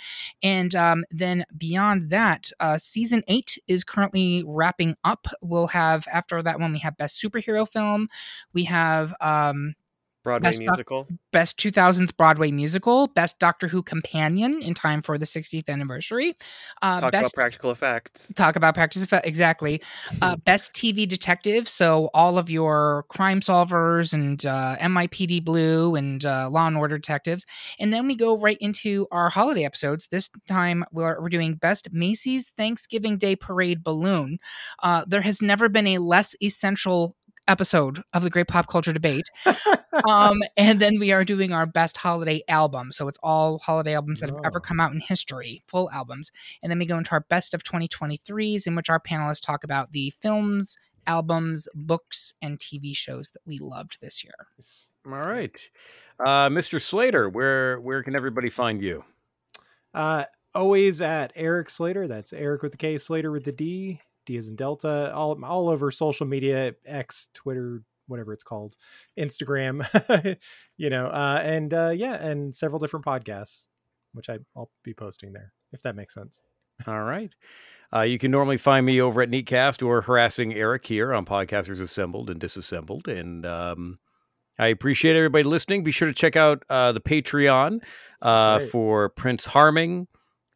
[0.41, 5.27] And um, then beyond that, uh, season eight is currently wrapping up.
[5.41, 8.07] We'll have after that one we have best superhero film.
[8.53, 9.75] We have um,
[10.23, 11.03] Broadway best musical.
[11.03, 13.07] Doc- best 2000s Broadway musical.
[13.07, 16.35] Best Doctor Who companion in time for the 60th anniversary.
[16.81, 18.31] Uh, talk best, about practical effects.
[18.35, 19.27] Talk about practical effects.
[19.27, 19.81] Exactly.
[20.21, 21.67] Uh, best TV detective.
[21.67, 26.97] So all of your crime solvers and uh, NYPD Blue and uh, Law and Order
[26.97, 27.45] detectives.
[27.79, 30.07] And then we go right into our holiday episodes.
[30.07, 34.39] This time we're, we're doing best Macy's Thanksgiving Day Parade balloon.
[34.81, 37.15] Uh, there has never been a less essential
[37.47, 39.29] episode of the Great Pop Culture Debate.
[40.07, 42.91] um, and then we are doing our best holiday album.
[42.91, 46.31] So it's all holiday albums that have ever come out in history, full albums.
[46.61, 49.91] And then we go into our best of 2023s, in which our panelists talk about
[49.91, 54.33] the films, albums, books, and TV shows that we loved this year.
[55.05, 55.59] All right.
[56.19, 56.79] Uh, Mr.
[56.79, 59.03] Slader, where where can everybody find you?
[59.93, 60.25] Uh,
[60.55, 62.07] always at Erik Slader.
[62.07, 64.01] That's Erik with the K, Slader with the D.
[64.25, 68.75] D as in Delta, all all over social media, X, Twitter, whatever it's called,
[69.17, 69.85] Instagram,
[70.77, 73.67] you know, uh, and uh, yeah, and several different podcasts,
[74.13, 76.39] which I, I'll be posting there if that makes sense.
[76.87, 77.33] All right.
[77.93, 81.81] Uh, you can normally find me over at Neatcast or harassing Eric here on Podcasters
[81.81, 83.07] Assembled and Disassembled.
[83.07, 83.99] And um,
[84.57, 85.83] I appreciate everybody listening.
[85.83, 87.81] Be sure to check out uh, the Patreon
[88.21, 88.69] uh, right.
[88.69, 90.07] for Prince Harming,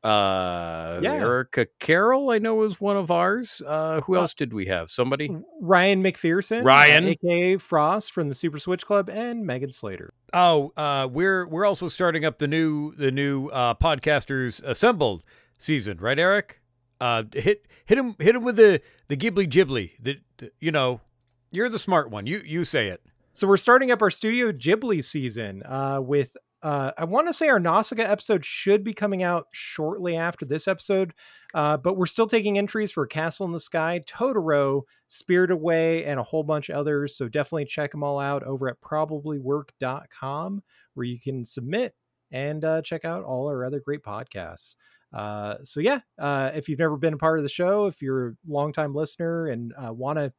[0.04, 1.14] uh, yeah.
[1.14, 3.62] Erica Carroll, I know was one of ours.
[3.66, 4.92] Uh, who uh, else did we have?
[4.92, 5.36] Somebody?
[5.60, 10.14] Ryan McPherson, Ryan, aka Frost from the Super Switch Club, and Megan Slader.
[10.34, 15.24] Oh, uh, we're we're also starting up the new the new uh, podcasters assembled
[15.58, 16.62] season, right, Eric?
[17.02, 19.92] Uh, hit hit him hit him with the the Ghibli Ghibli.
[20.00, 21.02] The, the you know,
[21.52, 22.28] you're the smart one.
[22.28, 23.02] You you say it.
[23.34, 27.50] So we're starting up our Studio Ghibli season uh, with uh, I want to say
[27.50, 31.14] our Nausicaa episode should be coming out shortly after this episode,
[31.54, 36.20] uh, but we're still taking entries for Castle in the Sky, Totoro, Spirit Away, and
[36.20, 37.16] a whole bunch of others.
[37.16, 40.64] So definitely check them all out over at probablywork.com
[40.96, 41.94] where you can submit
[42.32, 44.76] and uh, check out all our other great podcasts.
[45.14, 48.30] Uh, so yeah, uh, if you've never been a part of the show, if you're
[48.30, 50.34] a longtime listener and uh, want to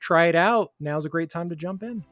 [0.00, 2.04] try it out, now's a great time to jump in.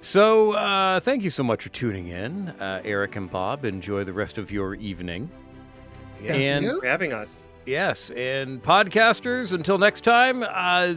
[0.00, 3.64] So, uh, thank you so much for tuning in, uh, Eric and Bob.
[3.64, 5.28] Enjoy the rest of your evening.
[6.20, 7.46] Thank and you for having us.
[7.66, 9.52] Yes, and podcasters.
[9.52, 10.94] Until next time, uh,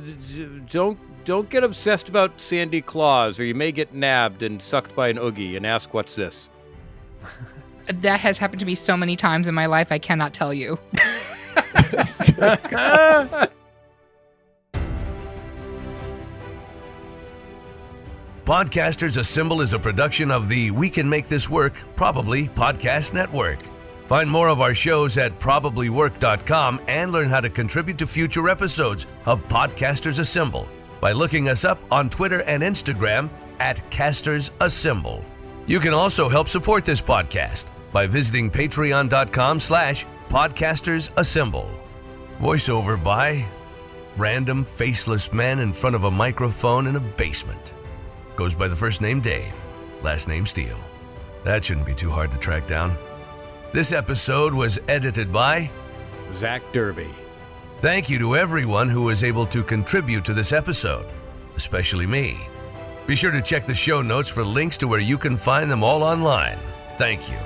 [0.70, 5.10] don't don't get obsessed about Sandy Claus, or you may get nabbed and sucked by
[5.10, 6.48] an oogie and ask, "What's this?"
[7.88, 9.92] that has happened to me so many times in my life.
[9.92, 10.80] I cannot tell you.
[18.52, 23.60] Podcasters Assemble is a production of the We Can Make This Work Probably Podcast Network.
[24.08, 29.08] Find more of our shows at probablywork.com and learn how to contribute to future episodes
[29.26, 30.68] of Podcasters Assemble
[31.00, 33.30] by looking us up on Twitter and Instagram
[33.62, 35.24] at Casters Assemble.
[35.66, 41.72] You can also help support this podcast by visiting patreon.com slash podcasters assemble.
[42.42, 43.46] Voiceover by
[44.18, 47.76] random faceless man in front of a microphone in a basement.
[48.36, 49.54] Goes by the first name Dave,
[50.02, 50.80] last name Steele.
[51.44, 52.96] That shouldn't be too hard to track down.
[53.74, 55.70] This episode was edited by
[56.34, 57.10] Zack Derby.
[57.80, 61.06] Thank you to everyone who was able to contribute to this episode,
[61.56, 62.38] especially me.
[63.08, 65.84] Be sure to check the show notes for links to where you can find them
[65.84, 66.60] all online.
[66.98, 67.38] Thank you.